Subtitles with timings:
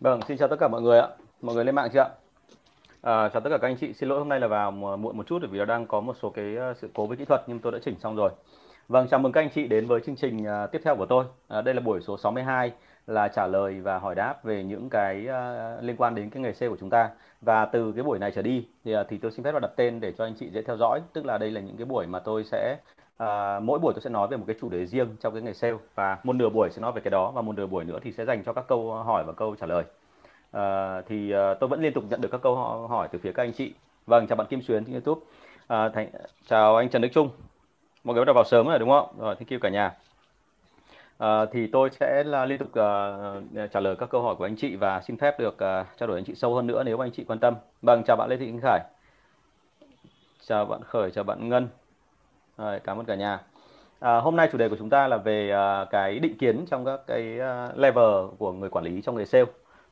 [0.00, 1.08] Vâng, xin chào tất cả mọi người ạ.
[1.40, 2.08] Mọi người lên mạng chưa ạ?
[3.02, 3.92] À, chào tất cả các anh chị.
[3.92, 6.30] Xin lỗi hôm nay là vào muộn một chút vì nó đang có một số
[6.30, 8.30] cái ờ, sự cố với kỹ thuật nhưng tôi đã chỉnh xong rồi.
[8.88, 11.24] Vâng, chào mừng các anh chị đến với chương trình uh, tiếp theo của tôi.
[11.48, 12.72] À, đây là buổi số 62
[13.06, 16.52] là trả lời và hỏi đáp về những cái uh, liên quan đến cái nghề
[16.52, 17.10] sale của chúng ta.
[17.40, 19.70] Và từ cái buổi này trở đi thì uh, thì tôi xin phép là đặt
[19.76, 21.00] tên để cho anh chị dễ theo dõi.
[21.12, 22.76] Tức là đây là những cái buổi mà tôi sẽ
[23.18, 25.52] À, mỗi buổi tôi sẽ nói về một cái chủ đề riêng trong cái nghề
[25.52, 27.98] sale và một nửa buổi sẽ nói về cái đó và một nửa buổi nữa
[28.02, 29.84] thì sẽ dành cho các câu hỏi và câu trả lời.
[30.52, 32.56] À, thì à, tôi vẫn liên tục nhận được các câu
[32.88, 33.72] hỏi từ phía các anh chị.
[34.06, 35.26] Vâng, chào bạn Kim Xuyến trên YouTube.
[35.66, 36.10] À, thành,
[36.46, 37.30] chào anh Trần Đức Trung.
[38.04, 39.08] Mọi người bắt đầu vào sớm rồi đúng không?
[39.18, 39.94] Rồi, thank you cả nhà.
[41.18, 44.56] À, thì tôi sẽ là liên tục uh, trả lời các câu hỏi của anh
[44.56, 47.04] chị và xin phép được uh, trao đổi anh chị sâu hơn nữa nếu mà
[47.04, 47.54] anh chị quan tâm.
[47.82, 48.80] Vâng, chào bạn Lê Thị Khánh Khải.
[50.46, 51.68] Chào bạn Khởi, chào bạn Ngân.
[52.58, 53.40] Rồi, cảm ơn cả nhà.
[54.00, 55.52] À, hôm nay chủ đề của chúng ta là về
[55.82, 59.24] uh, cái định kiến trong các cái uh, level của người quản lý trong nghề
[59.24, 59.44] sale.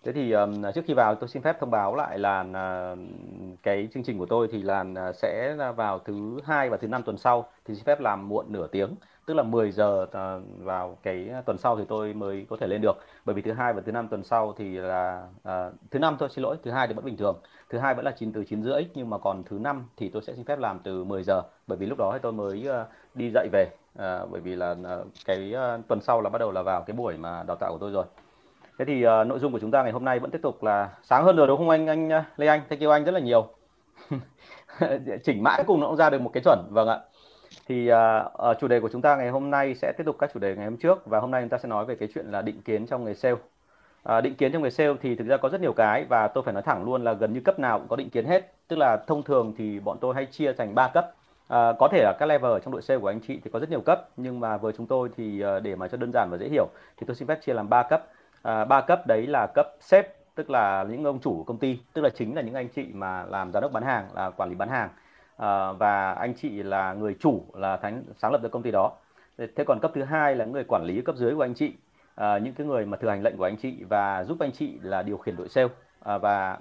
[0.07, 2.99] Thế thì um, trước khi vào tôi xin phép thông báo lại là uh,
[3.63, 7.03] cái chương trình của tôi thì là uh, sẽ vào thứ hai và thứ năm
[7.03, 7.49] tuần sau.
[7.65, 8.95] Thì xin phép làm muộn nửa tiếng
[9.27, 12.81] tức là 10 giờ uh, vào cái tuần sau thì tôi mới có thể lên
[12.81, 12.97] được.
[13.25, 16.29] Bởi vì thứ hai và thứ năm tuần sau thì là uh, thứ năm thôi
[16.33, 17.37] xin lỗi thứ hai thì vẫn bình thường.
[17.71, 20.23] Thứ hai vẫn là chín từ chín rưỡi nhưng mà còn thứ năm thì tôi
[20.23, 21.43] sẽ xin phép làm từ 10 giờ.
[21.67, 23.67] Bởi vì lúc đó thì tôi mới uh, đi dậy về
[23.99, 26.97] uh, bởi vì là uh, cái uh, tuần sau là bắt đầu là vào cái
[26.97, 28.05] buổi mà đào tạo của tôi rồi
[28.79, 30.91] thế thì uh, nội dung của chúng ta ngày hôm nay vẫn tiếp tục là
[31.03, 31.87] sáng hơn rồi đúng không anh?
[31.87, 32.61] Anh ờ, Lê Anh?
[32.69, 33.49] Thank you anh rất là nhiều.
[35.25, 36.99] Chỉnh mãi cùng nó cũng ra được một cái chuẩn vâng ạ.
[37.69, 40.41] Thì uh, chủ đề của chúng ta ngày hôm nay sẽ tiếp tục các chủ
[40.41, 42.43] đề ngày hôm trước và hôm nay chúng ta sẽ nói về cái chuyện là
[42.43, 43.35] định kiến trong nghề sale.
[43.35, 46.45] Uh, định kiến trong nghề sale thì thực ra có rất nhiều cái và tôi
[46.45, 48.53] phải nói thẳng luôn là gần như cấp nào cũng có định kiến hết.
[48.69, 51.15] Tức là thông thường thì bọn tôi hay chia thành 3 cấp.
[51.49, 53.59] À, có thể là các level ở trong đội sale của anh chị thì có
[53.59, 56.29] rất nhiều cấp nhưng mà với chúng tôi thì uh, để mà cho đơn giản
[56.31, 56.67] và dễ hiểu
[56.97, 58.07] thì tôi xin phép chia làm 3 cấp.
[58.47, 61.79] À, 3 cấp đấy là cấp sếp tức là những ông chủ của công ty,
[61.93, 64.49] tức là chính là những anh chị mà làm giám đốc bán hàng, là quản
[64.49, 64.89] lý bán hàng.
[65.37, 68.93] À, và anh chị là người chủ là thánh sáng lập ra công ty đó.
[69.39, 71.73] Thế còn cấp thứ hai là người quản lý cấp dưới của anh chị
[72.15, 74.79] à, những cái người mà thực hành lệnh của anh chị và giúp anh chị
[74.83, 75.69] là điều khiển đội sale.
[76.05, 76.59] À, và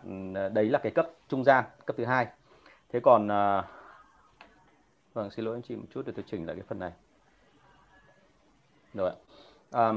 [0.53, 2.27] đấy là cái cấp trung gian cấp thứ hai.
[2.93, 3.63] Thế còn à,
[5.13, 6.91] vâng xin lỗi anh chị một chút để tôi chỉnh lại cái phần này.
[8.93, 9.11] Rồi
[9.71, 9.91] à,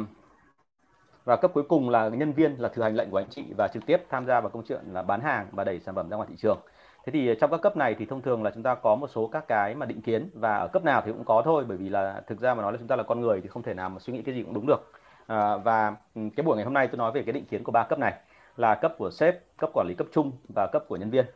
[1.28, 3.68] và cấp cuối cùng là nhân viên là thực hành lệnh của anh chị và
[3.68, 6.16] trực tiếp tham gia vào công chuyện là bán hàng và đẩy sản phẩm ra
[6.16, 6.58] ngoài thị trường.
[7.04, 9.26] Thế thì trong các cấp này thì thông thường là chúng ta có một số
[9.26, 11.88] các cái mà định kiến và ở cấp nào thì cũng có thôi bởi vì
[11.88, 13.88] là thực ra mà nói là chúng ta là con người thì không thể nào
[13.88, 14.92] mà suy nghĩ cái gì cũng đúng được.
[15.26, 17.72] À, và ừ, cái buổi ngày hôm nay tôi nói về cái định kiến của
[17.72, 18.14] ba cấp này
[18.56, 21.26] là cấp của sếp cấp quản lý cấp trung và cấp của nhân viên.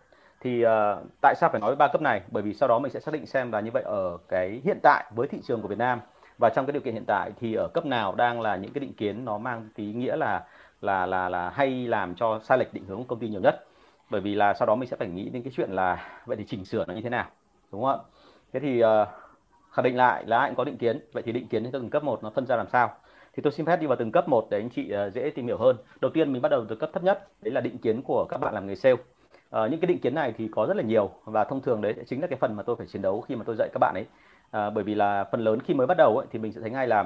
[0.41, 0.71] Thì uh,
[1.23, 2.23] tại sao phải nói ba cấp này?
[2.31, 4.79] Bởi vì sau đó mình sẽ xác định xem là như vậy ở cái hiện
[4.83, 6.01] tại với thị trường của Việt Nam
[6.39, 8.81] và trong cái điều kiện hiện tại thì ở cấp nào đang là những cái
[8.81, 10.45] định kiến nó mang ý nghĩa là
[10.81, 13.65] là là là hay làm cho sai lệch định hướng của công ty nhiều nhất?
[14.11, 16.45] Bởi vì là sau đó mình sẽ phải nghĩ đến cái chuyện là vậy thì
[16.45, 17.25] chỉnh sửa nó như thế nào
[17.73, 18.05] đúng không ạ?
[18.53, 19.09] Thế thì uh,
[19.73, 21.01] khẳng định lại là anh có định kiến.
[21.13, 22.91] Vậy thì định kiến cho từng cấp một nó phân ra làm sao?
[23.33, 25.47] Thì tôi xin phép đi vào từng cấp một để anh chị uh, dễ tìm
[25.47, 25.77] hiểu hơn.
[26.01, 28.39] Đầu tiên mình bắt đầu từ cấp thấp nhất đấy là định kiến của các
[28.39, 28.95] bạn làm nghề sale.
[28.95, 31.95] Uh, những cái định kiến này thì có rất là nhiều và thông thường đấy
[32.07, 33.95] chính là cái phần mà tôi phải chiến đấu khi mà tôi dạy các bạn
[33.95, 34.07] ấy
[34.53, 36.71] à, bởi vì là phần lớn khi mới bắt đầu ấy, thì mình sẽ thấy
[36.71, 37.05] ngay là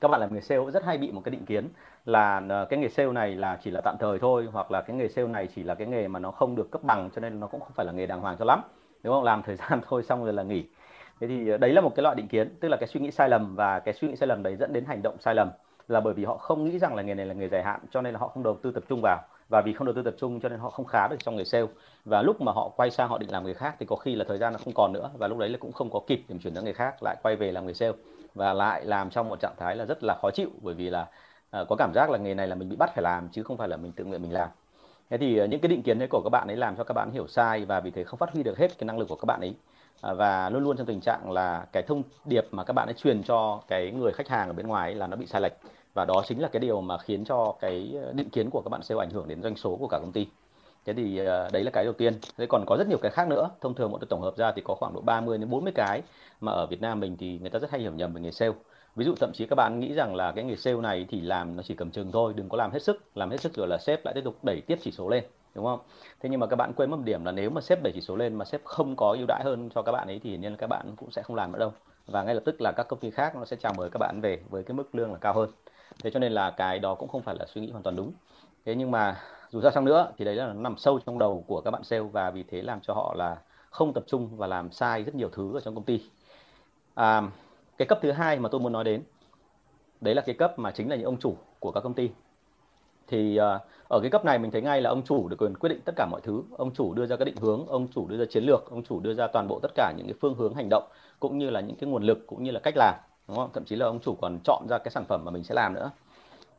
[0.00, 1.68] các bạn làm nghề sale rất hay bị một cái định kiến
[2.04, 4.96] là à, cái nghề sale này là chỉ là tạm thời thôi hoặc là cái
[4.96, 7.40] nghề sale này chỉ là cái nghề mà nó không được cấp bằng cho nên
[7.40, 8.62] nó cũng không phải là nghề đàng hoàng cho lắm.
[9.02, 9.24] Đúng không?
[9.24, 10.64] Làm thời gian thôi xong rồi là nghỉ.
[11.20, 13.10] Thế thì à, đấy là một cái loại định kiến tức là cái suy nghĩ
[13.10, 15.50] sai lầm và cái suy nghĩ sai lầm đấy dẫn đến hành động sai lầm
[15.88, 18.02] là bởi vì họ không nghĩ rằng là nghề này là nghề dài hạn cho
[18.02, 20.14] nên là họ không đầu tư tập trung vào và vì không đầu tư tập
[20.18, 21.66] trung cho nên họ không khá được trong nghề sale.
[22.04, 24.24] Và lúc mà họ quay sang họ định làm nghề khác thì có khi là
[24.28, 25.10] thời gian nó không còn nữa.
[25.18, 27.36] Và lúc đấy là cũng không có kịp để chuyển sang nghề khác lại quay
[27.36, 27.92] về làm nghề sale.
[28.34, 31.02] Và lại làm trong một trạng thái là rất là khó chịu bởi vì là
[31.60, 33.56] uh, có cảm giác là nghề này là mình bị bắt phải làm chứ không
[33.56, 34.48] phải là mình tự nguyện mình làm.
[35.10, 36.94] Thế thì uh, những cái định kiến đấy của các bạn ấy làm cho các
[36.94, 39.16] bạn hiểu sai và vì thế không phát huy được hết cái năng lực của
[39.16, 39.54] các bạn ấy.
[40.00, 42.94] Ờ, và luôn luôn trong tình trạng là cái thông điệp mà các bạn ấy
[42.94, 45.52] truyền cho cái người khách hàng ở bên ngoài ấy là nó bị sai lệch
[45.94, 48.68] và đó chính là cái điều mà khiến cho cái ờ, định kiến của các
[48.68, 50.26] bạn SEO ảnh hưởng đến doanh số của cả công ty.
[50.84, 52.14] Thế thì ờ, đấy là cái đầu tiên.
[52.36, 53.50] Thế còn có rất nhiều cái khác nữa.
[53.60, 56.02] Thông thường bọn tôi tổng hợp ra thì có khoảng độ 30 đến 40 cái
[56.40, 58.52] mà ở Việt Nam mình thì người ta rất hay hiểu nhầm về nghề sale.
[58.96, 61.56] Ví dụ thậm chí các bạn nghĩ rằng là cái nghề sale này thì làm
[61.56, 63.02] nó chỉ cầm chừng thôi, đừng có làm hết sức.
[63.14, 65.24] Làm hết sức rồi là sếp lại tiếp tục đẩy tiếp chỉ số lên,
[65.54, 65.80] đúng không?
[66.20, 68.00] Thế nhưng mà các bạn quên mất một điểm là nếu mà sếp đẩy chỉ
[68.00, 70.52] số lên mà sếp không có ưu đãi hơn cho các bạn ấy thì nên
[70.52, 71.72] là các bạn cũng sẽ không làm nữa đâu.
[72.06, 74.20] Và ngay lập tức là các công ty khác nó sẽ chào mời các bạn
[74.20, 75.50] về với cái mức lương là cao hơn
[76.02, 78.12] thế cho nên là cái đó cũng không phải là suy nghĩ hoàn toàn đúng.
[78.64, 81.60] Thế nhưng mà dù sao chăng nữa thì đấy là nằm sâu trong đầu của
[81.60, 83.36] các bạn sale và vì thế làm cho họ là
[83.70, 86.02] không tập trung và làm sai rất nhiều thứ ở trong công ty.
[86.94, 87.22] À,
[87.78, 89.02] cái cấp thứ hai mà tôi muốn nói đến
[90.00, 92.10] đấy là cái cấp mà chính là những ông chủ của các công ty.
[93.06, 95.68] Thì uh, ở cái cấp này mình thấy ngay là ông chủ được quyền quyết
[95.68, 96.42] định tất cả mọi thứ.
[96.56, 99.00] Ông chủ đưa ra các định hướng ông chủ đưa ra chiến lược ông chủ
[99.00, 100.84] đưa ra toàn bộ tất cả những cái phương hướng hành động
[101.20, 102.94] cũng như là những cái nguồn lực cũng như là cách làm
[103.28, 103.50] đúng không?
[103.54, 105.74] Thậm chí là ông chủ còn chọn ra cái sản phẩm mà mình sẽ làm
[105.74, 105.90] nữa.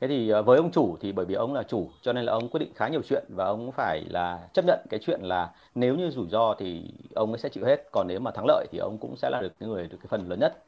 [0.01, 2.33] Thế thì ờ, với ông chủ thì bởi vì ông là chủ cho nên là
[2.33, 5.51] ông quyết định khá nhiều chuyện và ông phải là chấp nhận cái chuyện là
[5.75, 8.67] nếu như rủi ro thì ông ấy sẽ chịu hết còn nếu mà thắng lợi
[8.71, 10.63] thì ông cũng sẽ là được cái người được cái phần lớn nhất.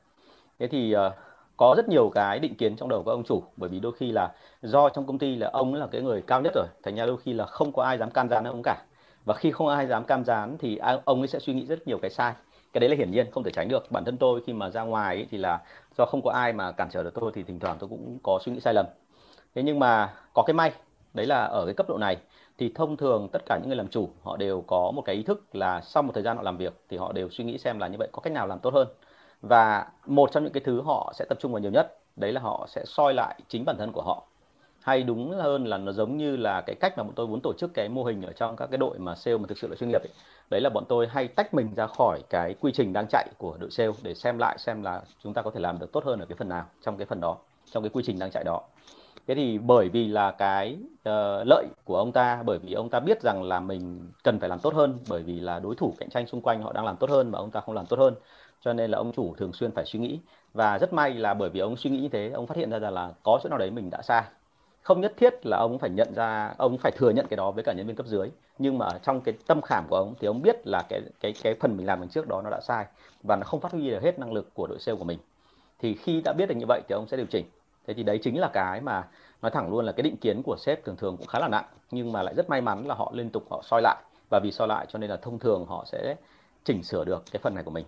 [0.59, 1.11] Thế thì ờ,
[1.57, 4.11] có rất nhiều cái định kiến trong đầu của ông chủ bởi vì đôi khi
[4.11, 4.31] là
[4.61, 7.17] do trong công ty là ông là cái người cao nhất rồi thành ra đôi
[7.17, 8.85] khi là không có ai dám can gián ông cả.
[9.25, 11.97] Và khi không ai dám cam gián thì ông ấy sẽ suy nghĩ rất nhiều
[12.01, 12.33] cái sai.
[12.73, 13.91] Cái đấy là hiển nhiên không thể tránh được.
[13.91, 15.61] Bản thân tôi khi mà ra ngoài ấy, thì là
[15.97, 18.39] do không có ai mà cản trở được tôi thì thỉnh thoảng tôi cũng có
[18.45, 18.85] suy nghĩ sai lầm.
[19.55, 20.71] Thế nhưng mà có cái may,
[21.13, 22.17] đấy là ở cái cấp độ này,
[22.57, 25.23] thì thông thường tất cả những người làm chủ, họ đều có một cái ý
[25.23, 27.79] thức là sau một thời gian họ làm việc thì họ đều suy nghĩ xem
[27.79, 28.87] là như vậy có cách nào làm tốt hơn.
[29.41, 32.41] Và một trong những cái thứ họ sẽ tập trung vào nhiều nhất, đấy là
[32.41, 34.23] họ sẽ soi lại chính bản thân của họ.
[34.81, 37.53] Hay đúng hơn là nó giống như là cái cách mà bọn tôi muốn tổ
[37.57, 39.75] chức cái mô hình ở trong các cái đội mà sale mà thực sự là
[39.75, 40.11] chuyên nghiệp ấy
[40.51, 43.57] đấy là bọn tôi hay tách mình ra khỏi cái quy trình đang chạy của
[43.59, 46.19] đội sale để xem lại xem là chúng ta có thể làm được tốt hơn
[46.19, 47.37] ở cái phần nào trong cái phần đó
[47.71, 48.61] trong cái quy trình đang chạy đó.
[49.27, 52.99] Thế thì bởi vì là cái uh, lợi của ông ta bởi vì ông ta
[52.99, 56.09] biết rằng là mình cần phải làm tốt hơn bởi vì là đối thủ cạnh
[56.09, 58.15] tranh xung quanh họ đang làm tốt hơn mà ông ta không làm tốt hơn
[58.61, 60.19] cho nên là ông chủ thường xuyên phải suy nghĩ.
[60.53, 62.79] Và rất may là bởi vì ông suy nghĩ như thế ông phát hiện ra
[62.79, 64.23] rằng là có chỗ nào đấy mình đã sai
[64.81, 67.63] không nhất thiết là ông phải nhận ra ông phải thừa nhận cái đó với
[67.63, 70.41] cả nhân viên cấp dưới nhưng mà trong cái tâm khảm của ông thì ông
[70.41, 72.85] biết là cái cái cái phần mình làm lần trước đó nó đã sai
[73.23, 75.19] và nó không phát huy được hết năng lực của đội sale của mình.
[75.79, 77.45] Thì khi đã biết được như vậy thì ông sẽ điều chỉnh.
[77.87, 79.07] Thế thì đấy chính là cái mà
[79.41, 81.65] nói thẳng luôn là cái định kiến của sếp thường thường cũng khá là nặng
[81.91, 83.97] nhưng mà lại rất may mắn là họ liên tục họ soi lại.
[84.29, 86.15] Và vì soi lại cho nên là thông thường họ sẽ
[86.63, 87.85] chỉnh sửa được cái phần này của mình.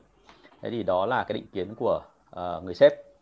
[0.61, 2.01] Thế thì đó là cái định kiến của
[2.35, 3.12] uh, người sếp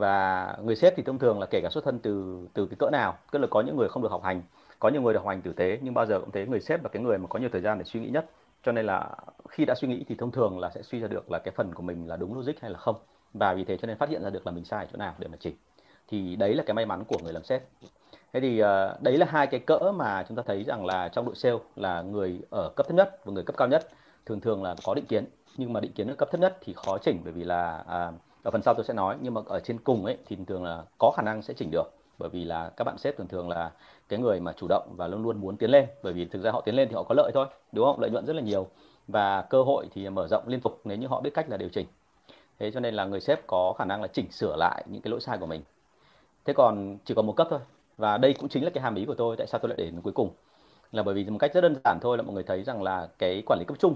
[0.00, 2.90] và người sếp thì thông thường là kể cả xuất thân từ từ cái cỡ
[2.90, 4.42] nào tức là có những người không được học hành
[4.80, 6.82] có những người được học hành tử tế nhưng bao giờ cũng thế người sếp
[6.82, 8.30] là cái người mà có nhiều thời gian để suy nghĩ nhất.
[8.62, 9.10] Cho nên là
[9.48, 11.74] khi đã suy nghĩ thì thông thường là sẽ suy ra được là cái phần
[11.74, 12.96] của mình là đúng logic hay là không.
[13.34, 15.14] Và vì thế cho nên phát hiện ra được là mình sai ở chỗ nào
[15.18, 15.54] để mà chỉnh.
[16.08, 17.62] Thì đấy là cái may mắn của người làm sếp.
[18.32, 21.26] Thế thì uh, đấy là hai cái cỡ mà chúng ta thấy rằng là trong
[21.26, 23.88] đội sale là người ở cấp thấp nhất và người cấp cao nhất
[24.26, 25.24] thường thường là có định kiến.
[25.56, 28.14] Nhưng mà định kiến ở cấp thấp nhất thì khó chỉnh bởi vì là uh,
[28.42, 30.82] ở phần sau tôi sẽ nói, nhưng mà ở trên cùng ấy, thì thường là
[30.98, 31.84] có khả năng sẽ chỉnh được.
[32.18, 33.70] Bởi vì là các bạn sếp thường thường là
[34.08, 35.86] cái người mà chủ động và luôn luôn muốn tiến lên.
[36.02, 38.00] Bởi vì thực ra họ tiến lên thì họ có lợi thôi, đúng không?
[38.00, 38.66] Lợi nhuận rất là nhiều.
[39.08, 41.68] Và cơ hội thì mở rộng liên tục nếu như họ biết cách là điều
[41.68, 41.86] chỉnh.
[42.58, 45.10] Thế cho nên là người sếp có khả năng là chỉnh sửa lại những cái
[45.10, 45.62] lỗi sai của mình.
[46.44, 47.60] Thế còn chỉ còn một cấp thôi.
[47.96, 49.84] Và đây cũng chính là cái hàm ý của tôi, tại sao tôi lại để
[49.84, 50.30] đến cuối cùng.
[50.92, 53.08] Là bởi vì một cách rất đơn giản thôi là mọi người thấy rằng là
[53.18, 53.94] cái quản lý cấp trung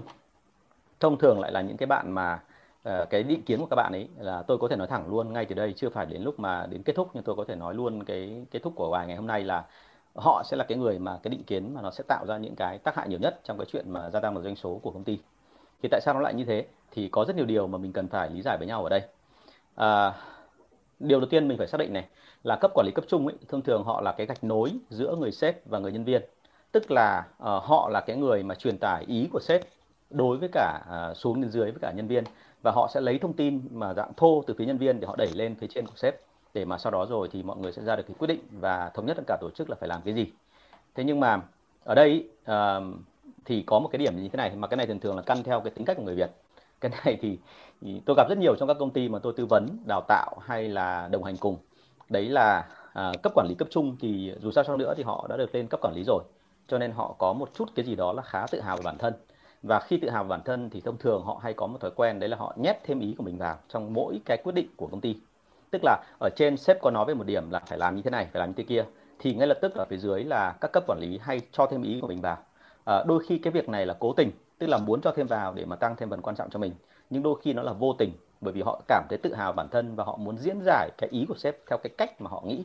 [0.99, 2.39] thông thường lại là những cái bạn mà
[2.85, 5.33] Ờ, cái định kiến của các bạn ấy là tôi có thể nói thẳng luôn
[5.33, 7.55] ngay từ đây chưa phải đến lúc mà đến kết thúc nhưng tôi có thể
[7.55, 9.65] nói luôn cái kết thúc của bài ngày hôm nay là
[10.15, 12.55] họ sẽ là cái người mà cái định kiến mà nó sẽ tạo ra những
[12.55, 14.91] cái tác hại nhiều nhất trong cái chuyện mà gia tăng được doanh số của
[14.91, 15.19] công ty.
[15.83, 16.65] Thì tại sao nó lại như thế?
[16.91, 19.01] Thì có rất nhiều điều mà mình cần phải lý giải với nhau ở đây.
[19.75, 20.13] À,
[20.99, 22.05] điều đầu tiên mình phải xác định này
[22.43, 25.15] là cấp quản lý cấp trung ấy thông thường họ là cái gạch nối giữa
[25.15, 26.21] người sếp và người nhân viên.
[26.71, 29.61] Tức là uh, họ là cái người mà truyền tải ý của sếp
[30.09, 30.81] đối với cả
[31.11, 32.23] uh, xuống bên dưới với cả nhân viên
[32.65, 35.15] và họ sẽ lấy thông tin mà dạng thô từ phía nhân viên để họ
[35.15, 36.15] đẩy lên phía trên của sếp.
[36.53, 38.91] Để mà sau đó rồi thì mọi người sẽ ra được cái quyết định và
[38.93, 40.25] thống nhất cả tổ chức là phải làm cái gì.
[40.95, 41.41] Thế nhưng mà
[41.83, 42.83] ở đây uh,
[43.45, 45.43] thì có một cái điểm như thế này mà cái này thường thường là căn
[45.43, 46.29] theo cái tính cách của người Việt.
[46.81, 47.37] Cái này thì,
[47.81, 50.37] thì tôi gặp rất nhiều trong các công ty mà tôi tư vấn đào tạo
[50.41, 51.57] hay là đồng hành cùng.
[52.09, 55.27] Đấy là à, cấp quản lý cấp trung thì dù sao chăng nữa thì họ
[55.29, 56.23] đã được lên cấp quản lý rồi.
[56.67, 58.97] Cho nên họ có một chút cái gì đó là khá tự hào về bản
[58.97, 59.13] thân
[59.65, 62.19] và khi tự hào bản thân thì thông thường họ hay có một thói quen
[62.19, 64.87] đấy là họ nhét thêm ý của mình vào trong mỗi cái quyết định của
[64.87, 65.15] công ty.
[65.71, 68.09] Tức là ở trên sếp có nói về một điểm là phải làm như thế
[68.09, 68.85] này phải làm như thế kia
[69.19, 71.83] thì ngay lập tức ở phía dưới là các cấp quản lý hay cho thêm
[71.83, 72.37] ý của mình vào.
[72.85, 75.53] À, đôi khi cái việc này là cố tình tức là muốn cho thêm vào
[75.53, 76.73] để mà tăng thêm phần quan trọng cho mình
[77.09, 79.67] nhưng đôi khi nó là vô tình bởi vì họ cảm thấy tự hào bản
[79.71, 82.43] thân và họ muốn diễn giải cái ý của sếp theo cái cách mà họ
[82.45, 82.63] nghĩ.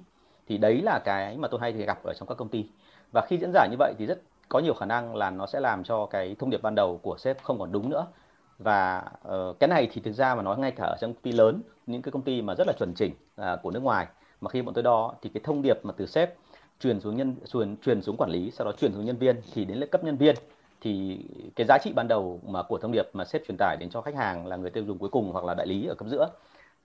[0.49, 2.67] Thì đấy là cái mà tôi hay thì gặp ở trong các công ty.
[3.13, 4.19] Và khi diễn giải như vậy thì rất
[4.51, 7.17] có nhiều khả năng là nó sẽ làm cho cái thông điệp ban đầu của
[7.19, 8.07] sếp không còn đúng nữa.
[8.59, 11.33] Và uh, cái này thì thực ra mà nói ngay cả ở trong công ty
[11.33, 14.07] lớn những cái công ty mà rất là chuẩn chỉnh uh, của nước ngoài
[14.41, 16.35] mà khi bọn tôi đo thì cái thông điệp mà từ sếp
[16.81, 19.65] truyền xuống nhân truyền truyền xuống quản lý sau đó truyền xuống nhân viên thì
[19.65, 20.37] đến cấp nhân viên
[20.81, 21.25] thì
[21.57, 24.01] cái giá trị ban đầu mà của thông điệp mà sếp truyền tải đến cho
[24.01, 26.29] khách hàng là người tiêu dùng cuối cùng hoặc là đại lý ở cấp giữa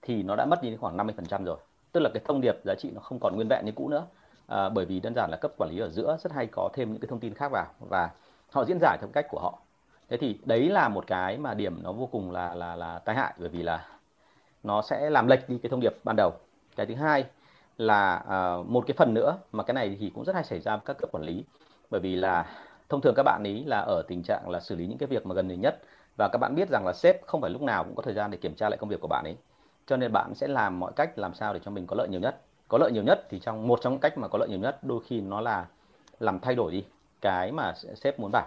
[0.02, 1.56] thì nó đã mất đi khoảng 50% rồi.
[1.92, 4.06] Tức là cái thông điệp giá trị nó không còn nguyên vẹn như cũ nữa
[4.46, 6.92] à, bởi vì đơn giản là cấp quản lý ở giữa rất hay có thêm
[6.92, 8.10] những cái thông tin khác vào và
[8.50, 9.58] họ diễn giải theo cách của họ.
[10.08, 13.16] Thế thì đấy là một cái mà điểm nó vô cùng là là là tai
[13.16, 13.88] hại bởi vì là
[14.62, 16.32] nó sẽ làm lệch đi cái thông điệp ban đầu.
[16.76, 17.24] Cái thứ hai
[17.78, 20.76] là uh, một cái phần nữa mà cái này thì cũng rất hay xảy ra
[20.76, 21.44] với các cấp quản lý
[21.90, 22.50] bởi vì là
[22.88, 25.26] thông thường các bạn ý là ở tình trạng là xử lý những cái việc
[25.26, 25.82] mà gần đây nhất
[26.16, 28.30] và các bạn biết rằng là sếp không phải lúc nào cũng có thời gian
[28.30, 29.36] để kiểm tra lại công việc của bạn ấy
[29.86, 32.20] cho nên bạn sẽ làm mọi cách làm sao để cho mình có lợi nhiều
[32.20, 34.58] nhất có lợi nhiều nhất thì trong một trong những cách mà có lợi nhiều
[34.58, 35.66] nhất đôi khi nó là
[36.20, 36.84] làm thay đổi đi
[37.20, 38.46] cái mà sếp muốn bảo.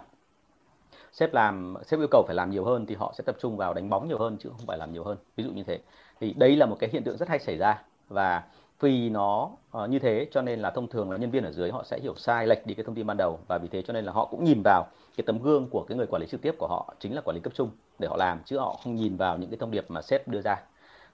[1.12, 3.74] Sếp làm sếp yêu cầu phải làm nhiều hơn thì họ sẽ tập trung vào
[3.74, 5.18] đánh bóng nhiều hơn chứ không phải làm nhiều hơn.
[5.36, 5.78] Ví dụ như thế.
[6.20, 8.42] Thì đây là một cái hiện tượng rất hay xảy ra và
[8.80, 9.50] vì nó
[9.82, 11.98] uh, như thế cho nên là thông thường là nhân viên ở dưới họ sẽ
[11.98, 14.12] hiểu sai lệch đi cái thông tin ban đầu và vì thế cho nên là
[14.12, 14.86] họ cũng nhìn vào
[15.16, 17.34] cái tấm gương của cái người quản lý trực tiếp của họ chính là quản
[17.34, 19.84] lý cấp trung để họ làm chứ họ không nhìn vào những cái thông điệp
[19.88, 20.56] mà sếp đưa ra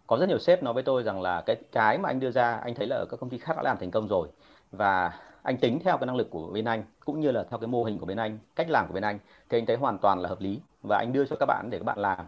[0.07, 2.57] có rất nhiều sếp nói với tôi rằng là cái cái mà anh đưa ra,
[2.57, 4.29] anh thấy là ở các công ty khác đã làm thành công rồi.
[4.73, 7.69] Và anh tính theo cái năng lực của bên anh, cũng như là theo cái
[7.69, 10.19] mô hình của bên anh, cách làm của bên anh, thì anh thấy hoàn toàn
[10.21, 10.61] là hợp lý.
[10.89, 12.27] Và anh đưa cho các bạn để các bạn làm.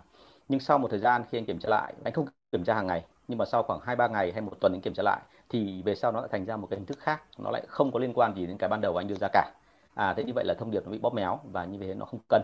[0.49, 2.87] Nhưng sau một thời gian khi anh kiểm tra lại, anh không kiểm tra hàng
[2.87, 5.21] ngày, nhưng mà sau khoảng hai ba ngày hay một tuần anh kiểm tra lại,
[5.49, 7.23] thì về sau nó lại thành ra một cái hình thức khác.
[7.39, 9.53] Nó lại không có liên quan gì đến cái ban đầu anh đưa ra cả.
[9.95, 12.05] À thế như vậy là thông điệp nó bị bóp méo và như thế nó
[12.05, 12.43] không cân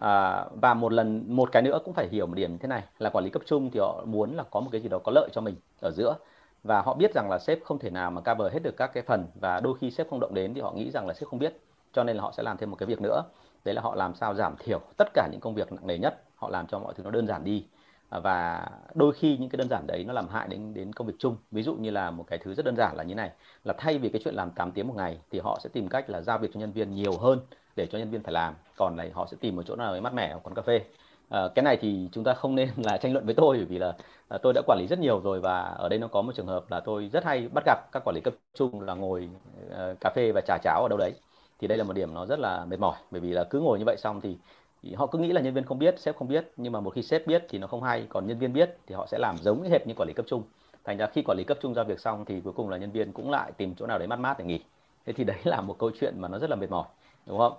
[0.00, 2.82] à, và một lần một cái nữa cũng phải hiểu một điểm như thế này
[2.98, 5.12] là quản lý cấp trung thì họ muốn là có một cái gì đó có
[5.14, 6.16] lợi cho mình ở giữa.
[6.64, 9.02] Và họ biết rằng là sếp không thể nào mà cover hết được các cái
[9.02, 11.38] phần và đôi khi sếp không động đến thì họ nghĩ rằng là sếp không
[11.38, 11.60] biết.
[11.92, 13.22] Cho nên là họ sẽ làm thêm một cái việc nữa.
[13.64, 16.22] Đấy là họ làm sao giảm thiểu tất cả những công việc nặng nề nhất.
[16.36, 17.66] Họ làm cho mọi thứ nó đơn giản đi.
[18.10, 21.14] Và đôi khi những cái đơn giản đấy nó làm hại đến đến công việc
[21.18, 21.36] chung.
[21.50, 23.30] Ví dụ như là một cái thứ rất đơn giản là như này
[23.64, 26.10] là thay vì cái chuyện làm 8 tiếng một ngày thì họ sẽ tìm cách
[26.10, 27.40] là giao việc cho nhân viên nhiều hơn
[27.76, 28.54] để cho nhân viên phải làm.
[28.76, 30.80] Còn này họ sẽ tìm một chỗ nào đấy mát mẻ ở quán cà phê.
[31.28, 33.78] À, cái này thì chúng ta không nên là tranh luận với tôi bởi vì
[33.78, 33.92] là
[34.28, 36.46] à, tôi đã quản lý rất nhiều rồi và ở đây nó có một trường
[36.46, 39.28] hợp là tôi rất hay bắt gặp các quản lý cấp trung là ngồi
[39.76, 41.12] à, cà phê và trà cháo ở đâu đấy.
[41.58, 43.78] Thì đây là một điểm nó rất là mệt mỏi bởi vì là cứ ngồi
[43.78, 44.36] như vậy xong thì
[44.82, 46.52] thì họ cứ nghĩ là nhân viên không biết sếp không biết.
[46.56, 48.94] Nhưng mà một khi sếp biết thì nó không hay còn nhân viên biết thì
[48.94, 50.42] họ sẽ làm giống hệt như quản lý cấp trung.
[50.84, 52.90] Thành ra khi quản lý cấp trung ra việc xong thì cuối cùng là nhân
[52.92, 54.60] viên cũng lại tìm chỗ nào đấy mát mát để nghỉ.
[55.06, 56.84] Thế thì đấy là một câu chuyện mà nó rất là mệt mỏi
[57.26, 57.52] đúng không?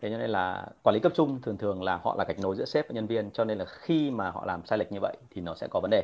[0.00, 2.56] Thế cho nên là quản lý cấp trung thường thường là họ là gạch nối
[2.56, 5.00] giữa sếp và nhân viên cho nên là khi mà họ làm sai lệch như
[5.00, 6.02] vậy thì nó sẽ có vấn đề.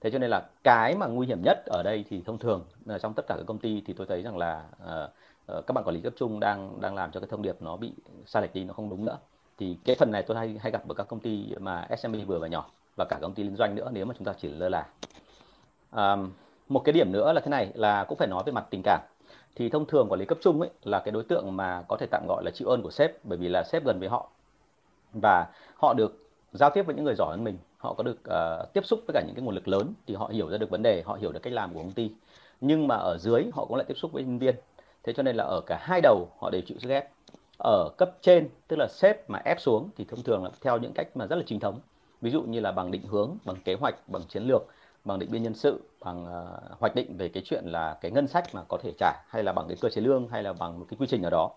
[0.00, 2.98] Thế cho nên là cái mà nguy hiểm nhất ở đây thì thông thường là
[2.98, 5.94] trong tất cả các công ty thì tôi thấy rằng là uh, các bạn quản
[5.94, 7.92] lý cấp trung đang đang làm cho cái thông điệp nó bị
[8.26, 9.18] sai lệch đi nó không đúng nữa.
[9.58, 12.38] Thì cái phần này tôi hay hay gặp ở các công ty mà SME vừa
[12.38, 14.68] và nhỏ và cả công ty liên doanh nữa nếu mà chúng ta chỉ lơ
[14.68, 14.86] là.
[15.92, 16.32] Um,
[16.68, 19.00] một cái điểm nữa là thế này là cũng phải nói về mặt tình cảm
[19.56, 22.06] thì thông thường quản lý cấp trung ấy là cái đối tượng mà có thể
[22.10, 24.30] tạm gọi là chịu ơn của sếp bởi vì là sếp gần với họ.
[25.12, 28.72] Và họ được giao tiếp với những người giỏi hơn mình họ có được uh,
[28.72, 30.82] tiếp xúc với cả những cái nguồn lực lớn thì họ hiểu ra được vấn
[30.82, 32.10] đề họ hiểu được cách làm của công ty.
[32.60, 34.54] Nhưng mà ở dưới họ cũng lại tiếp xúc với nhân viên.
[35.02, 37.10] Thế cho nên là ở cả hai đầu họ đều chịu sức ép.
[37.58, 40.92] Ở cấp trên tức là sếp mà ép xuống thì thông thường là theo những
[40.94, 41.80] cách mà rất là chính thống.
[42.20, 44.62] Ví dụ như là bằng định hướng bằng kế hoạch bằng chiến lược
[45.04, 48.28] bằng định biên nhân sự bằng uh, hoạch định về cái chuyện là cái ngân
[48.28, 50.78] sách mà có thể trả hay là bằng cái cơ chế lương hay là bằng
[50.78, 51.50] một cái quy trình nào đó.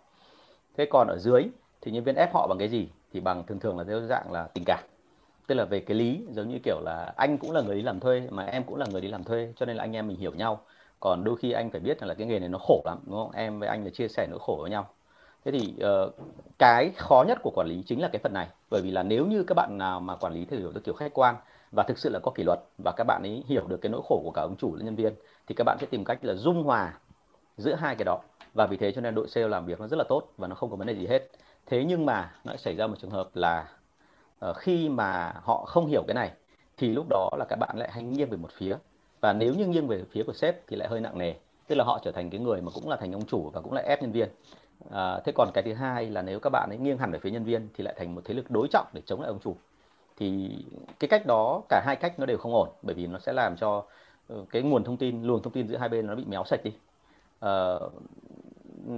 [0.78, 1.44] Thế còn ở dưới
[1.82, 2.90] thì nhân viên ép họ bằng cái gì?
[3.14, 4.84] Thì bằng thường thường là theo dạng là tình cảm.
[5.48, 8.00] Tức là về cái lý giống như kiểu là anh cũng là người đi làm
[8.00, 10.18] thuê mà em cũng là người đi làm thuê cho nên là anh em mình
[10.18, 10.60] hiểu nhau.
[11.00, 13.32] Còn đôi khi anh phải biết là cái nghề này nó khổ lắm đúng không?
[13.32, 14.88] Em với anh là chia sẻ nỗi khổ với nhau.
[15.46, 16.14] Thế thì uh,
[16.60, 18.48] cái khó nhất của quản lý chính là cái phần này.
[18.70, 21.36] Bởi vì là nếu như các bạn nào mà quản lý theo kiểu khách quan
[21.76, 24.02] và thực sự là có kỷ luật và các bạn ấy hiểu được cái nỗi
[24.10, 25.14] khổ của cả ông chủ lẫn nhân viên
[25.48, 26.94] thì các bạn sẽ tìm cách là dung hòa
[27.58, 28.20] giữa hai cái đó.
[28.54, 30.56] Và vì thế cho nên đội sale làm việc nó rất là tốt và nó
[30.56, 31.30] không có vấn đề gì hết.
[31.66, 33.68] Thế nhưng mà nó xảy ra một trường hợp là
[34.50, 36.32] uh, khi mà họ không hiểu cái này
[36.78, 38.76] thì lúc đó là các bạn lại hay nghiêng về một phía.
[39.22, 41.34] Và nếu như nghiêng về phía của sếp thì lại hơi nặng nề.
[41.68, 43.74] Tức là họ trở thành cái người mà cũng là thành ông chủ và cũng
[43.74, 44.30] lại ép nhân viên.
[44.92, 47.32] À, thế còn cái thứ hai là nếu các bạn ấy nghiêng hẳn về phía
[47.32, 49.56] nhân viên thì lại thành một thế lực đối trọng để chống lại ông chủ
[50.18, 50.58] thì
[51.00, 53.56] cái cách đó cả hai cách nó đều không ổn bởi vì nó sẽ làm
[53.58, 53.84] cho
[54.28, 56.64] ờ, cái nguồn thông tin luồng thông tin giữa hai bên nó bị méo sạch
[56.64, 56.72] đi.
[57.40, 57.76] À,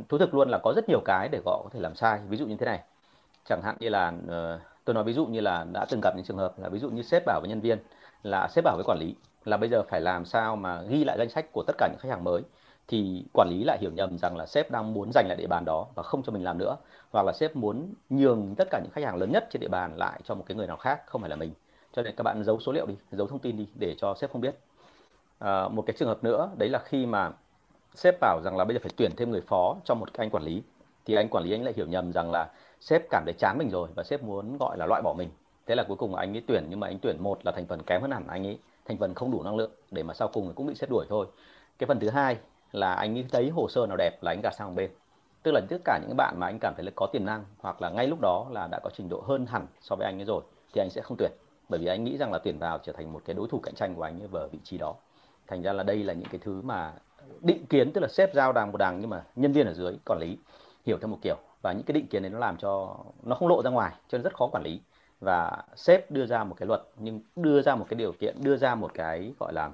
[0.09, 2.19] thú thực luôn là có rất nhiều cái để họ có thể làm sai.
[2.29, 2.79] Ví dụ như thế này
[3.49, 6.25] chẳng hạn như là uh, tôi nói ví dụ như là đã từng gặp những
[6.25, 7.79] trường hợp là ví dụ như sếp bảo với nhân viên
[8.23, 11.17] là sếp bảo với quản lý là bây giờ phải làm sao mà ghi lại
[11.17, 12.41] danh sách của tất cả những khách hàng mới
[12.87, 15.63] thì quản lý lại hiểu nhầm rằng là sếp đang muốn giành lại địa bàn
[15.65, 16.75] đó và không cho mình làm nữa
[17.15, 19.97] hoặc là sếp muốn nhường tất cả những khách hàng lớn nhất trên địa bàn
[19.97, 21.51] lại cho một cái người nào khác không phải là mình.
[21.93, 24.31] Cho nên các bạn giấu số liệu đi giấu thông tin đi để cho sếp
[24.31, 24.55] không biết.
[25.39, 27.31] À, một cái trường hợp nữa đấy là khi mà
[27.95, 30.29] sếp bảo rằng là bây giờ phải tuyển thêm người phó cho một cái anh
[30.29, 30.61] quản lý
[31.05, 33.69] thì anh quản lý anh lại hiểu nhầm rằng là sếp cảm thấy chán mình
[33.69, 35.29] rồi và sếp muốn gọi là loại bỏ mình.
[35.65, 37.83] Thế là cuối cùng anh ấy tuyển nhưng mà anh tuyển một là thành phần
[37.83, 40.53] kém hơn hẳn anh ấy thành phần không đủ năng lượng để mà sau cùng
[40.55, 41.27] cũng bị sếp đuổi thôi.
[41.77, 42.37] Cái phần thứ hai
[42.71, 44.89] là anh ấy thấy hồ sơ nào đẹp là anh gạt sang một bên
[45.45, 47.81] tức là tất cả những bạn mà anh cảm thấy là có tiềm năng hoặc
[47.81, 50.25] là ngay lúc đó là đã có trình độ hơn hẳn so với anh ấy
[50.25, 51.31] rồi thì anh sẽ không tuyển.
[51.69, 53.75] Bởi vì anh nghĩ rằng là tuyển vào trở thành một cái đối thủ cạnh
[53.75, 54.95] tranh của anh ấy ở vị trí đó.
[55.47, 56.93] Thành ra là đây là những cái thứ mà
[57.41, 59.97] định kiến, tức là sếp giao đàng một đàng nhưng mà nhân viên ở dưới
[60.05, 60.37] quản lý
[60.85, 61.35] hiểu theo một kiểu.
[61.61, 64.17] Và những cái định kiến này nó làm cho nó không lộ ra ngoài, cho
[64.17, 64.81] nên rất khó quản lý.
[65.19, 68.57] Và sếp đưa ra một cái luật, nhưng đưa ra một cái điều kiện, đưa
[68.57, 69.71] ra một cái, gọi là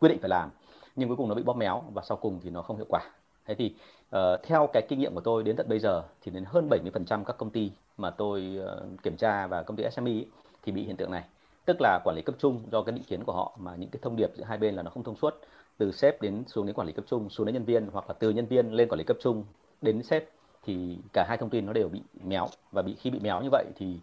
[0.00, 0.50] quyết định phải làm,
[0.96, 3.00] nhưng cuối cùng nó bị bóp méo và sau cùng thì nó không hiệu quả
[3.46, 3.74] thế thì
[4.16, 7.24] uh, theo cái kinh nghiệm của tôi đến tận bây giờ thì đến hơn 70%
[7.24, 10.26] các công ty mà tôi uh, kiểm tra và công ty SME ấy,
[10.62, 11.24] thì bị hiện tượng này.
[11.64, 14.00] Tức là quản lý cấp trung do cái định kiến của họ mà những cái
[14.02, 15.34] thông điệp giữa hai bên là nó không thông suốt.
[15.78, 18.14] Từ sếp đến xuống đến quản lý cấp trung xuống đến nhân viên hoặc là
[18.18, 19.44] từ nhân viên lên quản lý cấp trung
[19.82, 20.28] đến sếp
[20.62, 22.48] thì cả hai thông tin nó đều bị méo.
[22.72, 23.98] Và bị khi bị méo như vậy thì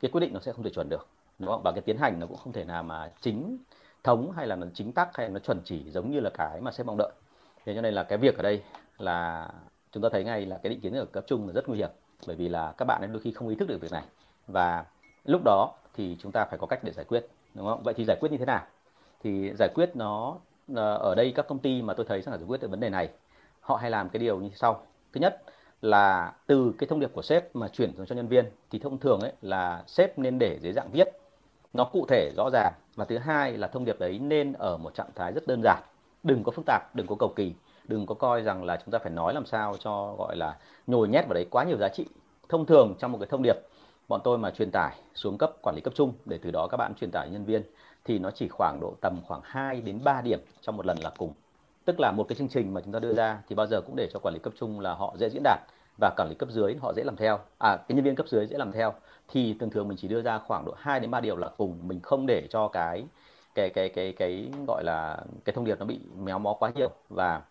[0.00, 1.06] cái quyết định nó sẽ không thể chuẩn được
[1.38, 1.60] đúng không?
[1.64, 3.58] và cái tiến hành nó cũng không thể nào mà chính
[4.04, 6.60] thống hay là nó chính tắc hay là nó chuẩn chỉ giống như là cái
[6.60, 7.12] mà sếp mong đợi.
[7.64, 8.62] Thế cho nên là cái việc ở đây
[8.98, 9.48] là
[9.92, 11.90] chúng ta thấy ngay là cái định kiến ở cấp trung là rất nguy hiểm,
[12.26, 14.04] bởi vì là các bạn ấy đôi khi không ý thức được việc này.
[14.46, 14.84] Và
[15.24, 17.82] lúc đó thì chúng ta phải có cách để giải quyết, đúng không?
[17.82, 18.66] Vậy thì giải quyết như thế nào?
[19.22, 20.36] Thì giải quyết nó
[20.74, 22.80] ờ, ở đây các công ty mà tôi thấy rằng là giải quyết được vấn
[22.80, 23.08] đề này,
[23.60, 24.82] họ hay làm cái điều như sau.
[25.12, 25.42] Thứ nhất
[25.82, 28.98] là từ cái thông điệp của sếp mà chuyển xuống cho nhân viên, thì thông
[28.98, 31.08] thường ấy là sếp nên để dưới dạng viết.
[31.72, 32.72] Nó cụ thể, rõ ràng.
[32.94, 35.82] Và thứ hai là thông điệp đấy nên ở một trạng thái rất đơn giản.
[36.22, 37.54] Đừng có phức tạp, đừng có cầu kỳ
[37.88, 41.08] đừng có coi rằng là chúng ta phải nói làm sao cho, gọi là, nhồi
[41.08, 42.06] nhét vào đấy quá nhiều giá trị
[42.48, 43.56] thông thường trong một cái thông điệp.
[44.08, 46.76] Bọn tôi mà truyền tải xuống cấp, quản lý cấp trung, để từ đó các
[46.76, 47.62] bạn truyền tải nhân viên,
[48.04, 51.10] thì nó chỉ khoảng độ tầm khoảng 2 đến 3 điểm trong một lần là
[51.18, 51.32] cùng.
[51.84, 53.96] Tức là một cái chương trình mà chúng ta đưa ra thì bao giờ cũng
[53.96, 55.60] để cho quản lý cấp trung là họ dễ diễn đạt
[56.00, 57.38] và quản lý cấp dưới họ dễ làm theo.
[57.58, 58.92] À cái nhân viên cấp dưới dễ làm theo.
[59.28, 61.78] Thì thường thường mình chỉ đưa ra khoảng độ 2 đến 3 điều là cùng.
[61.82, 63.04] Mình không để cho cái
[63.54, 66.90] cái cái cái cái, gọi là, cái thông điệp nó bị méo mó quá nhiều.
[67.08, 67.42] Và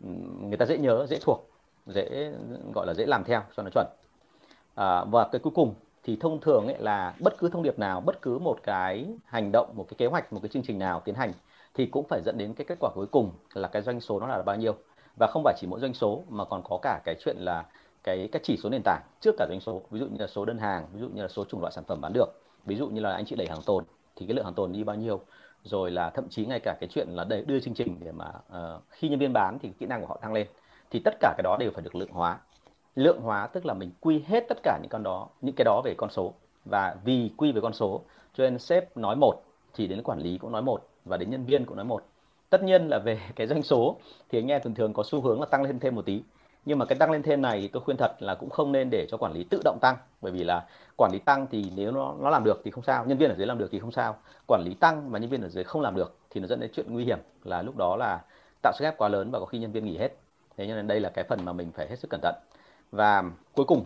[0.00, 1.48] người ta dễ nhớ dễ thuộc
[1.86, 2.32] dễ
[2.74, 3.86] gọi là dễ làm theo cho nó chuẩn.
[4.74, 8.00] À, và cái cuối cùng thì thông thường ấy là bất cứ thông điệp nào
[8.00, 11.02] bất cứ một cái hành động một cái kế hoạch một cái chương trình nào
[11.04, 11.32] tiến hành
[11.74, 14.26] thì cũng phải dẫn đến cái kết quả cuối cùng là cái doanh số nó
[14.26, 14.74] là bao nhiêu.
[15.18, 17.64] Và không phải chỉ mỗi doanh số mà còn có cả cái chuyện là
[18.04, 19.82] cái các chỉ số nền tảng trước cả doanh số.
[19.90, 21.84] Ví dụ như là số đơn hàng ví dụ như là số chủng loại sản
[21.84, 22.40] phẩm bán được.
[22.64, 23.84] Ví dụ như là anh chị đẩy hàng tồn
[24.16, 25.20] thì cái lượng hàng tồn đi bao nhiêu?
[25.64, 28.26] Rồi là thậm chí ngay cả cái chuyện là đẩy, đưa chương trình để mà
[28.26, 30.46] uh, khi nhân viên bán thì kỹ năng của họ tăng lên
[30.90, 32.38] thì tất cả cái đó đều phải được lượng hóa.
[32.94, 35.82] Lượng hóa tức là mình quy hết tất cả những con đó những cái đó
[35.84, 36.34] về con số.
[36.64, 38.02] Và vì quy về con số
[38.34, 39.42] cho nên sếp nói một
[39.74, 42.02] thì đến quản lý cũng nói một và đến nhân viên cũng nói một.
[42.50, 43.96] Tất nhiên là về cái doanh số
[44.28, 46.22] thì anh em thường thường có xu hướng là tăng lên thêm một tí
[46.68, 48.88] nhưng mà cái tăng lên thêm này thì tôi khuyên thật là cũng không nên
[48.90, 49.96] để cho quản lý tự động tăng.
[50.20, 53.04] Bởi vì là quản lý tăng thì nếu nó nó làm được thì không sao,
[53.04, 54.16] nhân viên ở dưới làm được thì không sao.
[54.46, 56.70] Quản lý tăng mà nhân viên ở dưới không làm được thì nó dẫn đến
[56.74, 58.20] chuyện nguy hiểm, là lúc đó là
[58.62, 60.16] tạo sức ép quá lớn và có khi nhân viên nghỉ hết.
[60.56, 62.34] Thế nên đây là cái phần mà mình phải hết sức cẩn thận.
[62.92, 63.84] Và cuối cùng,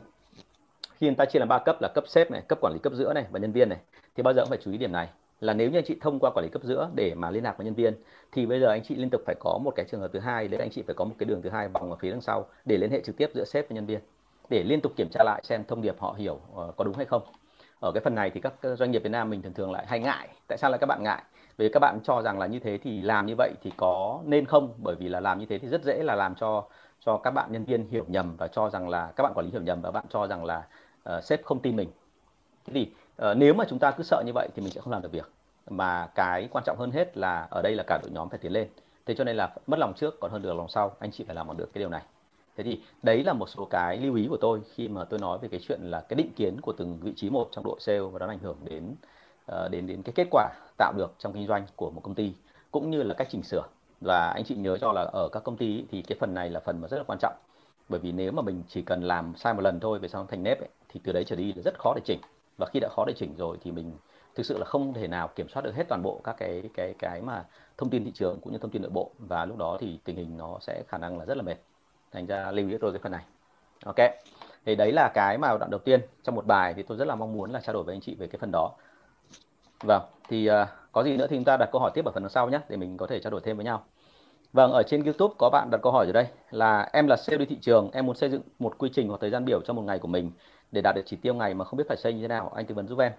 [0.96, 2.92] khi người ta chia làm ba cấp là cấp sếp này, cấp quản lý cấp
[2.92, 3.78] giữa này và nhân viên này,
[4.16, 5.08] thì bao giờ cũng phải chú ý điểm này
[5.42, 7.58] là nếu như anh chị thông qua quản lý cấp giữa để mà liên lạc
[7.58, 7.94] với nhân viên
[8.32, 10.48] thì bây giờ anh chị liên tục phải có một cái trường hợp thứ hai
[10.48, 12.46] đấy anh chị phải có một cái đường thứ hai vòng ở phía đằng sau
[12.64, 14.00] để liên hệ trực tiếp giữa sếp và nhân viên
[14.48, 17.06] để liên tục kiểm tra lại xem thông điệp họ hiểu uh, có đúng hay
[17.06, 17.22] không.
[17.80, 20.00] Ở cái phần này thì các doanh nghiệp Việt Nam mình thường thường lại hay
[20.00, 20.28] ngại.
[20.48, 21.22] Tại sao lại các bạn ngại?
[21.56, 24.46] Vì các bạn cho rằng là như thế thì làm như vậy thì có nên
[24.46, 24.74] không?
[24.82, 26.64] Bởi vì là làm như thế thì rất dễ là làm cho
[27.00, 29.52] cho các bạn nhân viên hiểu nhầm và cho rằng là các bạn quản lý
[29.52, 30.66] hiểu nhầm và bạn cho rằng là
[31.16, 31.88] uh, sếp không tin mình.
[32.66, 32.90] Thế thì
[33.22, 35.12] uh, nếu mà chúng ta cứ sợ như vậy thì mình sẽ không làm được
[35.12, 35.30] việc.
[35.70, 38.52] Mà cái quan trọng hơn hết là ở đây là cả đội nhóm phải tiến
[38.52, 38.68] lên.
[39.06, 40.96] Thế cho nên là mất lòng trước còn hơn được lòng sau.
[40.98, 42.02] Anh chị phải làm được cái điều này.
[42.56, 45.38] Thế thì đấy là một số cái lưu ý của tôi khi mà tôi nói
[45.38, 48.00] về cái chuyện là cái định kiến của từng vị trí một trong đội sale
[48.00, 48.94] và nó ảnh hưởng đến
[49.52, 50.48] uh, đến đến cái kết quả
[50.78, 52.32] tạo được trong kinh doanh của một công ty
[52.70, 53.62] cũng như là cách chỉnh sửa.
[54.00, 56.60] Và anh chị nhớ cho là ở các công ty thì cái phần này là
[56.60, 57.34] phần mà rất là quan trọng.
[57.88, 60.42] Bởi vì nếu mà mình chỉ cần làm sai một lần thôi về sau thành
[60.42, 62.20] nếp ấy, thì từ đấy trở đi là rất khó để chỉnh
[62.58, 63.92] và khi đã khó để chỉnh rồi thì mình
[64.34, 66.94] thực sự là không thể nào kiểm soát được hết toàn bộ các cái cái
[66.98, 67.44] cái mà
[67.78, 69.10] thông tin thị trường cũng như thông tin nội bộ.
[69.18, 71.56] Và lúc đó thì tình hình nó sẽ khả năng là rất là mệt.
[72.12, 73.24] Thành ra lưu ý tôi cái phần này.
[73.84, 73.96] Ok.
[74.64, 77.14] Thì đấy là cái mà đoạn đầu tiên trong một bài thì tôi rất là
[77.14, 78.70] mong muốn là trao đổi với anh chị về cái phần đó.
[79.82, 82.28] Vâng thì uh, có gì nữa thì chúng ta đặt câu hỏi tiếp ở phần
[82.28, 83.84] sau nhé để mình có thể trao đổi thêm với nhau.
[84.52, 87.38] Vâng ở trên youtube có bạn đặt câu hỏi ở đây là em là sale
[87.38, 89.72] đi thị trường em muốn xây dựng một quy trình hoặc thời gian biểu cho
[89.72, 90.30] một ngày của mình
[90.72, 92.52] để đạt được chỉ tiêu ngày mà không biết phải xây như thế nào.
[92.54, 93.12] Anh tư vấn giúp em.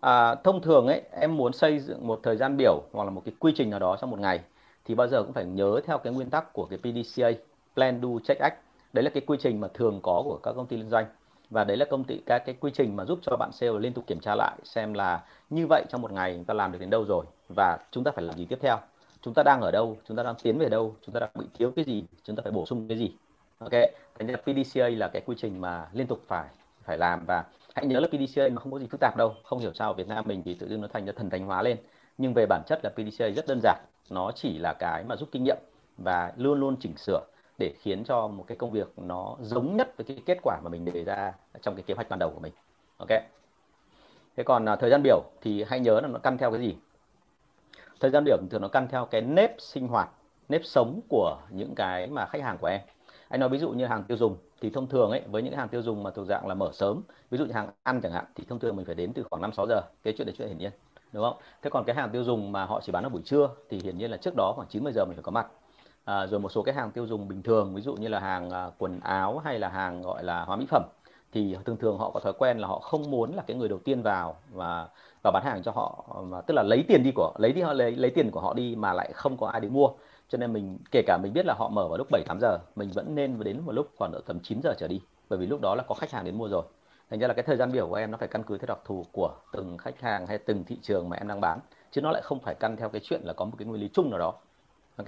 [0.00, 3.22] À, thông thường ấy em muốn xây dựng một thời gian biểu hoặc là một
[3.24, 4.40] cái quy trình nào đó trong một ngày
[4.84, 7.30] thì bao giờ cũng phải nhớ theo cái nguyên tắc của cái PDCA
[7.74, 8.54] Plan Do Check Act.
[8.92, 11.06] Đấy là cái quy trình mà thường có của các công ty liên doanh
[11.50, 13.92] và đấy là công ty các cái quy trình mà giúp cho bạn sale liên
[13.92, 16.78] tục kiểm tra lại xem là như vậy trong một ngày chúng ta làm được
[16.78, 17.24] đến đâu rồi
[17.56, 18.78] và chúng ta phải làm gì tiếp theo.
[19.22, 21.46] Chúng ta đang ở đâu chúng ta đang tiến về đâu chúng ta đang bị
[21.54, 23.12] thiếu cái gì chúng ta phải bổ sung cái gì
[23.58, 23.72] ok,
[24.18, 26.48] thành ra PDCA là cái quy trình mà liên tục phải
[26.84, 27.44] phải làm và
[27.74, 29.34] hãy nhớ là PDCA nó không có gì phức tạp đâu.
[29.44, 31.46] Không hiểu sao ở Việt Nam mình thì tự dưng nó thành ra thần thánh
[31.46, 31.76] hóa lên.
[32.18, 33.84] Nhưng về bản chất là PDCA rất đơn giản.
[34.10, 35.56] Nó chỉ là cái mà giúp kinh nghiệm
[35.98, 37.20] và luôn luôn chỉnh sửa
[37.58, 40.68] để khiến cho một cái công việc nó giống nhất với cái kết quả mà
[40.68, 42.52] mình đề ra trong cái kế hoạch ban đầu của mình.
[42.96, 43.10] Ok.
[44.36, 46.76] Thế còn à, thời gian biểu thì hãy nhớ là nó căn theo cái gì?
[48.00, 50.08] Thời gian biểu thường nó căn theo cái nếp sinh hoạt,
[50.48, 52.80] nếp sống của những cái mà khách hàng của em
[53.28, 55.68] anh nói ví dụ như hàng tiêu dùng thì thông thường ấy với những hàng
[55.68, 58.24] tiêu dùng mà thuộc dạng là mở sớm ví dụ như hàng ăn chẳng hạn
[58.34, 59.80] thì thông thường mình phải đến từ khoảng 5 6 giờ.
[60.02, 60.70] Cái chuyện đấy chuyện hiển nhiên
[61.12, 61.36] đúng không?
[61.62, 63.98] Thế còn cái hàng tiêu dùng mà họ chỉ bán ở buổi trưa thì hiển
[63.98, 65.46] nhiên là trước đó khoảng 90 giờ mình phải có mặt.
[66.04, 68.50] À, rồi một số cái hàng tiêu dùng bình thường ví dụ như là hàng
[68.50, 70.82] à, quần áo hay là hàng gọi là hóa mỹ phẩm
[71.32, 73.78] thì thường thường họ có thói quen là họ không muốn là cái người đầu
[73.78, 74.88] tiên vào và
[75.24, 77.72] và bán hàng cho họ mà tức là lấy tiền đi của lấy đi họ
[77.72, 79.88] lấy lấy tiền của họ đi mà lại không có ai đến mua
[80.28, 82.58] cho nên mình kể cả mình biết là họ mở vào lúc 7 8 giờ
[82.76, 85.00] mình vẫn nên đến một lúc khoảng độ tầm 9 giờ trở đi.
[85.28, 86.64] Bởi vì lúc đó là có khách hàng đến mua rồi.
[87.10, 88.78] Thành ra là cái thời gian biểu của em nó phải căn cứ theo đặc
[88.84, 91.58] thù của từng khách hàng hay từng thị trường mà em đang bán.
[91.90, 93.88] Chứ nó lại không phải căn theo cái chuyện là có một cái nguyên lý
[93.92, 94.34] chung nào đó.
[94.96, 95.06] Ok?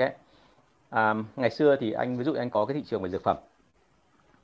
[0.91, 3.37] À, ngày xưa thì anh ví dụ anh có cái thị trường về dược phẩm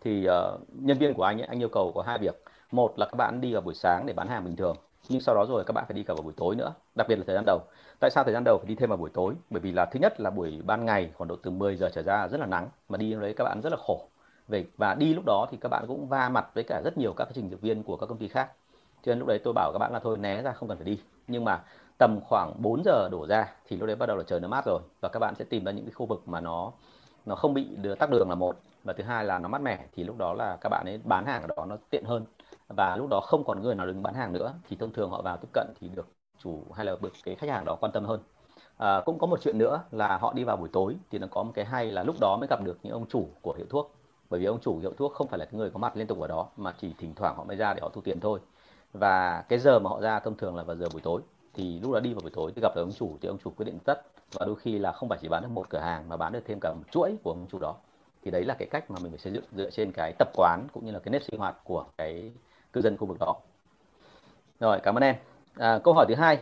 [0.00, 2.42] thì uh, nhân viên của anh ấy anh yêu cầu có hai việc.
[2.70, 4.76] Một là các bạn đi vào buổi sáng để bán hàng bình thường
[5.08, 7.16] nhưng sau đó rồi các bạn phải đi cả vào buổi tối nữa, đặc biệt
[7.16, 7.60] là thời gian đầu.
[8.00, 9.34] Tại sao thời gian đầu phải đi thêm vào buổi tối?
[9.50, 12.02] Bởi vì là thứ nhất là buổi ban ngày, khoảng độ từ 10 giờ trở
[12.02, 14.08] ra rất là nắng, mà đi đấy các bạn rất là khổ.
[14.48, 17.12] Về và đi lúc đó thì các bạn cũng va mặt với cả rất nhiều
[17.12, 18.50] các trình dược viên của các công ty khác.
[19.02, 20.86] Cho nên lúc đấy tôi bảo các bạn là thôi, né ra, không cần phải
[20.86, 21.00] đi.
[21.28, 21.60] Nhưng mà
[21.98, 24.64] tầm khoảng 4 giờ đổ ra thì lúc đấy bắt đầu là trời nó mát
[24.66, 24.80] rồi.
[25.00, 26.72] Và các bạn sẽ tìm ra những cái khu vực mà nó
[27.26, 27.66] nó không bị
[27.98, 28.56] tắc đường là một.
[28.84, 31.26] Và thứ hai là nó mát mẻ thì lúc đó là các bạn ấy bán
[31.26, 32.24] hàng ở đó nó tiện hơn
[32.68, 35.22] và lúc đó không còn người nào đứng bán hàng nữa thì thông thường họ
[35.22, 36.06] vào tiếp cận thì được
[36.38, 38.20] chủ hay là được cái khách hàng đó quan tâm hơn.
[38.76, 41.42] À, cũng có một chuyện nữa là họ đi vào buổi tối thì nó có
[41.42, 43.94] một cái hay là lúc đó mới gặp được những ông chủ của hiệu thuốc.
[44.30, 46.20] Bởi vì ông chủ hiệu thuốc không phải là cái người có mặt liên tục
[46.20, 48.40] ở đó mà chỉ thỉnh thoảng họ mới ra để họ thu tiền thôi.
[48.92, 51.20] Và cái giờ mà họ ra thông thường là vào giờ buổi tối.
[51.54, 53.50] Thì lúc đó đi vào buổi tối thì gặp được ông chủ thì ông chủ
[53.56, 54.02] quyết định tất
[54.32, 56.42] và đôi khi là không phải chỉ bán được một cửa hàng mà bán được
[56.46, 57.74] thêm cả một chuỗi của ông chủ đó.
[58.22, 60.66] Thì đấy là cái cách mà mình phải xây dựng dựa trên cái tập quán
[60.72, 62.32] cũng như là cái nếp sinh hoạt của cái
[62.76, 63.36] cư dân khu vực đó.
[64.60, 65.16] Rồi cảm ơn em.
[65.54, 66.38] À, câu hỏi thứ hai.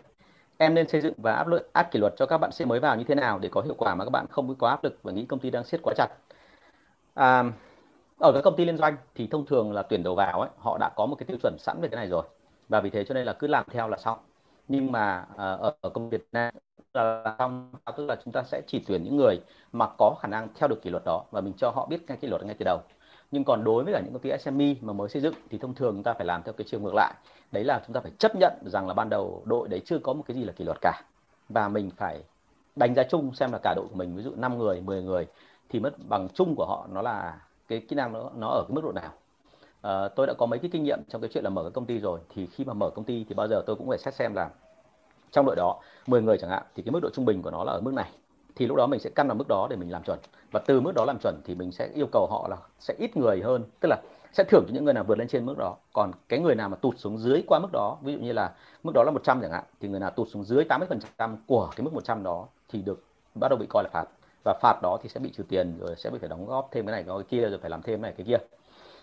[0.59, 2.81] Em nên xây dựng và áp lực áp kỷ luật cho các bạn sẽ mới
[2.81, 4.99] vào như thế nào để có hiệu quả mà các bạn không có áp lực
[5.03, 6.09] và nghĩ công ty đang siết quá chặt?
[7.14, 7.44] À,
[8.20, 10.79] ở các công ty liên doanh thì thông thường là tuyển đầu vào ấy họ
[10.79, 12.25] đã có một cái tiêu chuẩn sẵn về cái này rồi.
[12.68, 14.18] Và vì thế cho nên là cứ làm theo là xong.
[14.68, 16.55] Nhưng mà à, ở, ở công Việt Nam
[16.94, 19.40] là xong tức là chúng ta sẽ chỉ tuyển những người
[19.73, 22.16] mà có khả năng theo được kỷ luật đó và mình cho họ biết cái
[22.16, 22.79] kỷ luật ngay từ đầu
[23.30, 25.74] nhưng còn đối với cả những công ty SME mà mới xây dựng thì thông
[25.74, 27.14] thường chúng ta phải làm theo cái chiều ngược lại.
[27.52, 30.12] Đấy là chúng ta phải chấp nhận rằng là ban đầu đội đấy chưa có
[30.12, 31.02] một cái gì là kỷ luật cả.
[31.48, 32.22] Và mình phải
[32.76, 35.26] đánh giá chung xem là cả đội của mình ví dụ 5 người 10 người
[35.68, 38.74] thì mất bằng chung của họ nó là cái kỹ năng nó nó ở cái
[38.74, 39.12] mức độ nào.
[39.82, 41.87] À, tôi đã có mấy cái kinh nghiệm trong cái chuyện là mở cái công
[41.87, 44.14] ty rồi thì khi mà mở công ty thì bao giờ tôi cũng phải xét
[44.14, 44.50] xem là
[45.32, 47.64] trong đội đó 10 người chẳng hạn thì cái mức độ trung bình của nó
[47.64, 48.10] là ở mức này
[48.56, 50.18] thì lúc đó mình sẽ căn vào mức đó để mình làm chuẩn.
[50.52, 53.16] Và từ mức đó làm chuẩn thì mình sẽ yêu cầu họ là sẽ ít
[53.16, 53.96] người hơn, tức là
[54.32, 55.76] sẽ thưởng cho những người nào vượt lên trên mức đó.
[55.92, 58.52] Còn cái người nào mà tụt xuống dưới qua mức đó, ví dụ như là
[58.82, 61.84] mức đó là 100 chẳng hạn, thì người nào tụt xuống dưới 80% của cái
[61.84, 63.02] mức 100 đó thì được,
[63.34, 64.04] bắt đầu bị coi là phạt.
[64.44, 66.86] Và phạt đó thì sẽ bị trừ tiền, rồi sẽ bị phải đóng góp thêm
[66.86, 68.44] cái này, cái kia, rồi phải làm thêm cái này, cái kia.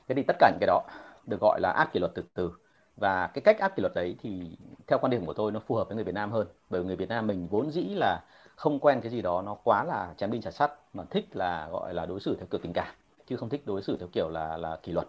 [0.07, 0.81] Thế thì tất cả những cái đó
[1.27, 2.51] được gọi là áp kỷ luật từ từ.
[2.97, 5.75] Và cái cách áp kỷ luật đấy thì theo quan điểm của tôi nó phù
[5.75, 6.47] hợp với người Việt Nam hơn.
[6.69, 8.19] Bởi vì người Việt Nam mình vốn dĩ là
[8.61, 11.69] không quen cái gì đó nó quá là chém đinh chặt sắt mà thích là
[11.71, 12.95] gọi là đối xử theo kiểu tình cảm
[13.27, 15.07] chứ không thích đối xử theo kiểu là là kỷ luật.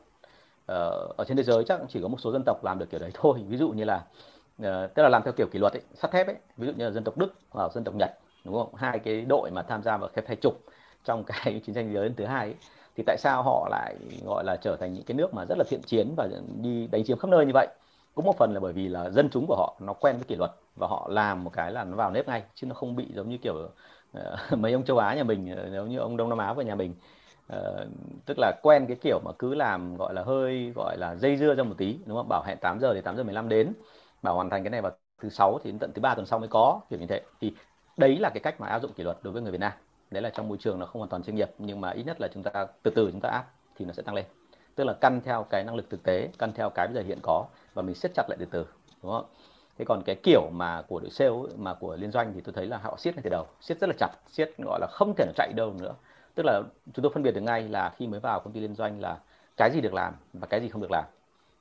[0.67, 3.01] Ờ, ở trên thế giới chắc chỉ có một số dân tộc làm được kiểu
[3.01, 3.45] đấy thôi.
[3.49, 3.97] Ví dụ như là
[4.63, 6.37] uh, tức là làm theo kiểu kỷ luật ấy, sắt thép ấy.
[6.57, 8.11] Ví dụ như là dân tộc Đức hoặc dân tộc Nhật
[8.45, 8.75] đúng không?
[8.75, 10.55] Hai cái đội mà tham gia vào khép hai chục
[11.05, 12.55] trong cái chiến tranh thế giới lần thứ hai ấy,
[12.97, 15.65] thì tại sao họ lại gọi là trở thành những cái nước mà rất là
[15.69, 16.29] thiện chiến và
[16.63, 17.69] đi đánh chiếm khắp nơi như vậy?
[18.15, 20.37] Cũng một phần là bởi vì là dân chúng của họ nó quen với kỷ
[20.37, 23.07] luật và họ làm một cái là nó vào nếp ngay chứ nó không bị
[23.15, 23.55] giống như kiểu
[24.19, 24.23] uh,
[24.59, 26.75] mấy ông châu Á nhà mình ờ, nếu như ông Đông Nam Á và nhà
[26.75, 26.95] mình.
[27.57, 27.89] Uh,
[28.27, 31.55] tức là quen cái kiểu mà cứ làm gọi là hơi gọi là dây dưa
[31.55, 32.29] ra một tí đúng không?
[32.29, 33.73] Bảo hẹn 8 giờ thì 8 giờ 15 đến
[34.23, 36.39] bảo hoàn thành cái này vào thứ sáu thì đến tận thứ ba tuần sau
[36.39, 37.23] mới có kiểu như thế.
[37.41, 37.55] Thì
[37.97, 39.73] đấy là cái cách mà áp dụng kỷ luật đối với người Việt Nam.
[40.11, 42.21] Đấy là trong môi trường nó không hoàn toàn chuyên nghiệp nhưng mà ít nhất
[42.21, 43.45] là chúng ta từ từ chúng ta áp
[43.77, 44.25] thì nó sẽ tăng lên.
[44.75, 47.19] Tức là căn theo cái năng lực thực tế căn theo cái bây giờ hiện
[47.23, 48.67] có và mình siết chặt lại từ từ
[49.03, 49.25] đúng không?
[49.79, 52.53] Thế còn cái kiểu mà của đội sale ấy, mà của liên doanh thì tôi
[52.53, 55.15] thấy là họ siết ngay từ đầu siết rất là chặt siết gọi là không
[55.17, 55.95] thể nào chạy đâu nữa.
[56.35, 56.63] Tức là
[56.95, 59.19] chúng tôi phân biệt được ngay là khi mới vào công ty liên doanh là
[59.57, 61.05] cái gì được làm và cái gì không được làm.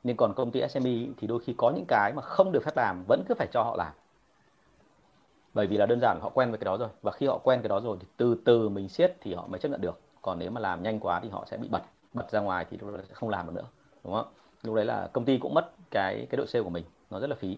[0.04, 2.78] Nhưng còn công ty SME thì đôi khi có những cái mà không được phép
[2.78, 3.92] làm vẫn cứ phải cho họ làm.
[5.54, 7.62] Bởi vì là đơn giản họ quen với cái đó rồi và khi họ quen
[7.62, 10.00] cái đó rồi thì từ từ mình siết thì họ mới chấp nhận được.
[10.22, 11.82] Còn nếu mà làm nhanh quá thì họ sẽ bị bật
[12.14, 13.68] bật ra ngoài thì lúc đó sẽ không làm được nữa
[14.04, 14.28] đúng không?
[14.64, 17.30] Lúc đấy là công ty cũng mất cái cái độ sale của mình nó rất
[17.30, 17.58] là phí.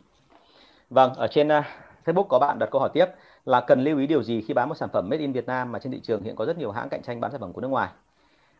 [0.90, 1.64] Vâng ở trên uh,
[2.06, 3.06] Facebook có bạn đặt câu hỏi tiếp
[3.46, 5.72] là cần lưu ý điều gì khi bán một sản phẩm made in Việt Nam
[5.72, 7.62] mà trên thị trường hiện có rất nhiều hãng cạnh tranh bán sản phẩm của
[7.62, 7.90] nước ngoài?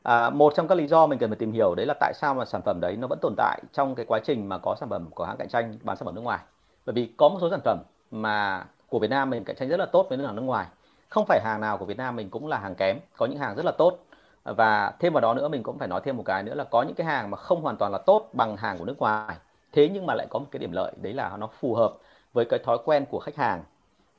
[0.04, 2.34] À, một trong các lý do mình cần phải tìm hiểu đấy là tại sao
[2.34, 4.90] mà sản phẩm đấy nó vẫn tồn tại trong cái quá trình mà có sản
[4.90, 6.40] phẩm của hãng cạnh tranh bán sản phẩm nước ngoài.
[6.86, 7.80] Bởi vì có một số sản phẩm
[8.12, 10.68] mà của Việt Nam mình cạnh tranh rất là tốt với nước hàng nước ngoài.
[11.10, 13.56] Không phải hàng nào của Việt Nam mình cũng là hàng kém có những hàng
[13.56, 13.98] rất là tốt.
[14.44, 16.82] Và thêm vào đó nữa mình cũng phải nói thêm một cái nữa là có
[16.82, 19.36] những cái hàng mà không hoàn toàn là tốt bằng hàng của nước ngoài
[19.74, 21.94] thế nhưng mà lại có một cái điểm lợi đấy là nó phù hợp
[22.34, 23.64] với cái thói quen của khách hàng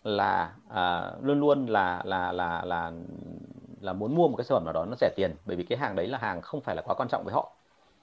[0.04, 2.92] là à, luôn luôn là là là là
[3.80, 5.36] là muốn mua một cái sản phẩm nào đó nó rẻ tiền.
[5.46, 7.52] Bởi vì cái hàng đấy là hàng không phải là quá quan trọng với họ.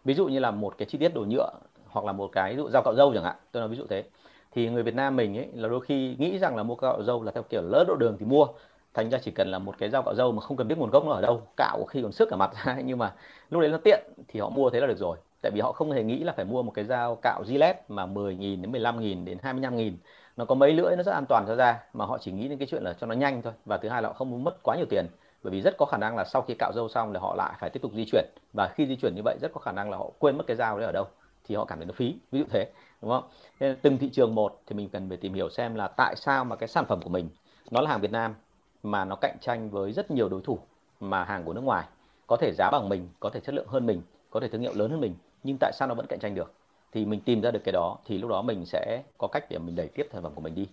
[0.06, 1.50] Ví dụ như là một cái chi tiết đồ nhựa
[1.88, 3.84] hoặc là một cái ví dụ dao cạo râu chẳng hạn tôi nói ví dụ
[3.90, 4.04] thế.
[4.52, 7.24] Thì người Việt Nam mình ấy là đôi khi nghĩ rằng là mua cạo râu
[7.24, 8.48] là theo kiểu lỡ độ đường thì mua.
[8.94, 10.90] Thành ra chỉ cần là một cái dao cạo râu mà không cần biết nguồn
[10.90, 12.52] gốc nó ở đâu cạo có khi còn sức cả mặt.
[12.66, 13.16] Ra nhưng mà
[13.50, 15.92] lúc đấy nó tiện thì họ mua thế là được rồi tại vì họ không
[15.92, 19.38] hề nghĩ là phải mua một cái dao cạo Gillette mà 10.000 đến 15.000 đến
[19.38, 19.92] 25.000
[20.38, 22.58] nó có mấy lưỡi nó rất an toàn cho da, mà họ chỉ nghĩ đến
[22.58, 23.54] cái chuyện là cho nó nhanh thôi.
[23.66, 25.06] Và thứ hai là họ không muốn mất quá nhiều tiền,
[25.44, 27.54] bởi vì rất có khả năng là sau khi cạo râu xong là họ lại
[27.60, 28.26] phải tiếp tục di chuyển.
[28.54, 30.58] Và khi di chuyển như vậy, rất có khả năng là họ quên mất cái
[30.58, 31.06] dao đấy ở đâu,
[31.44, 33.24] thì họ cảm thấy nó phí, ví dụ thế, đúng không?
[33.60, 36.46] Nên từng thị trường một thì mình cần phải tìm hiểu xem là tại sao
[36.46, 37.30] mà cái sản phẩm của mình,
[37.72, 38.36] nó là hàng Việt Nam
[38.84, 40.60] mà nó cạnh tranh với rất nhiều đối thủ
[41.00, 41.86] mà hàng của nước ngoài.
[42.28, 44.74] Có thể giá bằng mình, có thể chất lượng hơn mình, có thể thương hiệu
[44.76, 46.54] lớn hơn mình nhưng tại sao nó vẫn cạnh tranh được?
[46.92, 49.58] Thì mình tìm ra được cái đó thì lúc đó mình sẽ có cách để
[49.58, 50.68] mình đẩy tiếp sản phẩm của mình đi.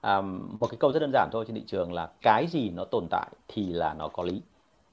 [0.00, 0.20] À,
[0.60, 3.06] một cái câu rất đơn giản thôi trên thị trường là cái gì nó tồn
[3.10, 4.42] tại thì là nó có lý.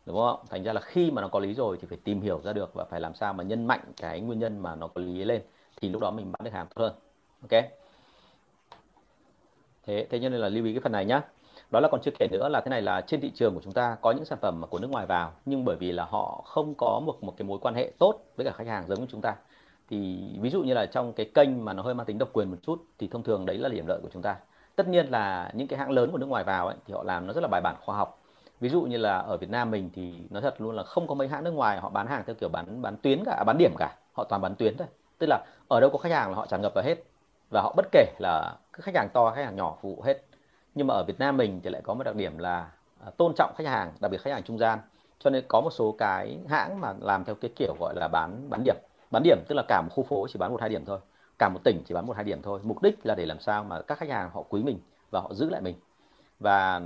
[0.05, 0.39] Đúng không?
[0.49, 2.73] Thành ra là khi mà nó có lý rồi thì phải tìm hiểu ra được
[2.73, 5.41] và phải làm sao mà nhân mạnh cái nguyên nhân mà nó có lý lên
[5.81, 6.93] thì lúc đó mình bán được hàng tốt hơn.
[7.41, 7.63] Ok?
[9.85, 11.21] Thế thế cho nên là lưu ý cái phần này nhá
[11.71, 13.73] đó là còn chưa kể nữa là thế này là trên thị trường của chúng
[13.73, 16.41] ta có những sản phẩm mà của nước ngoài vào nhưng bởi vì là họ
[16.45, 19.05] không có một một cái mối quan hệ tốt với cả khách hàng giống như
[19.09, 19.35] chúng ta.
[19.89, 22.51] Thì ví dụ như là trong cái kênh mà nó hơi mang tính độc quyền
[22.51, 24.35] một chút thì thông thường đấy là điểm lợi của chúng ta.
[24.75, 27.27] Tất nhiên là những cái hãng lớn của nước ngoài vào ấy, thì họ làm
[27.27, 28.21] nó rất là bài bản khoa học.
[28.59, 31.15] Ví dụ như là ở Việt Nam mình thì nói thật luôn là không có
[31.15, 33.57] mấy hãng nước ngoài họ bán hàng theo kiểu bán bán tuyến cả à, bán
[33.57, 33.95] điểm cả.
[34.13, 34.87] Họ toàn bán tuyến thôi.
[35.17, 37.03] Tức là ở đâu có khách hàng là họ tràn ngập vào hết.
[37.49, 40.23] Và họ bất kể là khách hàng to khách hàng nhỏ phục vụ hết
[40.77, 42.71] nhưng mà ở Việt Nam mình thì lại có một đặc điểm là
[43.05, 44.79] à, tôn trọng khách hàng, đặc biệt khách hàng trung gian.
[45.19, 48.49] Cho nên có một số cái hãng mà làm theo cái kiểu gọi là bán
[48.49, 48.75] bán điểm.
[49.11, 50.99] Bán điểm tức là cả một khu phố chỉ bán một, hai điểm thôi.
[51.39, 52.59] Cả một tỉnh chỉ bán một, hai điểm thôi.
[52.63, 54.79] Mục đích là để làm sao mà các khách hàng họ quý mình
[55.11, 55.75] và họ giữ lại mình.
[56.39, 56.81] Và,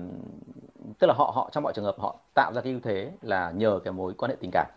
[1.00, 3.52] tức là họ họ trong mọi trường hợp họ tạo ra cái ưu thế là
[3.52, 4.68] nhờ cái mối quan hệ tình cảm.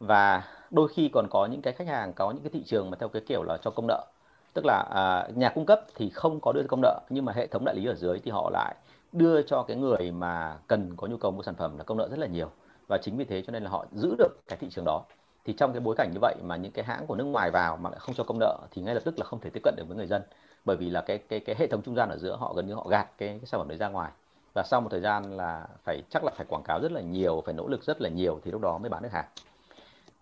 [0.00, 2.96] Và đôi khi còn có những cái khách hàng, có những cái thị trường mà
[3.00, 4.06] theo cái kiểu là cho công nợ
[4.54, 7.46] tức là à, nhà cung cấp thì không có đưa công nợ nhưng mà hệ
[7.46, 8.74] thống đại lý ở dưới thì họ lại
[9.12, 12.08] đưa cho cái người mà cần có nhu cầu mua sản phẩm là công nợ
[12.08, 12.50] rất là nhiều.
[12.88, 15.02] Và chính vì thế cho nên là họ giữ được cái thị trường đó.
[15.44, 17.76] Thì trong cái bối cảnh như vậy mà những cái hãng của nước ngoài vào
[17.76, 19.74] mà lại không cho công nợ thì ngay lập tức là không thể tiếp cận
[19.76, 20.22] được với người dân.
[20.64, 22.74] Bởi vì là cái cái cái hệ thống trung gian ở giữa họ gần như
[22.74, 24.12] họ gạt cái, cái sản phẩm đấy ra ngoài.
[24.54, 27.42] Và sau một thời gian là phải chắc là phải quảng cáo rất là nhiều
[27.46, 29.26] phải nỗ lực rất là nhiều thì lúc đó mới bán được hàng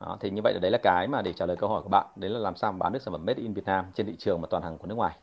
[0.03, 1.89] đó, thì như vậy là đấy là cái mà để trả lời câu hỏi của
[1.89, 2.07] bạn.
[2.17, 4.15] Đấy là làm sao mà bán được sản phẩm made in Việt Nam trên thị
[4.19, 5.17] trường mà toàn hàng của nước ngoài.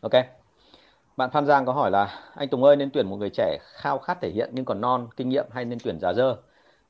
[0.00, 0.12] Ok.
[1.16, 3.98] Bạn Phan Giang có hỏi là anh Tùng ơi nên tuyển một người trẻ khao
[3.98, 6.36] khát thể hiện nhưng còn non kinh nghiệm hay nên tuyển già dơ?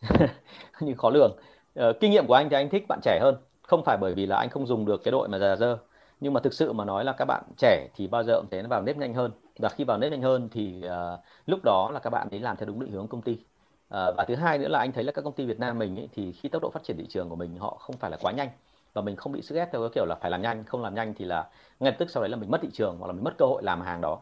[0.81, 1.37] Nhưng khó lường.
[1.75, 3.37] Ờ, kinh nghiệm của anh thì anh thích bạn trẻ hơn.
[3.63, 5.79] Không phải bởi vì là anh không dùng được cái đội mà già dơ.
[6.21, 8.63] Nhưng mà thực sự mà nói là các bạn trẻ thì bao giờ cũng thế
[8.63, 9.31] nó vào nếp nhanh hơn.
[9.59, 12.57] Và khi vào nếp nhanh hơn thì uh, lúc đó là các bạn ấy làm
[12.57, 13.39] theo đúng định hướng công ty.
[13.95, 15.97] Ờ, và thứ hai nữa là anh thấy là các công ty Việt Nam mình
[15.97, 18.17] ấy, thì khi tốc độ phát triển thị trường của mình họ không phải là
[18.23, 18.49] quá nhanh
[18.93, 20.95] và mình không bị sức ép theo cái kiểu là phải làm nhanh không làm
[20.95, 21.49] nhanh thì là
[21.81, 23.47] ngay lập tức sau đấy là mình mất thị trường hoặc là mình mất cơ
[23.47, 24.19] hội làm hàng đó.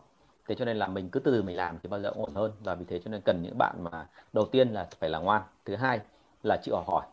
[0.48, 2.52] Thế cho nên là mình cứ từ từ mình làm thì bao giờ ổn hơn
[2.64, 5.42] và vì thế cho nên cần những bạn mà đầu tiên là phải là ngoan
[5.64, 6.00] thứ hai
[6.42, 7.06] là chịu hỏi hỏi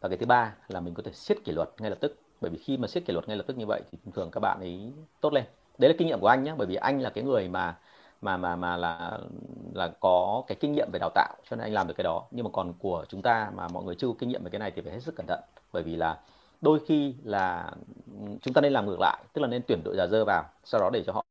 [0.00, 2.16] và cái thứ ba là mình có thể siết kỷ luật ngay lập tức.
[2.40, 4.40] Bởi vì khi mà siết kỷ luật ngay lập tức như vậy thì thường các
[4.40, 5.44] bạn ấy tốt lên.
[5.78, 7.78] Đấy là kinh nghiệm của anh nhé bởi vì anh là cái người mà
[8.20, 9.18] mà mà mà là
[9.74, 12.22] là có cái kinh nghiệm về đào tạo cho nên anh làm được cái đó.
[12.30, 14.58] Nhưng mà còn của chúng ta mà mọi người chưa có kinh nghiệm về cái
[14.58, 15.40] này thì phải hết sức cẩn thận.
[15.72, 16.20] Bởi vì là
[16.60, 17.70] đôi khi là
[18.20, 20.44] ừ, chúng ta nên làm ngược lại tức là nên tuyển đội già dơ vào
[20.64, 21.24] sau đó để cho họ,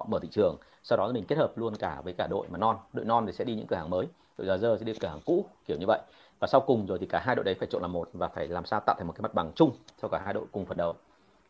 [0.00, 2.58] họ mở thị trường sau đó mình kết hợp luôn cả với cả đội mà
[2.58, 2.76] non.
[2.92, 4.06] Đội non thì sẽ đi những cửa hàng mới
[4.38, 6.00] đội già dơ sẽ đi cửa hàng cũ kiểu như vậy.
[6.40, 8.48] Và sau cùng rồi thì cả hai đội đấy phải trộn làm một và phải
[8.48, 10.76] làm sao tạo thành một cái mặt bằng chung cho cả hai đội cùng phần
[10.76, 10.94] đầu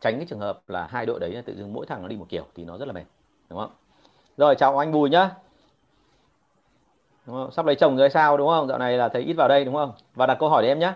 [0.00, 2.26] tránh cái trường hợp là hai đội đấy tự dưng mỗi thằng nó đi một
[2.28, 3.04] kiểu thì nó rất là mệt
[3.50, 3.70] đúng không?
[4.38, 5.30] Rồi chào anh Bùi nhá.
[7.26, 7.50] Đúng không?
[7.52, 8.68] sắp lấy chồng rồi sao đúng không?
[8.68, 9.92] Dạo này là thấy ít vào đây đúng không?
[10.14, 10.92] Và đặt câu hỏi để em nhé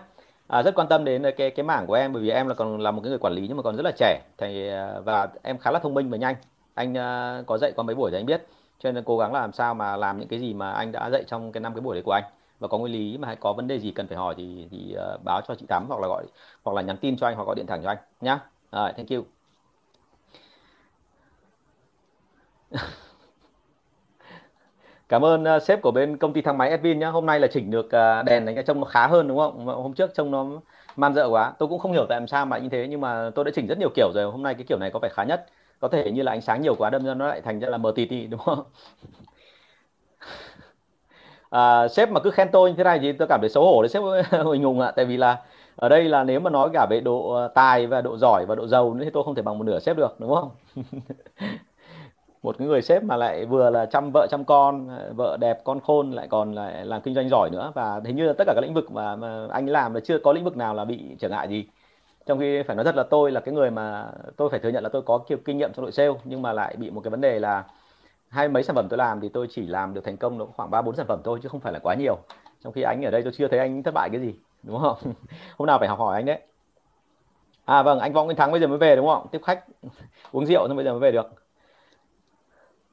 [0.47, 2.79] à, rất quan tâm đến cái cái mảng của em bởi vì em là còn
[2.81, 4.21] là một cái người quản lý nhưng mà còn rất là trẻ.
[4.37, 6.35] Thì à, và em khá là thông minh và nhanh.
[6.73, 8.47] Anh uh, có dạy qua mấy buổi thì anh biết.
[8.79, 11.09] Cho nên cố gắng là làm sao mà làm những cái gì mà anh đã
[11.09, 12.23] dạy trong cái năm cái buổi đấy của anh.
[12.59, 14.95] Và có nguyên lý mà hay có vấn đề gì cần phải hỏi thì thì
[15.15, 16.25] uh, báo cho chị Thắm hoặc là gọi
[16.63, 18.39] hoặc là nhắn tin cho anh hoặc gọi điện thẳng cho anh nhá.
[18.71, 19.23] Rồi, thank you.
[25.09, 27.09] cảm ơn uh, sếp của bên công ty thang máy Edwin nhá.
[27.09, 29.65] Hôm nay là chỉnh được uh, đèn đánh trông nó khá hơn đúng không?
[29.65, 30.45] Hôm trước trông nó
[30.95, 31.53] man dợ quá.
[31.59, 33.67] Tôi cũng không hiểu tại làm sao mà như thế nhưng mà tôi đã chỉnh
[33.67, 34.31] rất nhiều kiểu rồi.
[34.31, 35.45] Hôm nay cái kiểu này có vẻ khá nhất?
[35.79, 37.77] Có thể như là ánh sáng nhiều quá đâm ra nó lại thành ra là
[37.77, 38.63] mờ tì tì đúng không?
[41.49, 43.81] À, sếp mà cứ khen tôi như thế này thì tôi cảm thấy xấu hổ
[43.81, 44.03] đấy sếp
[44.45, 44.91] huỳnh hùng ạ.
[44.95, 45.41] Tại vì là
[45.75, 48.55] ở đây là nếu mà nói cả về độ à, tài và độ giỏi và
[48.55, 50.49] độ giàu thì tôi không thể bằng một nửa sếp được đúng không?
[52.43, 55.79] một cái người sếp mà lại vừa là chăm vợ chăm con vợ đẹp con
[55.79, 57.71] khôn lại còn lại làm kinh doanh giỏi nữa.
[57.75, 60.19] Và hình như là tất cả các lĩnh vực mà, mà anh làm là chưa
[60.19, 61.67] có lĩnh vực nào là bị trở ngại gì.
[62.25, 64.83] Trong khi phải nói thật là tôi là cái người mà tôi phải thừa nhận
[64.83, 67.21] là tôi có kinh nghiệm trong đội sale nhưng mà lại bị một cái vấn
[67.21, 67.63] đề là
[68.29, 70.71] hai mấy sản phẩm tôi làm thì tôi chỉ làm được thành công được khoảng
[70.71, 72.17] ba bốn sản phẩm thôi chứ không phải là quá nhiều.
[72.63, 74.97] Trong khi anh ở đây tôi chưa thấy anh thất bại cái gì đúng không?
[75.57, 76.39] Hôm nào phải học hỏi anh đấy.
[77.65, 79.27] À vâng anh võ nguyên thắng bây giờ mới về đúng không?
[79.31, 79.63] Tiếp khách
[80.31, 81.42] uống rượu xong bây giờ mới về được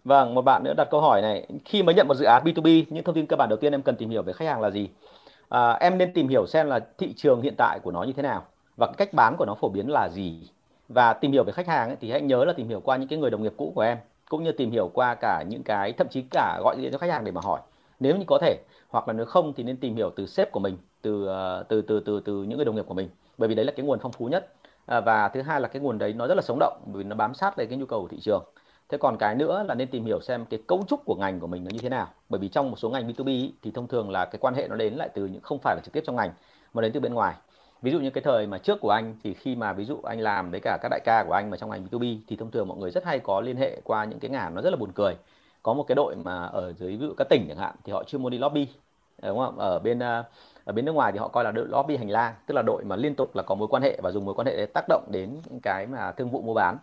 [0.05, 1.47] vâng một bạn nữa đặt câu hỏi này.
[1.65, 3.83] Khi mới nhận một dự án B2B những thông tin cơ bản đầu tiên em
[3.83, 4.89] cần tìm hiểu về khách hàng là gì?
[5.49, 8.23] À, em nên tìm hiểu xem là thị trường hiện tại của nó như thế
[8.23, 8.43] nào
[8.77, 10.51] và cách bán của nó phổ biến là gì.
[10.89, 13.09] Và tìm hiểu về khách hàng ấy, thì hãy nhớ là tìm hiểu qua những
[13.09, 15.93] cái người đồng nghiệp cũ của em cũng như tìm hiểu qua cả những cái
[15.93, 17.61] thậm chí cả gọi điện cho khách hàng để mà hỏi.
[18.01, 18.59] Nếu như có thể
[18.89, 21.83] hoặc là nếu không thì nên tìm hiểu từ sếp của mình từ ờ, từ
[21.83, 23.09] từ từ từ những người đồng nghiệp của mình
[23.39, 24.53] bởi vì đấy là cái nguồn phong phú nhất.
[24.87, 27.09] À, và thứ hai là cái nguồn đấy nó rất là sống động bởi vì
[27.09, 28.45] nó bám sát về cái nhu cầu của thị trường
[28.91, 31.47] thế còn cái nữa là nên tìm hiểu xem cái cấu trúc của ngành của
[31.47, 32.09] mình nó như thế nào.
[32.29, 34.77] Bởi vì trong một số ngành B2B thì thông thường là cái quan hệ nó
[34.77, 36.31] đến lại từ những, không phải là trực tiếp trong ngành,
[36.75, 37.35] mà đến từ bên ngoài.
[37.83, 40.21] Ví dụ như cái thời mà trước của anh, thì khi mà ví dụ anh
[40.21, 42.69] làm với cả các đại ca của anh mà trong ngành B2B thì thông thường
[42.69, 44.93] mọi người rất hay có liên hệ qua những cái ngả nó rất là buồn
[44.93, 45.17] cười.
[45.63, 48.05] Có một cái đội mà ở dưới ví dụ các tỉnh chẳng hạn, thì họ
[48.07, 48.69] chưa muốn đi lobby
[49.23, 49.59] ờ, đúng không?
[49.59, 50.25] Ở bên ờ,
[50.65, 52.85] ở bên nước ngoài thì họ coi là đội lobby hành lang, tức là đội
[52.85, 54.85] mà liên tục là có mối quan hệ và dùng mối quan hệ để tác
[54.89, 56.77] động đến cái mà thương vụ mua bán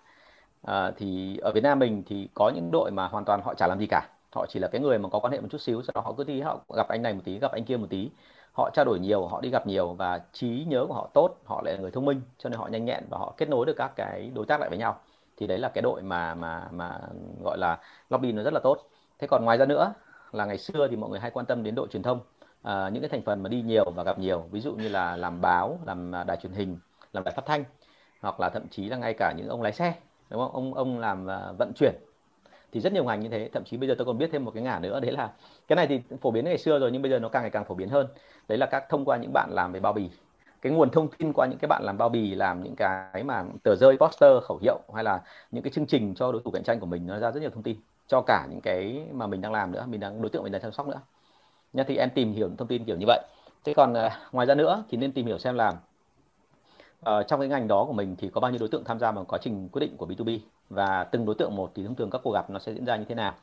[0.61, 3.67] à, thì ở Việt Nam mình thì có những đội mà hoàn toàn họ chả
[3.67, 4.09] làm gì cả.
[4.31, 6.13] Họ chỉ là cái người mà có quan hệ một chút xíu sau đó họ
[6.17, 8.09] cứ đi họ gặp anh này một tí gặp anh kia một tí.
[8.53, 11.61] Họ trao đổi nhiều họ đi gặp nhiều và trí nhớ của họ tốt họ
[11.65, 13.73] lại là người thông minh cho nên họ nhanh nhẹn và họ kết nối được
[13.77, 14.99] các cái đối tác lại với nhau.
[15.37, 16.99] Thì đấy là cái đội mà mà mà
[17.43, 18.77] gọi là lobby nó rất là tốt.
[19.19, 19.93] Thế còn ngoài ra nữa
[20.31, 22.19] là ngày xưa thì mọi người hay quan tâm đến đội truyền thông.
[22.63, 25.15] À, những cái thành phần mà đi nhiều và gặp nhiều ví dụ như là
[25.17, 26.77] làm báo làm đài truyền hình
[27.13, 27.63] làm đài phát thanh
[28.21, 29.93] hoặc là thậm chí là ngay cả những ông lái xe
[30.29, 30.51] đúng không?
[30.51, 31.95] Ông ông làm à, vận chuyển.
[32.71, 34.51] Thì rất nhiều ngành như thế thậm chí bây giờ tôi còn biết thêm một
[34.53, 35.31] cái ngả nữa đấy là
[35.67, 37.65] cái này thì phổ biến ngày xưa rồi nhưng bây giờ nó càng ngày càng
[37.65, 38.07] phổ biến hơn.
[38.47, 40.09] Đấy là các thông qua những bạn làm về bao bì.
[40.61, 43.43] Cái nguồn thông tin qua những cái bạn làm bao bì làm những cái mà
[43.63, 46.63] tờ rơi poster khẩu hiệu hay là những cái chương trình cho đối thủ cạnh
[46.63, 47.77] tranh của mình nó ra rất nhiều thông tin.
[48.07, 50.61] Cho cả những cái mà mình đang làm nữa mình đang đối tượng mình đang
[50.61, 51.01] chăm sóc nữa.
[51.73, 53.19] Nha thì em tìm hiểu thông tin kiểu như vậy.
[53.63, 55.75] Thế còn uh, ngoài ra nữa thì nên tìm hiểu xem làm
[57.01, 59.11] uh, trong cái ngành đó của mình thì có bao nhiêu đối tượng tham gia
[59.11, 62.09] vào quá trình quyết định của B2B và từng đối tượng một thì thông thường
[62.09, 63.33] các cuộc gặp nó sẽ diễn ra như thế nào?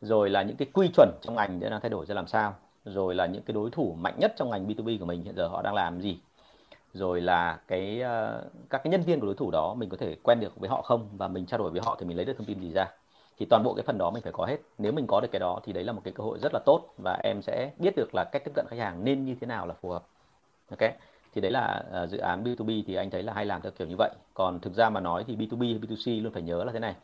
[0.00, 2.54] Rồi là những cái quy chuẩn trong ngành sẽ đang thay đổi ra làm sao?
[2.84, 5.48] Rồi là những cái đối thủ mạnh nhất trong ngành B2B của mình hiện giờ
[5.48, 6.18] họ đang làm gì?
[6.92, 10.16] Rồi là cái uh, các cái nhân viên của đối thủ đó mình có thể
[10.22, 11.08] quen được với họ không?
[11.12, 12.88] Và mình trao đổi với họ thì mình lấy được thông tin gì ra?
[13.38, 14.56] Thì toàn bộ cái phần đó mình phải có hết.
[14.78, 16.60] Nếu mình có được cái đó thì đấy là một cái cơ hội rất là
[16.66, 19.46] tốt và em sẽ biết được là cách tiếp cận khách hàng nên như thế
[19.46, 20.02] nào là phù hợp.
[20.70, 20.90] Ok?
[21.34, 23.88] Thì đấy là uh, dự án B2B thì anh thấy là hay làm theo kiểu
[23.88, 24.10] như vậy.
[24.34, 26.94] Còn thực ra mà nói thì B2B hay B2C luôn phải nhớ là thế này.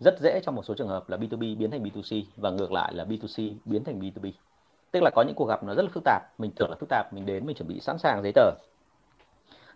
[0.00, 2.94] Rất dễ trong một số trường hợp là B2B biến thành B2C và ngược lại
[2.94, 4.32] là B2C biến thành B2B
[4.96, 6.88] tức là có những cuộc gặp nó rất là phức tạp mình tưởng là phức
[6.88, 8.50] tạp mình đến mình chuẩn bị sẵn sàng giấy tờ.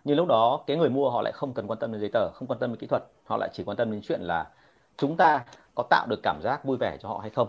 [0.03, 2.31] Nhưng lúc đó cái người mua họ lại không cần quan tâm đến giấy tờ
[2.33, 4.49] không quan tâm đến kỹ thuật họ lại chỉ quan tâm đến chuyện là
[4.97, 5.45] chúng ta
[5.75, 7.47] có tạo được cảm giác vui vẻ cho họ hay không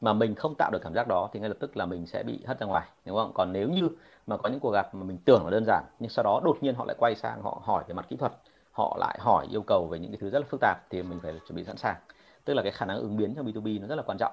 [0.00, 2.22] mà mình không tạo được cảm giác đó thì ngay lập tức là mình sẽ
[2.22, 3.32] bị hất ra ngoài, đúng không?
[3.34, 3.88] Còn nếu như
[4.26, 6.58] mà có những cuộc gặp mà mình tưởng là đơn giản, nhưng sau đó đột
[6.60, 8.32] nhiên họ lại quay sang, họ hỏi về mặt kỹ thuật,
[8.72, 11.20] họ lại hỏi yêu cầu về những cái thứ rất là phức tạp thì mình
[11.22, 11.96] phải chuẩn bị sẵn sàng.
[12.44, 14.32] Tức là cái khả năng ứng biến trong B2B nó rất là quan trọng.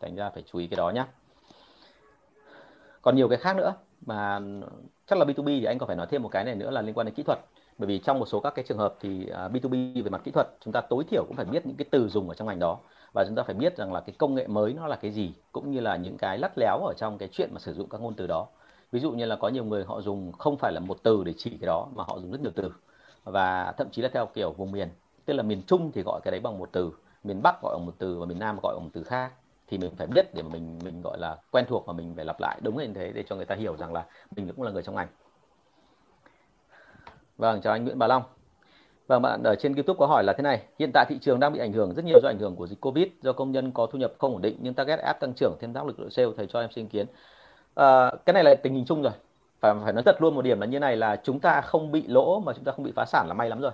[0.00, 1.04] Thành ra phải chú ý cái đó nhé
[3.02, 3.74] còn nhiều cái khác nữa
[4.06, 4.40] mà
[5.06, 6.94] chắc là B2B thì anh còn phải nói thêm một cái này nữa là liên
[6.94, 7.38] quan đến kỹ thuật.
[7.78, 10.30] Bởi vì trong một số các cái trường hợp thì à, B2B về mặt kỹ
[10.30, 12.58] thuật chúng ta tối thiểu cũng phải biết những cái từ dùng ở trong ngành
[12.58, 12.78] đó
[13.12, 15.32] và chúng ta phải biết rằng là cái công nghệ mới nó là cái gì,
[15.52, 18.00] cũng như là những cái lắt léo ở trong cái chuyện mà sử dụng các
[18.00, 18.46] ngôn từ đó.
[18.92, 21.34] Ví dụ như là có nhiều người họ dùng không phải là một từ để
[21.36, 22.72] chỉ cái đó, mà họ dùng rất nhiều từ.
[23.24, 24.88] Và thậm chí là theo kiểu vùng miền,
[25.24, 26.92] tức là miền trung thì gọi cái đấy bằng một từ,
[27.24, 29.32] miền bắc gọi bằng một từ và miền nam gọi bằng một từ khác.
[29.66, 32.24] Thì mình phải biết để mà mình mình gọi là quen thuộc và mình phải
[32.24, 34.04] lặp lại đúng như thế để cho người ta hiểu rằng là
[34.36, 35.08] mình cũng là người trong ngành.
[37.36, 38.22] Vâng chào anh Nguyễn Bà Long.
[39.10, 41.52] Vâng, bạn ở trên YouTube có hỏi là thế này, hiện tại thị trường đang
[41.52, 43.86] bị ảnh hưởng rất nhiều do ảnh hưởng của dịch Covid, do công nhân có
[43.86, 46.28] thu nhập không ổn định nhưng target áp tăng trưởng thêm áp lực đội sale,
[46.36, 47.06] thầy cho em xin kiến.
[47.74, 49.12] À, cái này là tình hình chung rồi.
[49.60, 52.04] Phải phải nói thật luôn một điểm là như này là chúng ta không bị
[52.06, 53.72] lỗ mà chúng ta không bị phá sản là may lắm rồi.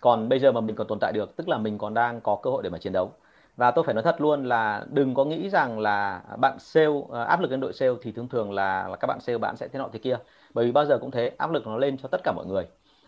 [0.00, 2.36] Còn bây giờ mà mình còn tồn tại được, tức là mình còn đang có
[2.42, 3.12] cơ hội để mà chiến đấu
[3.56, 7.22] và tôi phải nói thật luôn là đừng có nghĩ rằng là bạn sale à,
[7.24, 9.68] áp lực lên đội sale thì thường thường là, là các bạn sale bạn sẽ
[9.68, 10.16] thế nọ thế kia
[10.54, 12.66] bởi vì bao giờ cũng thế áp lực nó lên cho tất cả mọi người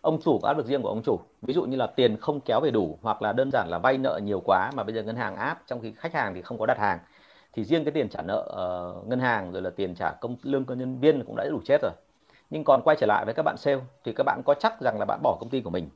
[0.08, 1.20] ông chủ có áp lực riêng của ông chủ.
[1.42, 3.98] Ví dụ như là tiền không kéo về đủ hoặc là đơn giản là vay
[3.98, 6.58] nợ nhiều quá mà bây giờ ngân hàng áp trong khi khách hàng thì không
[6.58, 6.98] có đặt hàng
[7.52, 8.40] thì riêng cái tiền trả nợ
[9.00, 11.60] uh, ngân hàng rồi là tiền trả công lương công nhân viên cũng đã đủ
[11.64, 11.92] chết rồi.
[12.50, 14.98] Nhưng còn quay trở lại với các bạn sale thì các bạn có chắc rằng
[14.98, 15.90] là bạn bỏ công ty của mình?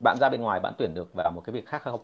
[0.00, 2.00] Bạn ra bên ngoài bạn tuyển được vào một cái việc khác không?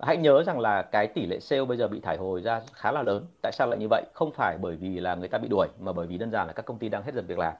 [0.00, 2.92] Hãy nhớ rằng là cái tỷ lệ sale bây giờ bị thải hồi ra khá
[2.92, 3.26] là lớn.
[3.42, 4.02] Tại sao lại như vậy?
[4.12, 6.52] Không phải bởi vì là người ta bị đuổi mà bởi vì đơn giản là
[6.52, 7.54] các công ty đang hết dần việc làm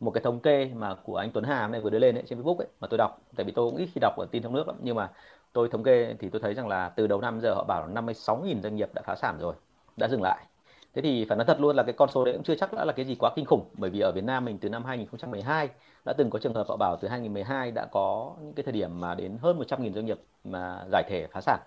[0.00, 2.42] một cái thống kê mà của anh Tuấn Hà này vừa đưa lên ấy, trên
[2.42, 3.20] Facebook ấy mà tôi đọc.
[3.36, 5.10] Tại vì tôi cũng ít khi đọc ở tin trong nước lắm nhưng mà
[5.52, 8.02] tôi thống kê thì tôi thấy rằng là từ đầu năm giờ họ bảo là
[8.02, 9.54] 56.000 doanh nghiệp đã phá sản rồi
[9.96, 10.46] đã dừng lại.
[10.94, 12.84] Thế thì phải nói thật luôn là cái con số đấy cũng chưa chắc đã
[12.84, 15.68] là cái gì quá kinh khủng bởi vì ở Việt Nam mình từ năm 2012
[16.04, 19.00] đã từng có trường hợp họ bảo từ 2012 đã có những cái thời điểm
[19.00, 21.60] mà đến hơn 100.000 doanh nghiệp mà giải thể phá sản.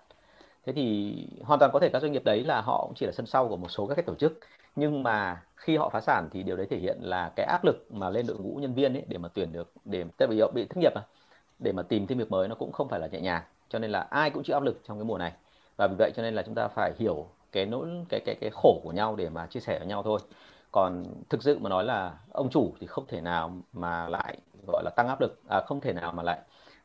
[0.66, 1.14] Thế thì
[1.44, 3.48] hoàn toàn có thể các doanh nghiệp đấy là họ cũng chỉ là sân sau
[3.48, 4.38] của một số các cái tổ chức
[4.78, 7.86] nhưng mà khi họ phá sản thì điều đấy thể hiện là cái áp lực
[7.92, 10.50] mà lên đội ngũ nhân viên ấy để mà tuyển được để tại vì họ
[10.54, 11.02] bị thất nghiệp mà
[11.58, 13.42] để mà tìm thêm việc mới nó cũng không phải là nhẹ nhàng.
[13.68, 15.32] Cho nên là ai cũng chịu áp lực trong cái mùa này.
[15.76, 18.50] Và vì vậy cho nên là chúng ta phải hiểu cái nỗi cái cái cái
[18.50, 20.20] khổ của nhau để mà chia sẻ với nhau thôi.
[20.72, 24.82] Còn thực sự mà nói là ông chủ thì không thể nào mà lại gọi
[24.84, 26.38] là tăng áp lực à, không thể nào mà lại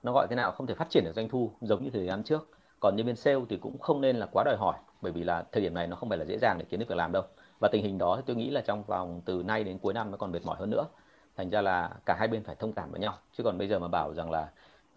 [0.03, 2.23] nó gọi thế nào không thể phát triển được doanh thu giống như thời gian
[2.23, 2.49] trước.
[2.79, 5.43] Còn nhân viên sale thì cũng không nên là quá đòi hỏi bởi vì là
[5.51, 7.23] thời điểm này nó không phải là dễ dàng để kiếm được việc làm đâu
[7.63, 10.11] và tình hình đó thì tôi nghĩ là trong vòng từ nay đến cuối năm
[10.11, 10.85] nó còn mệt mỏi hơn nữa.
[11.37, 13.13] Thành ra là cả hai bên phải thông cảm với nhau.
[13.37, 14.49] Chứ còn bây giờ mà bảo rằng là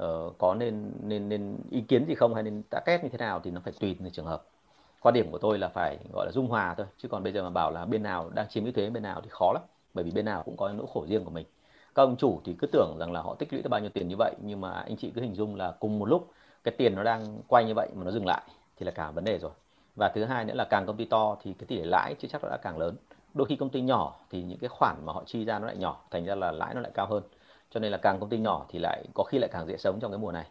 [0.03, 3.19] uh, có nên nên nên ý kiến gì không hay nên ta kết như thế
[3.19, 4.43] nào thì nó phải tùy từng trường hợp.
[5.01, 6.87] Quan điểm của tôi là phải gọi là dung hòa thôi.
[6.99, 9.21] Chứ còn bây giờ mà bảo là bên nào đang chiếm ưu thế bên nào
[9.21, 9.63] thì khó lắm.
[9.95, 11.47] Bởi vì bên nào cũng có nỗi khổ riêng của mình.
[11.95, 14.09] Các ông chủ thì cứ tưởng rằng là họ tích lũy được bao nhiêu tiền
[14.09, 16.33] như vậy nhưng mà anh chị cứ hình dung là cùng một lúc
[16.65, 18.43] cái tiền nó đang quay như vậy mà nó dừng lại
[18.77, 19.53] thì là cả vấn đề rồi
[19.97, 22.29] và thứ hai nữa là càng công ty to thì cái tỷ lệ lãi chưa
[22.29, 22.97] chắc đã càng lớn.
[23.35, 25.77] Đôi khi công ty nhỏ thì những cái khoản mà họ chi ra nó lại
[25.77, 27.23] nhỏ, thành ra là lãi nó lại cao hơn.
[27.71, 30.01] Cho nên là càng công ty nhỏ thì lại, có khi lại càng dễ sống
[30.01, 30.47] trong cái mùa này.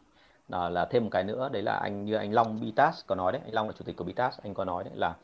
[0.47, 3.31] Đó là thêm một cái nữa, đấy là anh, như anh Long Bitas có nói
[3.31, 5.15] đấy, anh Long là chủ tịch của Bitas, anh có nói đấy là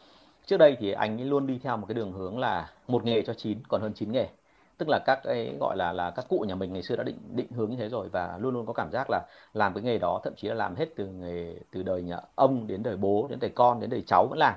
[0.45, 3.34] trước đây thì anh luôn đi theo một cái đường hướng là một nghề cho
[3.34, 4.28] chín, còn hơn chín nghề
[4.82, 7.18] tức là các cái, gọi là là các cụ nhà mình ngày xưa đã định
[7.36, 9.98] định hướng như thế rồi và luôn luôn có cảm giác là làm cái nghề
[9.98, 13.28] đó, thậm chí là làm hết từ nghề, từ đời nhà ông đến đời bố,
[13.30, 14.54] đến đời con, đến đời cháu vẫn làm,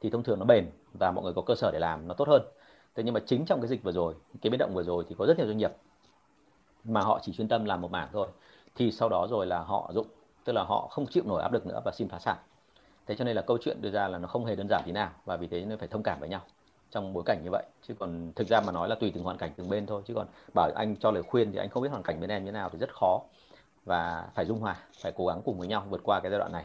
[0.00, 2.28] thì thông thường nó bền và mọi người có cơ sở để làm nó tốt
[2.28, 2.42] hơn.
[2.94, 5.14] Thế nhưng mà chính trong cái dịch vừa rồi, cái biến động vừa rồi thì
[5.18, 5.72] có rất nhiều doanh nghiệp
[6.84, 8.28] mà họ chỉ chuyên tâm làm một mảng thôi,
[8.74, 10.06] thì sau đó rồi là họ dụng,
[10.44, 12.36] tức là họ không chịu nổi áp lực nữa và xin phá sản.
[13.06, 14.92] Thế cho nên là câu chuyện đưa ra là nó không hề đơn giản tí
[14.92, 16.40] nào và vì thế nên phải thông cảm với nhau
[16.90, 17.62] trong bối cảnh như vậy.
[17.82, 20.02] Chứ còn thực ra mà nói là tùy từng hoàn cảnh từng bên thôi.
[20.06, 22.44] Chứ còn bảo anh cho lời khuyên thì anh không biết hoàn cảnh bên em
[22.44, 23.20] như nào thì rất khó.
[23.84, 26.52] Và phải dung hòa phải cố gắng cùng với nhau vượt qua cái giai đoạn
[26.52, 26.64] này.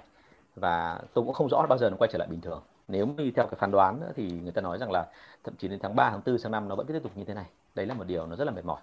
[0.56, 2.62] Và tôi cũng không rõ bao giờ nó quay trở lại bình thường.
[2.88, 5.06] Nếu như theo cái phán đoán nữa thì người ta nói rằng là
[5.44, 7.34] thậm chí đến tháng 3, tháng 4 tháng năm nó vẫn tiếp tục như thế
[7.34, 7.46] này.
[7.76, 8.82] Đấy là một điều nó rất là mệt mỏi.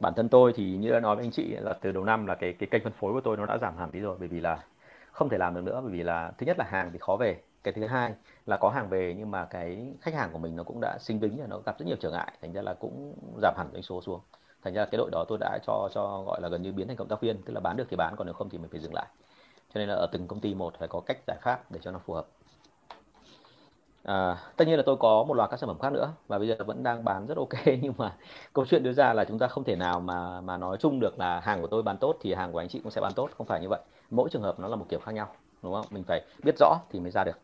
[0.00, 2.34] Bản thân tôi thì như đã nói với anh chị là từ đầu năm là
[2.34, 4.16] cái cái kênh phân phối của tôi nó đã giảm hẳn đi rồi.
[4.18, 4.64] Bởi vì là
[5.12, 5.80] không thể làm được nữa.
[5.82, 8.14] Bởi vì là thứ nhất là hàng thì khó về cái thứ hai
[8.46, 11.20] là có hàng về nhưng mà cái khách hàng của mình nó cũng đã sinh
[11.20, 12.32] vĩnh và nó gặp rất nhiều trở ngại.
[12.42, 14.20] Thành ra là cũng giảm hẳn doanh số xuống.
[14.62, 16.96] Thành ra cái đội đó tôi đã cho cho gọi là gần như biến thành
[16.96, 18.80] cộng tác viên tức là bán được thì bán còn nếu không thì mình phải
[18.80, 19.06] dừng lại.
[19.74, 21.90] Cho nên là ở từng công ty một phải có cách giải pháp để cho
[21.90, 22.26] nó phù hợp.
[24.04, 26.48] À, tất nhiên là tôi có một loạt các sản phẩm khác nữa và bây
[26.48, 27.66] giờ vẫn đang bán rất ok.
[27.82, 28.16] Nhưng mà
[28.52, 31.18] câu chuyện đưa ra là chúng ta không thể nào mà mà nói chung được
[31.18, 33.30] là hàng của tôi bán tốt thì hàng của anh chị cũng sẽ bán tốt.
[33.38, 33.80] Không phải như vậy.
[34.10, 35.28] Mỗi trường hợp nó là một kiểu khác nhau
[35.62, 35.86] đúng không?
[35.90, 37.38] Mình phải biết rõ thì mới ra được.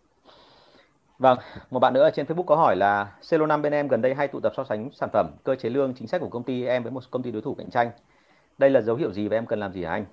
[1.20, 1.38] Vâng,
[1.70, 4.14] một bạn nữa ở trên Facebook có hỏi là Celo 5 bên em gần đây
[4.14, 6.64] hay tụ tập so sánh sản phẩm, cơ chế lương, chính sách của công ty
[6.64, 7.90] em với một công ty đối thủ cạnh tranh.
[8.58, 10.04] Đây là dấu hiệu gì và em cần làm gì hả anh?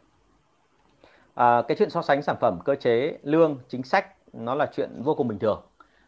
[1.35, 5.01] À, cái chuyện so sánh sản phẩm, cơ chế lương, chính sách nó là chuyện
[5.03, 5.61] vô cùng bình thường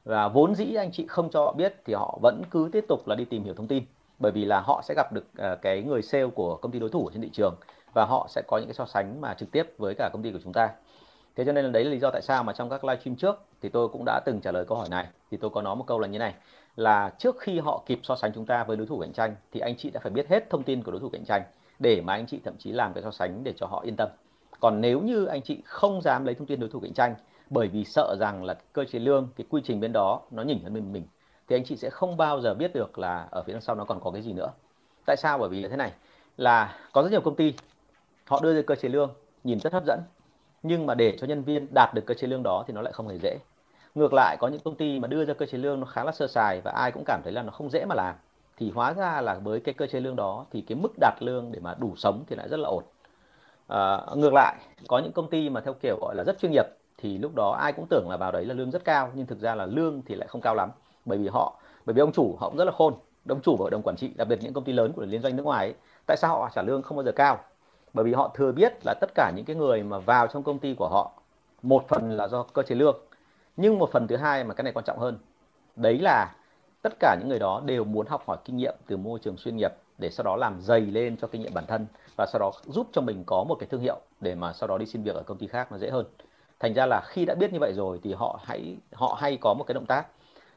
[0.03, 3.07] và vốn dĩ anh chị không cho họ biết thì họ vẫn cứ tiếp tục
[3.07, 3.83] là đi tìm hiểu thông tin
[4.19, 6.89] bởi vì là họ sẽ gặp được à, cái người sale của công ty đối
[6.89, 7.55] thủ trên thị trường
[7.93, 10.31] và họ sẽ có những cái so sánh mà trực tiếp với cả công ty
[10.31, 10.69] của chúng ta
[11.35, 13.39] thế cho nên là đấy là lý do tại sao mà trong các livestream trước
[13.61, 15.07] thì tôi cũng đã từng trả lời câu hỏi này.
[15.31, 16.33] Thì tôi có nói một câu là như này,
[16.75, 19.59] là trước khi họ kịp so sánh chúng ta với đối thủ cạnh tranh thì
[19.59, 21.41] anh chị đã phải biết hết thông tin của đối thủ cạnh tranh
[21.79, 24.09] để mà anh chị thậm chí làm cái so sánh để cho họ yên tâm.
[24.59, 27.15] Còn nếu như anh chị không dám lấy thông tin đối thủ cạnh tranh
[27.49, 30.63] bởi vì sợ rằng là cơ chế lương, cái quy trình bên đó nó nhỉnh
[30.63, 31.03] hơn bên mình,
[31.47, 33.85] thì anh chị sẽ không bao giờ biết được là ở phía đằng sau nó
[33.85, 34.51] còn có cái gì nữa.
[35.05, 35.37] Tại sao?
[35.37, 35.91] Bởi vì là thế này,
[36.37, 37.53] là có rất nhiều công ty,
[38.25, 39.13] họ đưa ra cơ chế lương,
[39.43, 39.99] nhìn rất hấp dẫn
[40.63, 42.93] nhưng mà để cho nhân viên đạt được cơ chế lương đó thì nó lại
[42.93, 43.37] không hề dễ.
[43.95, 46.11] Ngược lại có những công ty mà đưa ra cơ chế lương nó khá là
[46.11, 48.15] sơ sài và ai cũng cảm thấy là nó không dễ mà làm
[48.57, 51.51] thì hóa ra là với cái cơ chế lương đó thì cái mức đạt lương
[51.51, 52.83] để mà đủ sống thì lại rất là ổn.
[53.67, 54.55] À, ngược lại
[54.87, 56.65] có những công ty mà theo kiểu gọi là rất chuyên nghiệp
[56.97, 59.39] thì lúc đó ai cũng tưởng là vào đấy là lương rất cao nhưng thực
[59.39, 60.69] ra là lương thì lại không cao lắm.
[61.05, 62.93] Bởi vì họ bởi vì ông chủ họ cũng rất là khôn
[63.29, 65.21] ông chủ và hội đồng quản trị đặc biệt những công ty lớn của liên
[65.21, 65.75] doanh nước ngoài ấy,
[66.07, 67.39] tại sao họ trả lương không bao giờ cao?
[67.93, 70.59] Bởi vì họ thừa biết là tất cả những cái người mà vào trong công
[70.59, 71.11] ty của họ,
[71.61, 72.97] một phần là do cơ chế lương,
[73.57, 75.17] nhưng một phần thứ hai mà cái này quan trọng hơn,
[75.75, 76.35] đấy là
[76.81, 79.57] tất cả những người đó đều muốn học hỏi kinh nghiệm từ môi trường chuyên
[79.57, 81.85] nghiệp để sau đó làm dày lên cho kinh nghiệm bản thân
[82.17, 84.77] và sau đó giúp cho mình có một cái thương hiệu để mà sau đó
[84.77, 86.05] đi xin việc ở công ty khác nó dễ hơn.
[86.59, 89.53] Thành ra là khi đã biết như vậy rồi thì họ hãy, họ hay có
[89.53, 90.07] một cái động tác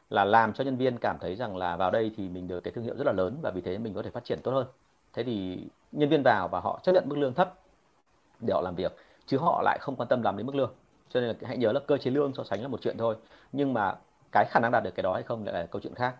[0.09, 2.71] là làm cho nhân viên cảm thấy rằng là vào đây thì mình được cái
[2.71, 4.67] thương hiệu rất là lớn và vì thế mình có thể phát triển tốt hơn
[5.13, 7.53] thế thì nhân viên vào và họ chấp nhận mức lương thấp
[8.39, 8.95] để họ làm việc
[9.25, 10.73] chứ họ lại không quan tâm làm đến mức lương.
[11.09, 13.15] Cho nên là hãy nhớ là cơ chế lương so sánh là một chuyện thôi
[13.51, 13.95] nhưng mà
[14.31, 16.15] cái khả năng đạt được cái đó hay không lại là câu chuyện khác.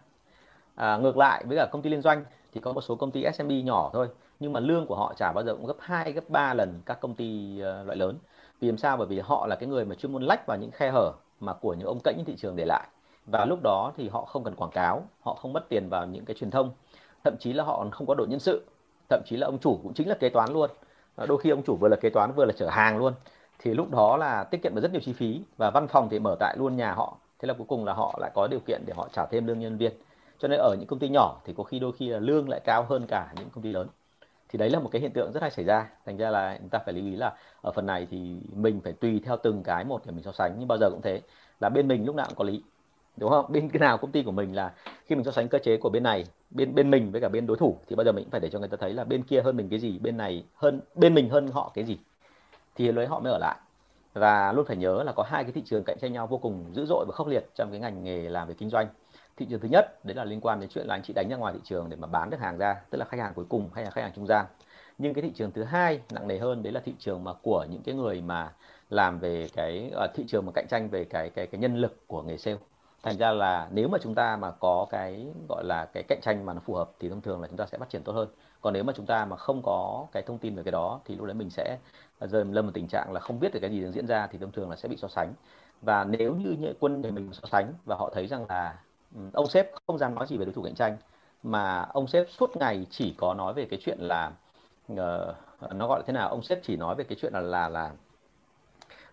[0.76, 3.24] À, ngược lại với cả công ty liên doanh thì có một số công ty
[3.34, 6.30] SMB nhỏ thôi nhưng mà lương của họ trả bao giờ cũng gấp 2 gấp
[6.30, 8.18] 3 lần các công ty uh, loại lớn.
[8.60, 8.98] Vì làm sao?
[8.98, 11.54] Bởi vì họ là cái người mà chuyên môn lách vào những khe hở mà
[11.54, 12.88] của những ông cạnh thị trường để lại.
[13.26, 16.26] Và lúc đó thì họ không cần quảng cáo họ không mất tiền vào những
[16.26, 16.72] cái truyền thông
[17.24, 18.66] thậm chí là họ không có đội nhân sự
[19.10, 20.70] thậm chí là ông chủ cũng chính là kế toán luôn.
[21.16, 23.14] Ờ, đôi khi ông chủ vừa là kế toán vừa là chở hàng luôn.
[23.60, 26.20] Thì lúc đó là tiết kiệm được rất nhiều chi phí và văn phòng thì
[26.20, 27.18] mở tại luôn nhà họ.
[27.40, 29.60] Thế là cuối cùng là họ lại có điều kiện để họ trả thêm lương
[29.60, 29.92] nhân viên.
[30.40, 32.60] Cho nên ở những công ty nhỏ thì có khi đôi khi là lương lại
[32.66, 33.88] cao hơn cả những công ty lớn.
[34.50, 35.90] Thì đấy là một cái hiện tượng rất hay xảy ra.
[36.06, 38.94] Thành ra là chúng ta phải lưu ý là ở phần này thì mình phải
[38.94, 40.56] tùy theo từng cái một để mình so sánh.
[40.60, 41.22] Nhưng bao giờ cũng thế.
[41.60, 42.64] Là bên mình lúc nào cũng có lý
[43.18, 43.46] đúng không?
[43.50, 44.74] Bên cái nào công ty của mình là
[45.06, 47.48] khi mình so sánh cơ chế của bên này bên bên mình với cả bên
[47.48, 49.24] đối thủ thì bao giờ mình cũng phải để cho người ta thấy là bên
[49.24, 51.98] kia hơn mình cái gì bên này hơn bên mình hơn họ cái gì.
[52.76, 53.56] Thì lấy họ mới ở lại.
[54.14, 56.66] Và luôn phải nhớ là có hai cái thị trường cạnh tranh nhau vô cùng
[56.74, 58.88] dữ dội và khốc liệt trong cái ngành nghề làm về kinh doanh.
[59.38, 61.38] Thị trường thứ nhất đấy là liên quan đến chuyện là anh chị đánh ra
[61.38, 63.70] ngoài thị trường để mà bán được hàng ra tức là khách hàng cuối cùng
[63.74, 64.46] hay là khách hàng trung gian.
[64.98, 67.66] Nhưng cái thị trường thứ hai nặng nề hơn đấy là thị trường mà của
[67.70, 68.54] những cái người mà
[68.90, 72.08] làm về cái uh, thị trường mà cạnh tranh về cái cái cái nhân lực
[72.08, 72.58] của nghề sale
[73.04, 76.46] thành ra là nếu mà chúng ta mà có cái gọi là cái cạnh tranh
[76.46, 78.30] mà nó phù hợp thì thông thường là chúng ta sẽ phát triển tốt hơn.
[78.62, 81.16] Còn nếu mà chúng ta mà không có cái thông tin về cái đó thì
[81.16, 81.78] lúc đấy mình sẽ
[82.20, 84.38] rơi lâm một tình trạng là không biết được cái gì đang diễn ra thì
[84.38, 85.34] thông thường là sẽ bị so sánh.
[85.82, 88.80] Và nếu như như quân để mình so sánh và họ thấy rằng là
[89.34, 90.98] ông sếp không dám nói gì về đối thủ cạnh tranh
[91.44, 94.32] mà ông sếp suốt ngày chỉ có nói về cái chuyện là
[94.94, 94.98] uh,
[95.74, 96.30] nó gọi là thế nào?
[96.30, 97.92] Ông sếp chỉ nói về cái chuyện là là là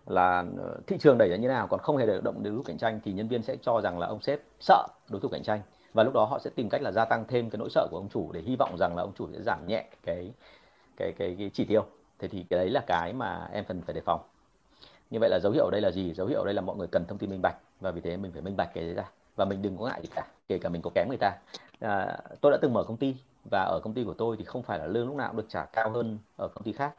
[0.07, 2.63] là ờ, thị trường đẩy ra như nào còn không hề động đến đối thủ
[2.63, 5.43] cạnh tranh thì nhân viên sẽ cho rằng là ông sếp sợ đối thủ cạnh
[5.43, 5.61] tranh.
[5.93, 7.97] Và lúc đó họ sẽ tìm cách là gia tăng thêm cái nỗi sợ của
[7.97, 10.31] ông chủ để hy vọng rằng là ông chủ sẽ giảm nhẹ cái
[10.97, 11.85] cái cái, cái chỉ tiêu.
[12.19, 14.21] Thế thì cái đấy là cái mà em cần phải đề phòng.
[15.09, 16.13] Như vậy là dấu hiệu ở đây là gì?
[16.13, 17.55] Dấu hiệu ở đây là mọi người cần thông tin minh bạch.
[17.79, 19.09] Và vì thế mình phải minh bạch cái đấy ra.
[19.35, 21.31] Và mình đừng có ngại gì cả kể cả mình có kém người ta.
[21.79, 23.15] À, tôi đã từng mở công ty
[23.51, 25.49] và ở công ty của tôi thì không phải là lương lúc nào cũng được
[25.49, 26.93] trả cao hơn ở công ty khác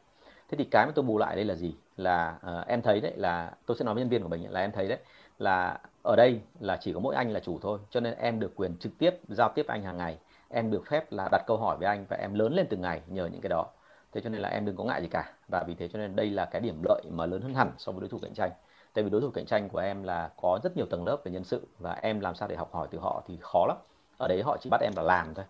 [0.52, 1.74] thế thì cái mà tôi bù lại đây là gì?
[1.96, 4.60] Là uh, em thấy đấy là tôi sẽ nói với nhân viên của mình là
[4.60, 4.98] em thấy đấy
[5.38, 8.52] là ở đây là chỉ có mỗi anh là chủ thôi cho nên em được
[8.56, 10.18] quyền trực tiếp giao tiếp anh hàng ngày.
[10.48, 13.02] Em được phép là đặt câu hỏi với anh và em lớn lên từng ngày
[13.06, 13.66] nhờ những cái đó.
[14.12, 15.32] Thế cho nên là em đừng có ngại gì cả.
[15.48, 17.92] Và vì thế cho nên đây là cái điểm lợi mà lớn hơn hẳn so
[17.92, 18.50] với đối thủ cạnh tranh.
[18.94, 21.32] Tại vì đối thủ cạnh tranh của em là có rất nhiều tầng lớp về
[21.32, 23.76] nhân sự và em làm sao để học hỏi từ họ thì khó lắm.
[24.18, 25.44] Ở đấy họ chỉ bắt em là làm thôi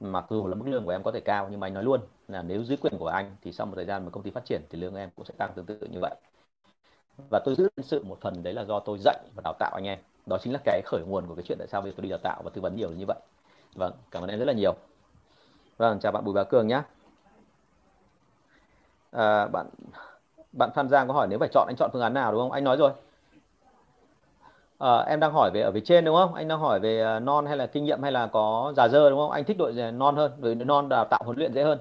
[0.00, 2.00] mặc dù là mức lương của em có thể cao nhưng mà anh nói luôn
[2.28, 4.44] là nếu dưới quyền của anh thì sau một thời gian mà công ty phát
[4.44, 6.14] triển thì lương em cũng sẽ tăng tương tự như vậy.
[7.30, 9.70] Và tôi giữ nhân sự một phần đấy là do tôi dạy và đào tạo
[9.74, 9.98] anh em.
[10.26, 12.10] Đó chính là cái khởi nguồn của cái chuyện tại sao bây giờ tôi đi
[12.10, 13.18] đào tạo và tư vấn nhiều như vậy.
[13.74, 14.74] Vâng cảm ơn em rất là nhiều.
[15.76, 16.82] Vâng chào bạn Bùi Bá Cường nhé
[19.12, 19.66] à, bạn
[20.52, 22.52] bạn Phan Giang có hỏi nếu phải chọn anh chọn phương án nào đúng không?
[22.52, 22.92] Anh nói rồi
[24.78, 27.20] à, em đang hỏi về ở phía trên đúng không anh đang hỏi về ờ,
[27.20, 29.72] non hay là kinh nghiệm hay là có già dơ đúng không anh thích đội
[29.92, 31.78] non hơn đội non đào tạo huấn luyện dễ hơn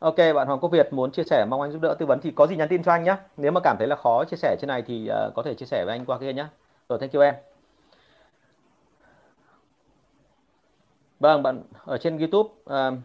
[0.00, 2.30] Ok, bạn Hoàng Quốc Việt muốn chia sẻ mong anh giúp đỡ tư vấn thì
[2.30, 3.16] có gì nhắn tin cho anh nhé.
[3.36, 5.66] Nếu mà cảm thấy là khó chia sẻ trên này thì uh, có thể chia
[5.66, 6.46] sẻ với anh qua kia nhé.
[6.88, 7.34] Rồi, thank you em.
[11.20, 12.98] Vâng, bạn ở trên YouTube uh,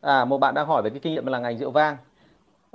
[0.00, 1.96] À, một bạn đang hỏi về cái kinh nghiệm là ngành rượu vang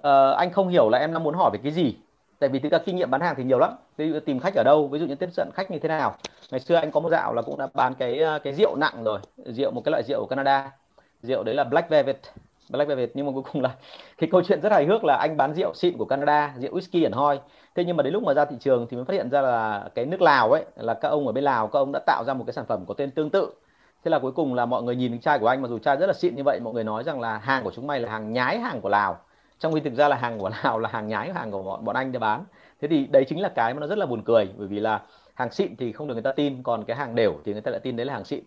[0.06, 1.96] uh, anh không hiểu là em đang muốn hỏi về cái gì.
[2.40, 3.76] Tại vì thực ra kinh nghiệm bán hàng thì nhiều lắm.
[3.98, 6.16] Ví dụ tìm khách ở đâu, ví dụ như tiếp cận khách như thế nào.
[6.52, 9.04] Ngày xưa anh có một dạo là cũng đã bán cái ờ, cái rượu nặng
[9.04, 10.72] rồi, rượu một cái loại rượu ở Canada.
[11.22, 12.18] Rượu đấy là Black Velvet.
[12.70, 13.70] Black Velvet nhưng mà cuối cùng là
[14.18, 17.06] cái câu chuyện rất hài hước là anh bán rượu xịn của Canada, rượu whisky
[17.06, 17.40] ẩn hoi.
[17.76, 19.90] Thế nhưng mà đến lúc mà ra thị trường thì mới phát hiện ra là
[19.96, 22.34] cái nước Lào ấy là các ông ở bên Lào các ông đã tạo ra
[22.34, 23.54] một cái sản phẩm có tên tương tự
[24.04, 26.08] thế là cuối cùng là mọi người nhìn chai của anh mà dù chai rất
[26.08, 28.34] là xịn như vậy mọi người nói rằng là hàng của chúng mày là hàng
[28.34, 29.18] nhái hàng của lào
[29.60, 31.96] trong khi thực ra là hàng của lào là hàng nhái, hàng của bọn bọn
[31.96, 32.44] anh để bán.
[32.82, 35.02] Thế thì đấy chính là cái mà nó rất là buồn cười, bởi vì là
[35.34, 37.72] hàng xịn thì không được người ta tin, còn cái hàng đều thì người ta
[37.72, 38.44] lại tin đấy là hàng xịn.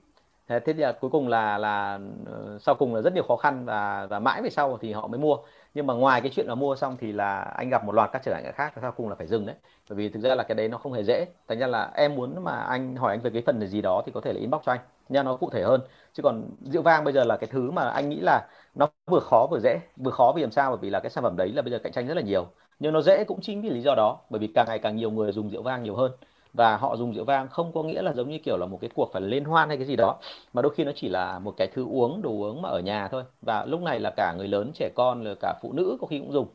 [0.49, 3.65] Thế thì là cuối cùng là là ờ, sau cùng là rất nhiều khó khăn
[3.65, 5.37] và và mãi về sau thì họ mới mua.
[5.75, 8.23] Nhưng mà ngoài cái chuyện là mua xong thì là anh gặp một loạt các
[8.25, 9.57] trở ngại khác, sau cùng là phải dừng đấy.
[9.91, 11.27] Bởi vì thực ra là cái đấy nó không hề dễ.
[11.49, 14.13] Thành ra là em muốn mà anh hỏi anh về cái phần gì đó thì
[14.13, 15.81] có thể là inbox cho anh nha, nó cụ thể hơn.
[16.13, 19.21] Chứ còn rượu vang bây giờ là cái thứ mà anh nghĩ là nó vừa
[19.21, 20.71] khó vừa dễ, vừa khó vì làm sao?
[20.71, 22.47] Bởi vì là cái sản phẩm đấy là bây giờ cạnh tranh rất là nhiều.
[22.79, 25.11] Nhưng nó dễ cũng chính vì lý do đó, bởi vì càng ngày càng nhiều
[25.11, 26.13] người dùng rượu vang nhiều hơn.
[26.53, 28.91] Và họ dùng rượu vang không có nghĩa là giống như kiểu là một cái
[28.95, 30.17] cuộc phải lên hoan hay cái gì đó,
[30.53, 33.09] mà đôi khi nó chỉ là một cái thứ uống, đồ uống mà ở nhà
[33.09, 33.25] thôi.
[33.43, 36.19] Và lúc này là cả người lớn, trẻ con là cả phụ nữ có khi
[36.19, 36.47] cũng dùng.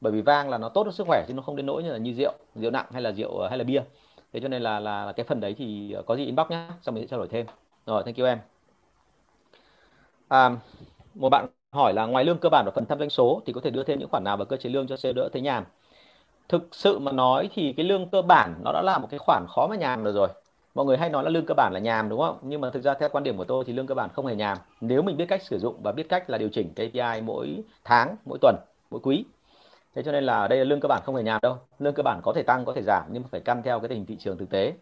[0.00, 1.92] Bởi vì vang là nó tốt cho sức khỏe chứ nó không đến nỗi như
[1.92, 3.82] là như rượu rượu nặng hay là rượu, hay là bia.
[4.32, 6.94] Thế cho nên là là cái phần đấy thì ờ, có gì inbox nhá, xong
[6.94, 7.46] mình sẽ trao đổi thêm
[7.86, 8.38] rồi thank you em.
[10.28, 10.50] À,
[11.14, 13.60] một bạn hỏi là ngoài lương cơ bản và phần tham doanh số thì có
[13.64, 15.64] thể đưa thêm những khoản nào vào cơ chế lương cho sale đỡ thấy nhàn
[16.48, 19.46] thực sự mà nói thì cái lương cơ bản nó đã là một cái khoản
[19.48, 20.28] khó mà nhàn được rồi.
[20.74, 22.38] Mọi người hay nói là lương cơ bản là nhàn đúng không?
[22.42, 24.34] Nhưng mà thực ra theo quan điểm của tôi thì lương cơ bản không hề
[24.34, 27.64] nhàn nếu mình biết cách sử dụng và biết cách là điều chỉnh KPI mỗi
[27.84, 28.56] tháng mỗi tuần
[28.90, 29.24] mỗi quý
[29.94, 31.56] thế cho nên là đây là lương cơ bản không hề nhàn đâu.
[31.78, 33.88] Lương cơ bản có thể tăng có thể giảm nhưng mà phải căn theo cái
[33.88, 34.72] tình thị trường thực tế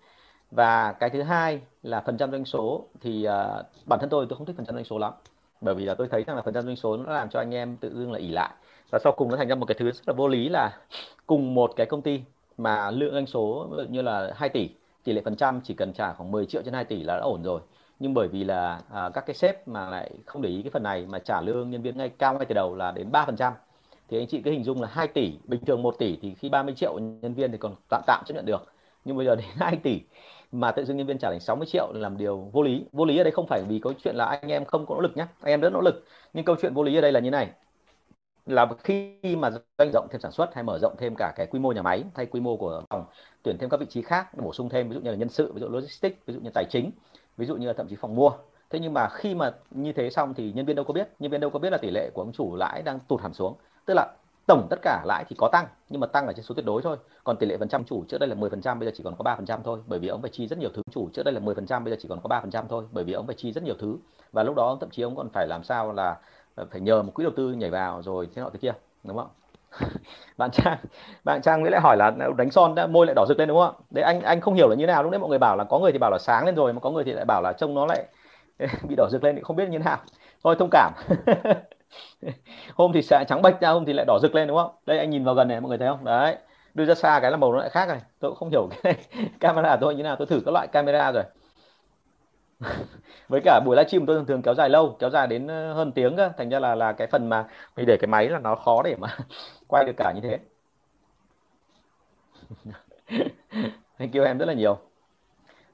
[0.50, 4.36] và cái thứ hai là phần trăm doanh số thì uh, bản thân tôi tôi
[4.36, 5.12] không thích phần trăm doanh số lắm.
[5.60, 7.54] Bởi vì là tôi thấy rằng là phần trăm doanh số nó làm cho anh
[7.54, 8.50] em tự dưng là ỉ lại.
[8.90, 10.78] Và sau cùng nó thành ra một cái thứ rất là vô lý là
[11.26, 12.20] cùng một cái công ty
[12.58, 14.70] mà lượng doanh số như là 2 tỷ
[15.04, 17.22] tỷ lệ phần trăm chỉ cần trả khoảng 10 triệu trên 2 tỷ là đã
[17.22, 17.60] ổn rồi.
[18.00, 20.82] Nhưng bởi vì là à, các cái sếp mà lại không để ý cái phần
[20.82, 23.36] này mà trả lương nhân viên ngay cao ngay từ đầu là đến 3 phần
[23.36, 23.52] trăm.
[24.08, 26.48] Thì anh chị cứ hình dung là 2 tỷ bình thường 1 tỷ thì khi
[26.48, 28.72] 30 triệu nhân viên thì còn tạm tạm chấp nhận được.
[29.04, 30.00] Nhưng bây giờ đến 2 tỷ
[30.52, 32.84] mà tự dưng nhân viên trả thành 60 triệu làm điều vô lý.
[32.92, 35.00] Vô lý ở đây không phải vì câu chuyện là anh em không có nỗ
[35.00, 36.04] lực nhé anh em rất nỗ lực.
[36.32, 37.50] Nhưng câu chuyện vô lý ở đây là như này.
[38.46, 41.58] Là khi mà doanh rộng thêm sản xuất hay mở rộng thêm cả cái quy
[41.58, 43.04] mô nhà máy hay quy mô của phòng,
[43.42, 45.52] tuyển thêm các vị trí khác bổ sung thêm, ví dụ như là nhân sự,
[45.52, 46.90] ví dụ logistics, ví dụ như tài chính,
[47.36, 48.30] ví dụ như là thậm chí phòng mua.
[48.70, 51.08] Thế nhưng mà khi mà như thế xong thì nhân viên đâu có biết.
[51.18, 53.32] Nhân viên đâu có biết là tỷ lệ của ông chủ lãi đang tụt hẳn
[53.34, 53.54] xuống.
[53.86, 54.14] Tức là
[54.50, 56.82] tổng tất cả lãi thì có tăng, nhưng mà tăng ở trên số tuyệt đối
[56.82, 56.96] thôi.
[57.24, 59.24] Còn tỷ lệ phần trăm chủ trước đây là 10% bây giờ chỉ còn có
[59.24, 59.78] 3% thôi.
[59.86, 60.82] Bởi vì ông phải chi rất nhiều thứ.
[60.90, 62.84] Chủ trước đây là 10% bây giờ chỉ còn có 3% thôi.
[62.92, 63.96] Bởi vì ông phải chi rất nhiều thứ.
[64.32, 66.16] Và lúc đó thậm chí ông còn phải làm sao là
[66.54, 68.72] ờ, phải nhờ một quỹ đầu tư nhảy vào rồi thế nọ thế kia,
[69.04, 69.28] đúng không?
[70.36, 70.78] Bạn trang
[71.24, 73.74] bạn trang mới lại hỏi là đánh son môi lại đỏ rực lên đúng không
[73.90, 75.02] đấy, anh anh không hiểu là như nào.
[75.02, 76.80] Lúc đấy mọi người bảo là có người thì bảo là sáng lên rồi, mà
[76.80, 78.04] có người thì lại bảo là trông nó lại
[78.88, 79.98] bị đỏ rực lên thì không biết như thế nào.
[80.44, 80.92] Thôi thông cảm.
[82.74, 84.70] hôm thì sẽ trắng bệch ra hôm thì lại đỏ rực lên đúng không?
[84.86, 86.04] Đây anh nhìn vào gần này mọi người thấy không?
[86.04, 86.36] Đấy
[86.74, 88.00] đưa ra xa cái là màu nó lại khác này.
[88.18, 89.24] Tôi cũng không hiểu cái này.
[89.40, 91.24] camera tôi như nào tôi thử các loại camera rồi.
[93.28, 95.92] Với cả buổi livestream tôi thường thường kéo dài lâu kéo dài đến ờ, hơn
[95.92, 96.30] tiếng cơ.
[96.38, 97.44] Thành ra là là cái phần mà
[97.76, 99.08] mình để cái máy là nó khó để mà
[99.68, 100.38] quay được cả như thế.
[103.98, 104.78] Thank you em rất là nhiều.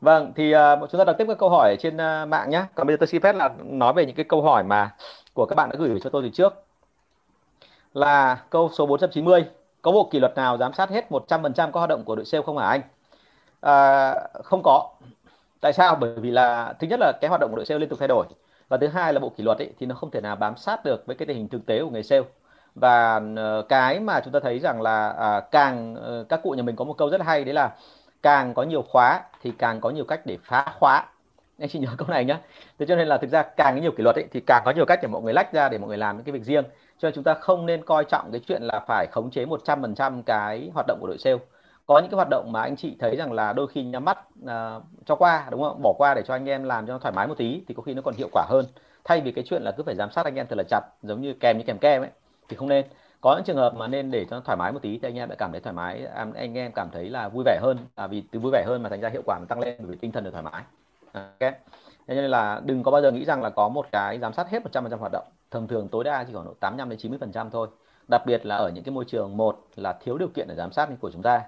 [0.00, 2.86] Vâng thì uh, chúng ta đọc tiếp các câu hỏi trên uh, mạng nhé còn
[2.86, 4.90] bây giờ tôi xin phép là nói về những cái câu hỏi mà
[5.36, 6.54] của các bạn đã gửi cho tôi từ trước
[7.94, 9.44] là câu số 490
[9.82, 12.42] có bộ kỷ luật nào giám sát hết 100% các hoạt động của đội sale
[12.42, 12.80] không hả anh?
[13.60, 14.14] À,
[14.44, 14.90] không có.
[15.60, 15.96] Tại sao?
[16.00, 18.08] Bởi vì là thứ nhất là cái hoạt động của đội sale liên tục thay
[18.08, 18.26] đổi
[18.68, 20.84] và thứ hai là bộ kỷ luật ấy, thì nó không thể nào bám sát
[20.84, 22.22] được với cái tình hình thực tế của người sale.
[22.74, 26.62] Và ờ, cái mà chúng ta thấy rằng là à, càng ờ, các cụ nhà
[26.62, 27.76] mình có một câu rất hay đấy là
[28.22, 31.06] càng có nhiều khóa thì càng có nhiều cách để phá khóa
[31.58, 32.38] anh chị nhớ câu này nhé
[32.78, 34.84] thế cho nên là thực ra càng nhiều kỷ luật ấy, thì càng có nhiều
[34.84, 36.64] cách để mọi người lách ra để mọi người làm những cái việc riêng.
[36.98, 40.22] Cho nên chúng ta không nên coi trọng cái chuyện là phải khống chế 100%
[40.22, 41.38] cái hoạt động của đội sale.
[41.86, 44.18] Có những cái hoạt động mà anh chị thấy rằng là đôi khi nhắm mắt
[44.42, 45.82] uh, cho qua đúng không?
[45.82, 47.82] Bỏ qua để cho anh em làm cho nó thoải mái một tí thì có
[47.82, 48.66] khi nó còn hiệu quả hơn.
[49.04, 51.20] Thay vì cái chuyện là cứ phải giám sát anh em thật là chặt giống
[51.20, 52.10] như kèm như kèm kem ấy
[52.48, 52.84] thì không nên.
[53.20, 55.18] Có những trường hợp mà nên để cho nó thoải mái một tí thì anh
[55.18, 57.78] em lại cảm thấy thoải mái à, anh em cảm thấy là vui vẻ hơn
[57.94, 59.96] à, vì từ vui vẻ hơn mà thành ra hiệu quả nó tăng lên vì
[59.96, 60.62] tinh thần được thoải mái
[61.16, 61.52] ok.
[62.06, 64.48] Thế nên là đừng có bao giờ nghĩ rằng là có một cái giám sát
[64.50, 65.24] hết 100% hoạt động.
[65.50, 67.68] Thường thường tối đa chỉ khoảng độ 85 đến 90 phần trăm thôi.
[68.10, 70.72] Đặc biệt là ở những cái môi trường một là thiếu điều kiện để giám
[70.72, 71.42] sát của chúng ta.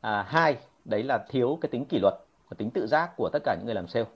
[0.00, 2.14] À, hai đấy là thiếu cái tính kỷ luật
[2.48, 4.06] và tính tự giác của tất cả những người làm sale.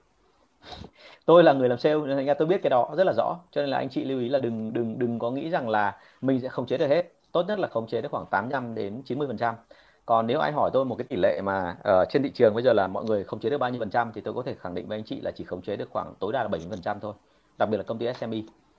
[1.26, 3.38] Tôi là người làm sale nên nghe tôi biết cái đó rất là rõ.
[3.50, 5.96] Cho nên là anh chị lưu ý là đừng đừng đừng có nghĩ rằng là
[6.20, 7.12] mình sẽ khống chế được hết.
[7.32, 9.54] Tốt nhất là khống chế được khoảng 85 đến 90 phần trăm
[10.10, 12.62] còn nếu anh hỏi tôi một cái tỷ lệ mà ở trên thị trường bây
[12.62, 14.54] giờ là mọi người khống chế được bao nhiêu phần trăm thì tôi có thể
[14.60, 16.66] khẳng định với anh chị là chỉ khống chế được khoảng tối đa là 70
[16.70, 17.14] phần trăm thôi,
[17.58, 18.38] đặc biệt là công ty SME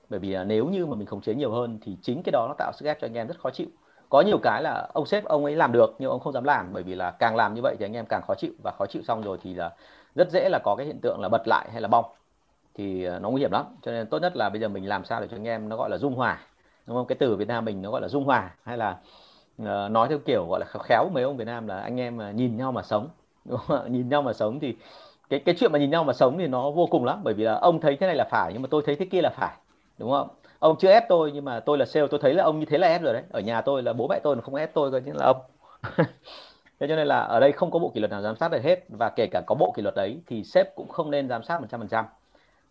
[0.10, 2.46] bởi vì ờ, nếu như mà mình khống chế nhiều hơn thì chính cái đó
[2.48, 3.68] nó tạo sức ép cho anh em rất khó chịu.
[4.10, 6.74] Có nhiều cái là ông sếp ông ấy làm được nhưng ông không dám làm,
[6.74, 8.86] bởi vì là càng làm như vậy thì anh em càng khó chịu và khó
[8.86, 9.72] chịu xong rồi thì là
[10.16, 12.06] rất dễ là có cái hiện tượng là bật lại hay là bong.
[12.74, 15.06] Thì ờ, nó nguy hiểm lắm, cho nên tốt nhất là bây giờ mình làm
[15.06, 16.40] sao để cho anh em nó gọi là dung hòa,
[16.88, 17.08] đúng không?
[17.08, 18.98] Cái từ Việt Nam mình nó gọi là dung hòa hay là
[19.58, 22.32] Ờ, nói theo kiểu gọi là khéo mấy ông Việt Nam là anh em à,
[22.32, 23.10] nhìn nhau mà sống.
[23.46, 23.92] Đúng không?
[23.92, 24.76] nhìn nhau mà sống thì
[25.30, 27.22] cái cái chuyện mà nhìn nhau mà sống thì nó vô cùng lắm.
[27.24, 29.22] Bởi vì là ông thấy thế này là phải, nhưng mà tôi thấy thế kia
[29.22, 29.56] là phải.
[29.98, 30.28] Đúng không
[30.60, 32.78] ông chưa ép tôi, nhưng mà tôi là sale, tôi thấy là ông như thế
[32.78, 33.24] là ép rồi đấy.
[33.32, 35.38] Ở nhà tôi là bố mẹ tôi không ép tôi, coi như là ông.
[36.80, 38.64] Thế cho nên là ở đây không có bộ kỷ luật nào giám sát được
[38.64, 38.86] hết.
[38.90, 41.62] Và kể cả có bộ kỷ luật đấy thì sếp cũng không nên giám sát
[41.62, 42.06] 100%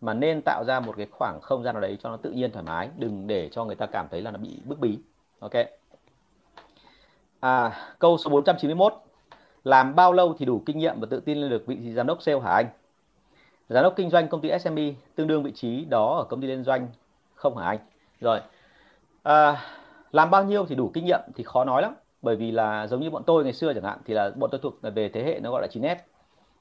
[0.01, 2.51] mà nên tạo ra một cái khoảng không gian nào đấy cho nó tự nhiên
[2.51, 2.89] thoải mái.
[2.97, 4.99] Đừng để cho người ta cảm thấy là nó bị bức bí.
[5.39, 5.53] Ok?
[7.41, 8.93] À, câu số 491
[9.63, 12.07] làm bao lâu thì đủ kinh nghiệm và tự tin lên được vị trí giám
[12.07, 12.65] đốc sale hả anh?
[13.69, 16.47] Giám đốc kinh doanh công ty SME tương đương vị trí đó ở công ty
[16.47, 16.87] liên doanh
[17.35, 17.79] không hả anh.
[18.21, 18.39] Rồi
[19.23, 19.61] à,
[20.11, 23.01] làm bao nhiêu thì đủ kinh nghiệm thì khó nói lắm bởi vì là giống
[23.01, 25.39] như bọn tôi ngày xưa chẳng hạn thì là bọn tôi thuộc về thế hệ
[25.39, 25.95] nó gọi là 9S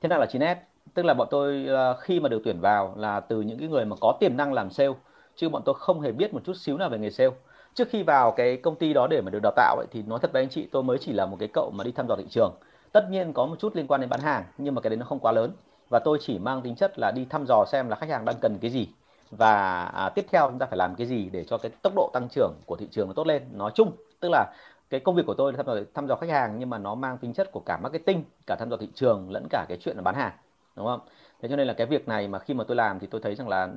[0.00, 0.56] thế nào là 9S
[0.94, 3.84] tức là bọn tôi à, khi mà được tuyển vào là từ những cái người
[3.84, 4.92] mà có tiềm năng làm sale
[5.36, 7.30] chứ bọn tôi không hề biết một chút xíu nào về nghề sale
[7.74, 10.18] trước khi vào cái công ty đó để mà được đào tạo ấy, thì nói
[10.22, 12.16] thật với anh chị tôi mới chỉ là một cái cậu mà đi thăm dò
[12.16, 12.52] thị trường.
[12.92, 15.06] Tất nhiên có một chút liên quan đến bán hàng nhưng mà cái đấy nó
[15.06, 15.52] không quá lớn.
[15.90, 18.36] Và tôi chỉ mang tính chất là đi thăm dò xem là khách hàng đang
[18.40, 18.88] cần cái gì.
[19.30, 22.10] Và à, tiếp theo chúng ta phải làm cái gì để cho cái tốc độ
[22.12, 23.42] tăng trưởng của thị trường nó tốt lên.
[23.52, 24.52] Nói chung tức là
[24.90, 26.94] cái công việc của tôi là thăm dò thăm dò khách hàng nhưng mà nó
[26.94, 29.96] mang tính chất của cả marketing cả thăm dò thị trường lẫn cả cái chuyện
[29.96, 30.32] là bán hàng
[30.76, 31.00] đúng không?
[31.42, 33.34] Thế cho nên là cái việc này mà khi mà tôi làm thì tôi thấy
[33.34, 33.68] rằng là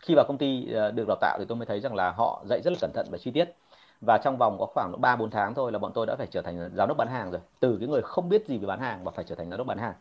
[0.00, 2.42] khi vào công ty ờ, được đào tạo thì tôi mới thấy rằng là họ
[2.48, 3.54] dạy rất là cẩn thận và chi tiết
[4.00, 6.42] và trong vòng có khoảng 3 4 tháng thôi là bọn tôi đã phải trở
[6.42, 7.40] thành giám đốc bán hàng rồi.
[7.60, 9.66] Từ cái người không biết gì về bán hàng và phải trở thành giám đốc
[9.66, 9.94] bán hàng.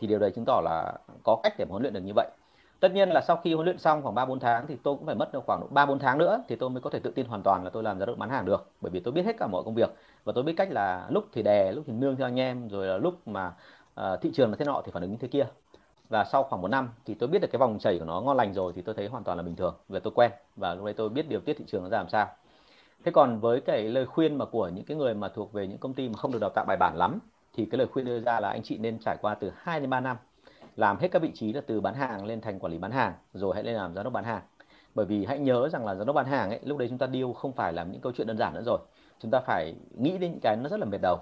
[0.00, 0.92] Thì điều đấy chứng tỏ là
[1.22, 2.30] có cách để huấn luyện được như vậy.
[2.80, 5.06] Tất nhiên là sau khi huấn luyện xong khoảng 3 4 tháng thì tôi cũng
[5.06, 7.42] phải mất khoảng 3 4 tháng nữa thì tôi mới có thể tự tin hoàn
[7.42, 8.70] toàn là tôi làm giám đốc bán hàng được.
[8.80, 9.90] Bởi vì tôi biết hết cả mọi công việc
[10.24, 12.86] và tôi biết cách là lúc thì đè, lúc thì nương theo anh em rồi
[12.86, 13.52] là lúc mà
[14.00, 15.46] uh, thị trường là thế nọ thì phản ứng như thế kia
[16.08, 18.36] và sau khoảng một năm thì tôi biết được cái vòng chảy của nó ngon
[18.36, 20.30] lành rồi thì tôi thấy hoàn toàn là bình thường và tôi quen.
[20.56, 22.26] Và lúc đấy tôi biết điều tiết thị trường nó ra làm sao.
[23.04, 25.78] Thế còn với cái lời khuyên mà của những cái người mà thuộc về những
[25.78, 27.18] công ty mà không được đào tạo bài bản lắm,
[27.54, 29.90] thì cái lời khuyên đưa ra là anh chị nên trải qua từ 2 đến
[29.90, 30.16] 3 năm.
[30.76, 33.12] Làm hết các vị trí là từ bán hàng lên thành quản lý bán hàng,
[33.34, 34.42] rồi hãy lên làm giám đốc bán hàng.
[34.94, 37.06] Bởi vì hãy nhớ rằng là giám đốc bán hàng ấy, lúc đấy chúng ta
[37.06, 38.78] điêu không phải là những câu chuyện đơn giản nữa rồi.
[39.18, 41.18] Chúng ta phải nghĩ đến những cái nó rất là mệt đầu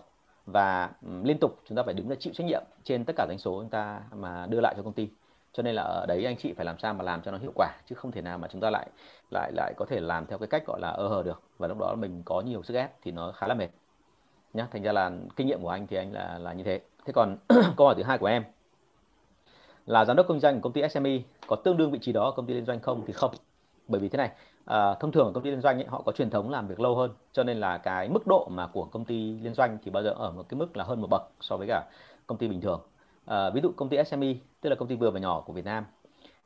[0.47, 0.91] và
[1.23, 3.61] liên tục chúng ta phải đứng ra chịu trách nhiệm trên tất cả doanh số
[3.61, 5.09] chúng ta mà đưa lại cho công ty.
[5.53, 7.53] Cho nên là ở đấy anh chị phải làm sao mà làm cho nó hiệu
[7.55, 8.89] quả, chứ không thể nào mà chúng ta lại
[9.31, 11.43] lại lại có thể làm theo cái cách gọi là ơ hờ được.
[11.59, 13.69] Và lúc đó mình có nhiều sức ép thì nó khá là mệt.
[14.53, 16.81] Nhá, thành ra là kinh nghiệm của anh thì anh là là như thế.
[17.05, 17.37] Thế còn
[17.77, 18.45] câu hỏi thứ hai của em
[19.87, 22.25] là giám đốc kinh doanh của công ty SME có tương đương vị trí đó
[22.25, 23.35] ở công ty liên doanh không thì không?
[23.89, 24.31] Bởi vì thế này
[24.65, 26.81] à, thông thường ở công ty liên doanh ấy, họ có truyền thống làm việc
[26.81, 29.91] lâu hơn cho nên là cái mức độ mà của công ty liên doanh thì
[29.91, 31.85] bao giờ ở một cái mức là hơn một bậc so với cả
[32.27, 32.81] công ty bình thường.
[33.27, 35.65] À, ví dụ công ty SME tức là công ty vừa và nhỏ của Việt
[35.65, 35.85] Nam.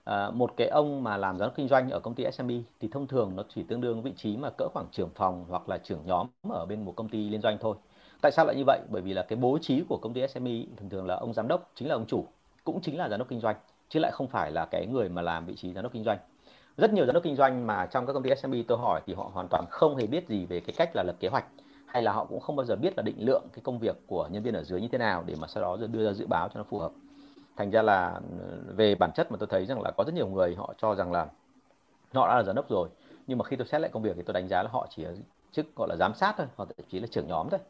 [0.04, 2.88] À, một cái ông mà làm giám đốc kinh doanh ở công ty SME thì
[2.88, 5.78] thông thường nó chỉ tương đương vị trí mà cỡ khoảng trưởng phòng hoặc là
[5.78, 7.76] trưởng nhóm ở bên một công ty liên doanh thôi.
[8.22, 8.80] Tại sao lại như vậy?
[8.90, 11.48] Bởi vì là cái bố trí của công ty SME thường thường là ông giám
[11.48, 12.26] đốc chính là ông chủ
[12.64, 13.56] cũng chính là giám đốc kinh doanh
[13.88, 16.18] chứ lại không phải là cái người mà làm vị trí giám đốc kinh doanh
[16.76, 19.14] rất nhiều giám đốc kinh doanh mà trong các công ty SME tôi hỏi thì
[19.14, 21.44] họ hoàn toàn không hề biết gì về cái cách là lập kế hoạch,
[21.86, 24.28] hay là họ cũng không bao giờ biết là định lượng cái công việc của
[24.32, 26.48] nhân viên ở dưới như thế nào để mà sau đó đưa ra dự báo
[26.48, 26.92] cho nó phù hợp.
[27.56, 30.28] Thành ra là ừ, về bản chất mà tôi thấy rằng là có rất nhiều
[30.28, 31.26] người họ cho rằng là
[32.14, 32.88] họ đã là giám đốc rồi,
[33.26, 35.04] nhưng mà khi tôi xét lại công việc thì tôi đánh giá là họ chỉ
[35.04, 35.12] là
[35.52, 37.60] chức gọi là giám sát thôi hoặc thậm chí là trưởng nhóm thôi.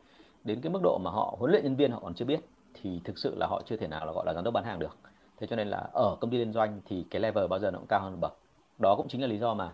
[0.44, 2.40] Đến cái mức độ mà họ huấn luyện nhân viên họ còn chưa biết
[2.74, 4.78] thì thực sự là họ chưa thể nào là gọi là giám đốc bán hàng
[4.78, 4.96] được.
[5.36, 7.78] Thế cho nên là ở công ty liên doanh thì cái level bao giờ nó
[7.78, 8.45] cũng cao hơn bậc
[8.78, 9.72] đó cũng chính là lý do mà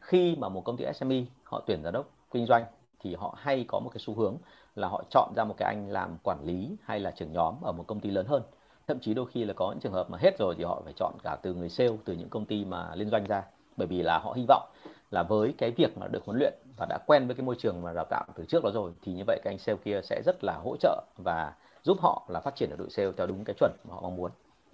[0.00, 2.64] khi mà một công ty SME họ tuyển giám đốc kinh doanh
[3.00, 4.36] thì họ hay có một cái xu hướng
[4.74, 7.72] là họ chọn ra một cái anh làm quản lý hay là trưởng nhóm ở
[7.72, 8.42] một công ty lớn hơn.
[8.86, 10.92] Thậm chí đôi khi là có những trường hợp mà hết rồi thì họ phải
[10.96, 13.42] chọn cả từ người sale, từ những công ty mà liên doanh ra.
[13.76, 14.68] Bởi vì là họ hy vọng
[15.10, 17.82] là với cái việc mà được huấn luyện và đã quen với cái môi trường
[17.82, 20.22] mà đào tạo từ trước đó rồi thì như vậy các anh sale kia sẽ
[20.26, 23.44] rất là hỗ trợ và giúp họ là phát triển được đội sale theo đúng
[23.44, 24.30] cái chuẩn mà họ mong muốn,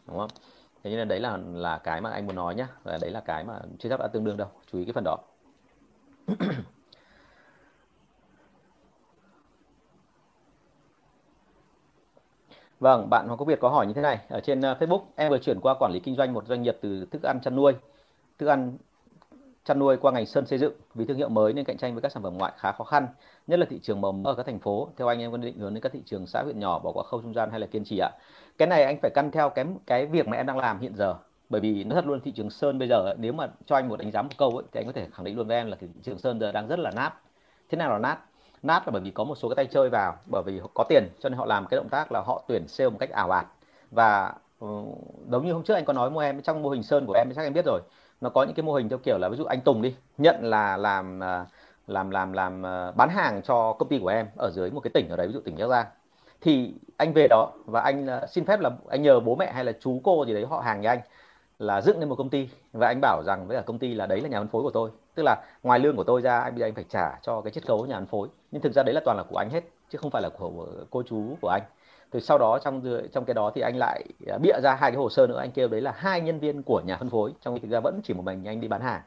[0.07, 0.31] đúng không?
[0.83, 3.45] Thế nên đấy là là cái mà anh muốn nói nhá và đấy là cái
[3.45, 4.49] mà chưa chắc đã tương đương đâu.
[4.73, 5.19] Chú ý cái phần đó.
[12.81, 14.19] Vâng, bạn Hoàng Quốc Việt có hỏi như thế này.
[14.29, 16.77] Ở trên ờ, Facebook, em vừa chuyển qua quản lý kinh doanh một doanh nghiệp
[16.81, 17.73] từ thức ăn chăn nuôi,
[18.39, 18.79] thức ăn
[19.65, 22.03] chăn nuôi qua ngành sơn xây dựng vì thương hiệu mới nên cạnh tranh với
[22.03, 23.09] các sản phẩm ngoại khá khó khăn,
[23.47, 24.89] nhất là thị trường mầm ở các thành phố.
[24.97, 27.05] Theo anh em có định hướng đến các thị trường xã huyện nhỏ bỏ qua
[27.05, 28.11] khâu trung gian hay là kiên trì ạ?
[28.59, 31.15] Cái này anh phải căn theo cái cái việc mà em đang làm hiện giờ.
[31.49, 33.99] Bởi vì nó thật luôn thị trường sơn bây giờ nếu mà cho anh một
[33.99, 35.77] đánh giá một câu ấy, thì anh có thể khẳng định luôn với em là
[35.81, 37.13] thị trường sơn giờ đang rất là nát.
[37.69, 38.19] Thế nào là nát?
[38.63, 41.05] nát là bởi vì có một số cái tay chơi vào bởi vì có tiền
[41.21, 43.47] cho nên họ làm cái động tác là họ tuyển sale một cách ảo ạt
[43.91, 44.67] và ừ,
[45.31, 47.29] giống như hôm trước anh có nói với em trong mô hình sơn của em
[47.37, 47.81] chắc em biết rồi
[48.21, 50.45] nó có những cái mô hình theo kiểu là ví dụ anh Tùng đi, nhận
[50.45, 51.47] là làm à,
[51.87, 54.91] làm làm làm à, bán hàng cho công ty của em ở dưới một cái
[54.95, 55.87] tỉnh ở đấy, ví dụ tỉnh Bắc Giang.
[56.41, 59.65] Thì anh về đó và anh à, xin phép là anh nhờ bố mẹ hay
[59.65, 61.01] là chú cô gì đấy họ hàng nhà anh
[61.59, 62.49] là dựng lên một công ty.
[62.73, 64.71] Và anh bảo rằng với cả công ty là đấy là nhà phân phối của
[64.71, 64.91] tôi.
[65.15, 67.51] Tức là ngoài lương của tôi ra, anh bây giờ anh phải trả cho cái
[67.51, 68.29] chiết khấu nhà phân phối.
[68.51, 70.67] Nhưng thực ra đấy là toàn là của anh hết, chứ không phải là của
[70.91, 71.63] cô chú của anh
[72.13, 72.83] thì sau đó trong
[73.13, 75.39] trong cái đó thì anh lại à, bịa ra hai cái hồ sơ nữa.
[75.39, 77.81] Anh kêu đấy là hai nhân viên của nhà phân phối, trong khi thực ra
[77.81, 79.01] vẫn chỉ một mình anh đi bán hàng.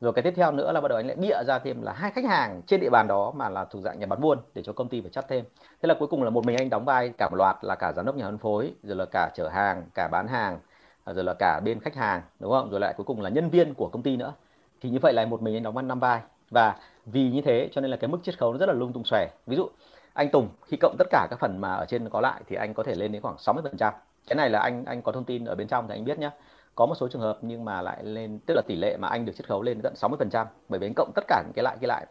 [0.00, 2.10] Rồi cái tiếp theo nữa là bắt đầu anh lại bịa ra thêm là hai
[2.10, 4.72] khách hàng trên địa bàn đó mà là thuộc dạng nhà bán buôn để cho
[4.72, 5.44] công ty phải chắt thêm.
[5.82, 7.92] Thế là cuối cùng là một mình anh đóng vai cả một loạt là cả
[7.92, 10.58] giám đốc nhà phân phối, rồi là cả chở hàng, cả bán hàng
[11.04, 12.70] à, rồi là cả bên khách hàng, đúng không?
[12.70, 14.32] Rồi lại cuối cùng là nhân viên của công ty nữa.
[14.80, 16.20] Thì như vậy là một mình anh đóng ăn năm vai.
[16.50, 16.76] Và
[17.06, 19.04] vì như thế cho nên là cái mức chiết khấu nó rất là lung tung
[19.04, 19.28] xòe.
[19.46, 19.68] Ví dụ
[20.14, 22.74] anh Tùng khi cộng tất cả các phần mà ở trên có lại thì anh
[22.74, 23.94] có thể lên đến khoảng 60 phần trăm.
[24.28, 26.30] Cái này là anh anh có thông tin ở bên trong thì anh biết nhé
[26.74, 29.24] có một số trường hợp nhưng mà lại lên tức là tỷ lệ mà anh
[29.24, 31.52] được chiết khấu lên tận 60 phần trăm bởi vì anh cộng tất cả những
[31.54, 32.06] cái lại cái lại.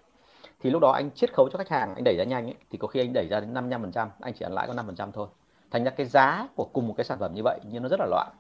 [0.60, 2.78] Thì lúc đó anh chiết khấu cho khách hàng anh đẩy ra nhanh ấy, thì
[2.78, 4.86] có khi anh đẩy ra đến 55 phần trăm anh chỉ ăn lãi có 5
[4.86, 5.28] phần trăm thôi.
[5.72, 8.00] Thành ra cái giá của cùng một cái sản phẩm như vậy nhưng nó rất
[8.00, 8.32] là loạn.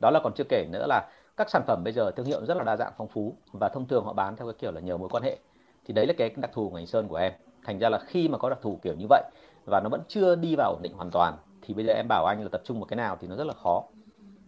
[0.00, 2.56] Đó là còn chưa kể nữa là các sản phẩm bây giờ thương hiệu rất
[2.56, 4.96] là đa dạng phong phú và thông thường họ bán theo cái kiểu là nhờ
[4.96, 5.38] mối quan hệ.
[5.84, 7.32] Thì đấy là cái đặc thù của ngành sơn của em
[7.64, 9.22] thành ra là khi mà có đặc thù kiểu như vậy
[9.64, 12.26] và nó vẫn chưa đi vào ổn định hoàn toàn, thì bây giờ em bảo
[12.26, 13.82] anh là tập trung vào cái nào thì nó rất là khó.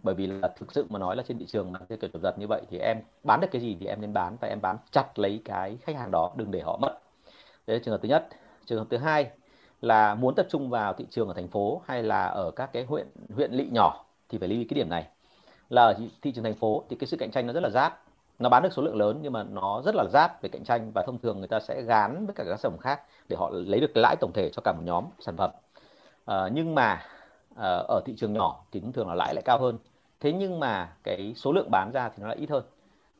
[0.02, 2.38] Bởi vì là thực sự mà nói là trên thị trường mà theo kiểu giật
[2.38, 4.76] như vậy thì em bán được cái gì thì em nên bán và em bán
[4.90, 6.98] chặt lấy cái khách hàng đó, đừng để họ mất.
[7.66, 8.28] Đấy là trường hợp thứ nhất.
[8.66, 9.30] Trường hợp thứ hai
[9.80, 12.84] là muốn tập trung vào thị trường ở thành phố hay là ở các cái
[12.84, 15.06] huyện huyện lỵ nhỏ thì phải lưu ý cái điểm này.
[15.68, 17.92] Là ở thị trường thành phố thì cái sự cạnh tranh nó rất là rát
[18.42, 20.90] nó bán được số lượng lớn nhưng mà nó rất là rát về cạnh tranh
[20.94, 23.50] và thông thường người ta sẽ gán với cả các sản phẩm khác để họ
[23.52, 25.50] lấy được lãi tổng thể cho cả một nhóm sản phẩm.
[26.24, 27.02] À, nhưng mà
[27.56, 29.78] à, ở thị trường nhỏ thì thông thường là lãi lại cao hơn.
[30.20, 32.62] Thế nhưng mà cái số lượng bán ra thì nó lại ít hơn.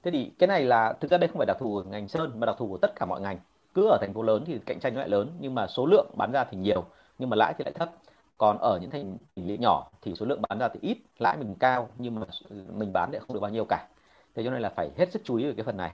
[0.03, 2.33] Thế thì cái này là thực ra đây không phải đặc thù của ngành sơn
[2.41, 3.39] mà đặc thù của tất cả mọi ngành.
[3.75, 6.07] Cứ ở thành phố lớn thì cạnh tranh nó lại lớn nhưng mà số lượng
[6.17, 6.85] bán ra thì nhiều
[7.19, 7.91] nhưng mà lãi thì lại thấp.
[8.39, 11.55] Còn ở những thành thị nhỏ thì số lượng bán ra thì ít lãi mình
[11.55, 12.27] cao nhưng mà
[12.75, 13.89] mình bán lại không được bao nhiêu cả
[14.35, 15.93] thế cho nên là phải hết sức chú ý về cái phần này.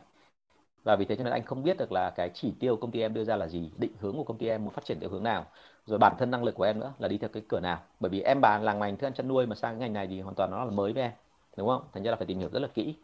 [0.84, 3.00] Và vì thế cho nên anh không biết được là cái chỉ tiêu công ty
[3.00, 5.10] em đưa ra là gì, định hướng của công ty em muốn phát triển theo
[5.10, 5.46] hướng nào,
[5.86, 7.78] rồi bản thân năng lực của em nữa là đi theo cái cửa nào.
[8.00, 10.06] Bởi vì em bàn là ngành thức ăn chăn nuôi mà sang cái ngành này
[10.06, 11.12] thì hoàn toàn nó là mới với em,
[11.56, 11.82] đúng không?
[11.92, 12.94] Thành ra là phải tìm hiểu rất là kỹ.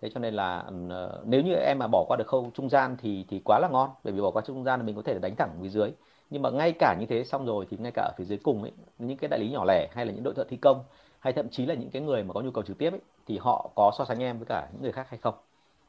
[0.00, 2.96] Thế cho nên là ờ, nếu như em mà bỏ qua được khâu trung gian
[3.02, 3.90] thì thì quá là ngon.
[4.04, 5.90] Bởi vì bỏ qua trung gian thì mình có thể đánh thẳng phía dưới.
[6.30, 8.62] Nhưng mà ngay cả như thế xong rồi thì ngay cả ở phía dưới cùng
[8.62, 10.84] ấy, những cái đại lý nhỏ lẻ hay là những đội thợ thi công
[11.20, 13.38] hay thậm chí là những cái người mà có nhu cầu trực tiếp ấy, thì
[13.38, 15.34] họ có so sánh em với cả những người khác hay không?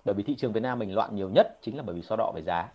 [0.06, 2.16] Bởi vì thị trường Việt Nam mình loạn nhiều nhất chính là bởi vì so
[2.16, 2.70] đọ về giá.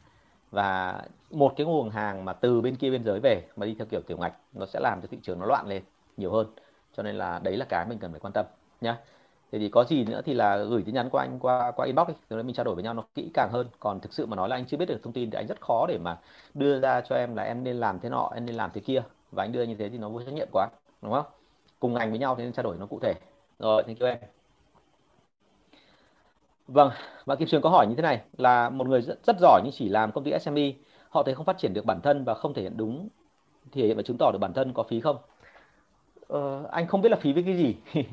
[0.51, 3.87] Và một cái nguồn hàng mà từ bên kia biên giới về mà đi theo
[3.91, 5.83] kiểu tiểu ngạch nó sẽ làm cho thị trường nó loạn lên
[6.17, 6.47] nhiều hơn.
[6.97, 8.47] Cho nên là đấy là cái mình cần phải quan tâm
[8.81, 8.99] nhá.
[9.53, 12.09] Thế thì có gì nữa thì là gửi tin nhắn qua anh qua qua inbox
[12.09, 13.67] đi rồi mình trao đổi với nhau nó kỹ càng hơn.
[13.81, 15.61] Còn thực sự mà nói là anh chưa biết được thông tin thì anh rất
[15.61, 16.19] khó để mà
[16.55, 19.03] đưa ra cho em là em nên làm thế nọ em nên làm thế kia.
[19.33, 20.69] Và anh đưa như thế thì nó vô trách nhiệm quá
[21.03, 21.27] đúng không?
[21.81, 23.15] Cùng ngành với nhau thì nên trao đổi nó cụ thể.
[23.59, 24.19] Rồi thank you em.
[26.69, 26.91] Vâng
[27.27, 29.73] bạn Kim Trường có hỏi như thế này là một người rất, rất giỏi nhưng
[29.73, 30.73] chỉ làm công ty SME
[31.11, 33.09] họ thấy không phát triển được bản thân và không thể hiện đúng
[33.73, 35.17] thể hiện và chứng tỏ được bản thân có phí không?
[36.29, 37.77] Ờ, anh không biết là phí với cái gì.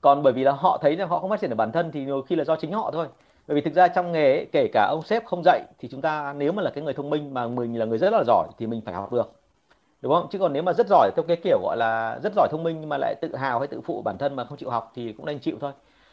[0.00, 2.04] Còn bởi vì là họ thấy là họ không phát triển được bản thân thì
[2.04, 3.06] nhiều khi là do chính họ thôi.
[3.46, 6.00] Bởi vì thực ra trong nghề ấy, kể cả ông sếp không dạy thì chúng
[6.02, 8.48] ta nếu mà là cái người thông minh mà mình là người rất là giỏi
[8.58, 9.32] thì mình phải học được
[10.00, 10.28] đúng không?
[10.30, 12.76] Chứ còn nếu mà rất giỏi theo cái kiểu gọi là rất giỏi thông minh
[12.80, 15.12] nhưng mà lại tự hào hay tự phụ bản thân mà không chịu học thì
[15.12, 15.72] cũng nên chịu thôi.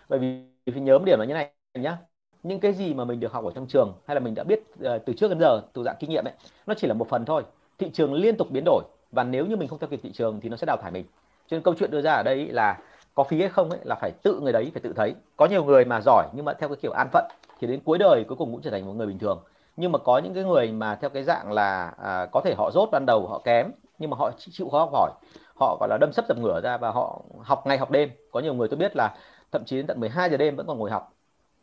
[0.09, 1.97] Bởi vì phải nhớ một điểm là như này nhá.
[2.43, 4.59] Những cái gì mà mình được học ở trong trường hay là mình đã biết
[4.59, 6.33] uh, từ trước đến giờ từ dạng kinh nghiệm ấy
[6.67, 7.43] nó chỉ là một phần thôi.
[7.79, 10.39] Thị trường liên tục biến đổi và nếu như mình không theo kịp thị trường
[10.41, 11.05] thì nó sẽ đào thải mình.
[11.47, 12.79] Cho nên câu chuyện đưa ra ở đây là
[13.13, 15.15] có phí hay không ấy là phải tự người đấy phải tự thấy.
[15.37, 17.25] Có nhiều người mà giỏi nhưng mà theo cái kiểu an phận
[17.59, 19.39] thì đến cuối đời cuối cùng cũng trở thành một người bình thường
[19.77, 22.71] nhưng mà có những cái người mà theo cái dạng là à, có thể họ
[22.71, 25.11] rốt ban đầu họ kém nhưng mà họ chịu khó học hỏi.
[25.55, 28.09] Họ gọi là đâm sấp dập ngửa ra và họ học ngày học đêm.
[28.31, 29.15] Có nhiều người tôi biết là
[29.51, 31.13] thậm chí đến tận 12 giờ đêm vẫn còn ngồi học.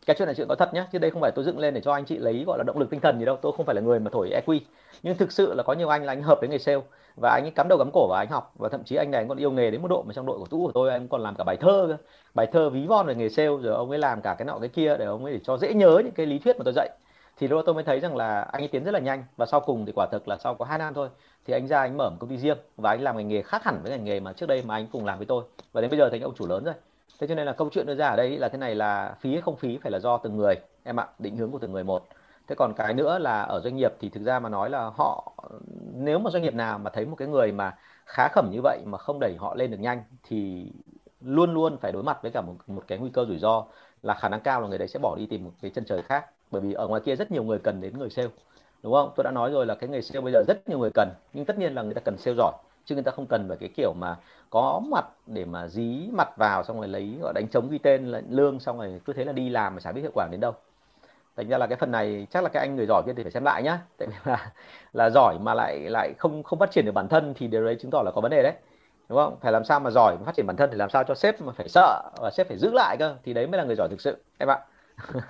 [0.06, 1.80] Cái chuyện này chuyện có thật nhé chứ đây không phải tôi dựng lên để
[1.80, 3.36] cho anh chị lấy gọi là động lực tinh thần gì đâu.
[3.42, 4.60] Tôi không phải là người mà thổi EQ
[5.02, 6.80] nhưng thực sự là có nhiều anh là anh hợp với nghề sale
[7.16, 8.52] và anh ấy cắm đầu cắm cổ và anh học.
[8.58, 10.46] Và thậm chí anh này còn yêu nghề đến một độ mà trong đội của
[10.46, 11.96] tú của tôi anh còn làm cả bài thơ cơ.
[12.34, 14.68] bài thơ ví von về nghề sale rồi ông ấy làm cả cái nọ cái
[14.68, 16.90] kia để ông ấy để cho dễ nhớ những cái lý thuyết mà tôi dạy
[17.36, 19.24] thì lúc đó tôi mới thấy rằng là anh ấy tiến rất là nhanh.
[19.36, 21.08] Và sau cùng thì quả thực là sau có hai năm thôi,
[21.46, 23.64] thì anh ra anh mở một công ty riêng và anh làm ngành nghề khác
[23.64, 25.44] hẳn với ngành nghề mà trước đây mà anh cùng làm với tôi.
[25.72, 26.74] Và đến bây giờ thành ông chủ lớn rồi.
[27.20, 29.32] Thế cho nên là câu chuyện đưa ra ở đây là thế này là phí
[29.32, 30.54] hay không phí phải là do từng người,
[30.84, 32.06] em ạ, định hướng của từng người một.
[32.48, 35.32] Thế còn cái nữa là ở doanh nghiệp thì thực ra mà nói là họ,
[35.94, 37.76] nếu mà doanh nghiệp nào mà thấy một cái người mà
[38.06, 40.72] khá khẩm như vậy mà không đẩy họ lên được nhanh thì
[41.20, 43.64] luôn luôn phải đối mặt với cả một một cái nguy cơ rủi ro
[44.02, 46.02] là khả năng cao là người đấy sẽ bỏ đi tìm một cái chân trời
[46.02, 48.28] khác bởi vì ở ngoài kia rất nhiều người cần đến người sale,
[48.82, 49.12] đúng không?
[49.16, 51.44] Tôi đã nói rồi là cái người sale bây giờ rất nhiều người cần, nhưng
[51.44, 52.52] tất nhiên là người ta cần sale giỏi,
[52.84, 54.16] chứ người ta không cần phải cái kiểu mà
[54.50, 58.12] có mặt để mà dí mặt vào xong rồi lấy, gọi đánh chống ghi tên
[58.30, 60.52] lương xong rồi cứ thế là đi làm mà chả biết hiệu quả đến đâu.
[61.36, 63.32] Thành ra là cái phần này chắc là cái anh người giỏi kia thì phải
[63.32, 63.78] xem lại nhá.
[63.98, 64.52] Tại vì là
[64.92, 67.76] là giỏi mà lại lại không không phát triển được bản thân thì điều đấy
[67.80, 68.52] chứng tỏ là có vấn đề đấy,
[69.08, 69.36] đúng không?
[69.40, 71.40] Phải làm sao mà giỏi mà phát triển bản thân thì làm sao cho sếp
[71.42, 73.88] mà phải sợ và sếp phải giữ lại cơ, thì đấy mới là người giỏi
[73.88, 74.58] thực sự, em ạ.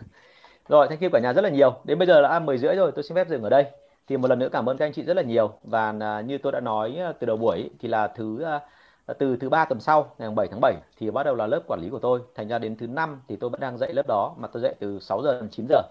[0.70, 1.74] rồi thank you cả nhà rất là nhiều.
[1.84, 3.64] Đến bây giờ là mười rưỡi rồi tôi xin phép dừng ở đây.
[4.08, 5.52] Thì một lần nữa cảm ơn các anh chị rất là nhiều.
[5.64, 8.60] Và à, như tôi đã nói à, từ đầu buổi thì là thứ à,
[9.18, 11.80] từ thứ ba tuần sau ngày 7 tháng 7 thì bắt đầu là lớp quản
[11.82, 12.20] lý của tôi.
[12.34, 14.74] Thành ra đến thứ năm thì tôi vẫn đang dạy lớp đó mà tôi dạy
[14.78, 15.82] từ 6 giờ đến 9 giờ.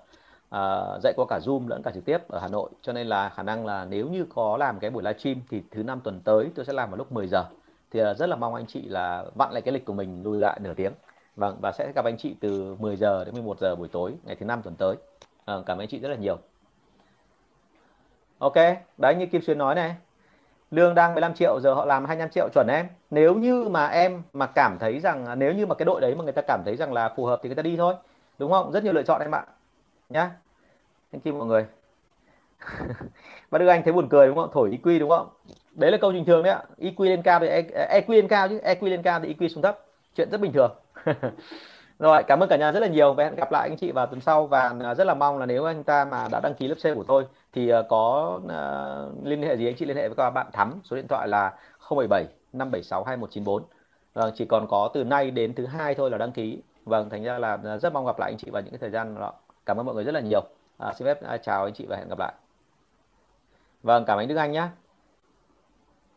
[0.49, 2.69] À, dạy qua cả zoom lẫn cả trực tiếp ở Hà Nội.
[2.81, 5.83] Cho nên là khả năng là nếu như có làm cái buổi livestream thì thứ
[5.83, 7.45] năm tuần tới tôi sẽ làm vào lúc 10 giờ.
[7.91, 10.59] Thì rất là mong anh chị là vặn lại cái lịch của mình lùi lại
[10.63, 10.91] nửa tiếng
[11.39, 14.35] vâng và sẽ gặp anh chị từ 10 giờ đến 11 giờ buổi tối ngày
[14.35, 14.95] thứ năm tuần tới.
[15.45, 16.37] À, cảm ơn anh chị rất là nhiều.
[18.39, 18.55] Ok
[18.97, 19.95] đấy như Kim Xuyên nói này
[20.71, 22.87] lương đang 15 triệu giờ họ làm 25 triệu chuẩn em.
[23.11, 26.15] Nếu như mà em mà cảm thấy rằng à, nếu như mà cái đội đấy
[26.15, 27.95] mà người ta cảm thấy rằng là phù hợp thì người ta đi thôi
[28.37, 28.71] đúng không?
[28.71, 29.45] Rất nhiều lựa chọn em ạ.
[30.09, 30.31] Nhá.
[31.11, 31.65] Thank you mọi người.
[33.49, 34.49] Và đưa anh thấy buồn cười đúng không?
[34.53, 35.29] Thổi IQ đúng không?
[35.71, 36.63] Đấy là câu bình thường đấy ạ.
[36.77, 39.79] IQ lên cao thì EQ lên cao chứ EQ lên cao thì IQ xuống thấp.
[40.15, 40.71] Chuyện rất bình thường.
[41.99, 43.13] rồi cảm ơn cả nhà rất là nhiều.
[43.13, 44.47] Và hẹn gặp lại anh chị vào tuần sau.
[44.47, 46.95] Và à, rất là mong là nếu anh ta mà đã đăng ký lớp C
[46.95, 50.29] của tôi thì à, có uh, liên hệ gì anh chị liên hệ với các
[50.29, 50.79] bạn Thắm.
[50.83, 51.53] Số điện thoại là
[51.89, 53.63] 077 576 2194
[54.13, 56.61] vâng chỉ còn có từ nay đến thứ hai thôi là đăng ký.
[56.85, 59.15] Vâng thành ra là rất mong gặp lại anh chị vào những cái thời gian
[59.19, 59.33] đó.
[59.65, 60.41] Cảm ơn mọi người rất là nhiều.
[60.77, 62.33] À, xin phép chào anh chị và hẹn gặp lại.
[63.83, 64.67] Vâng cảm ơn anh Đức Anh nhé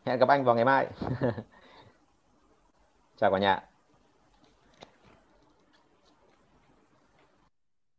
[0.05, 0.87] hẹn gặp anh vào ngày mai.
[3.17, 3.72] Chào cả nhà.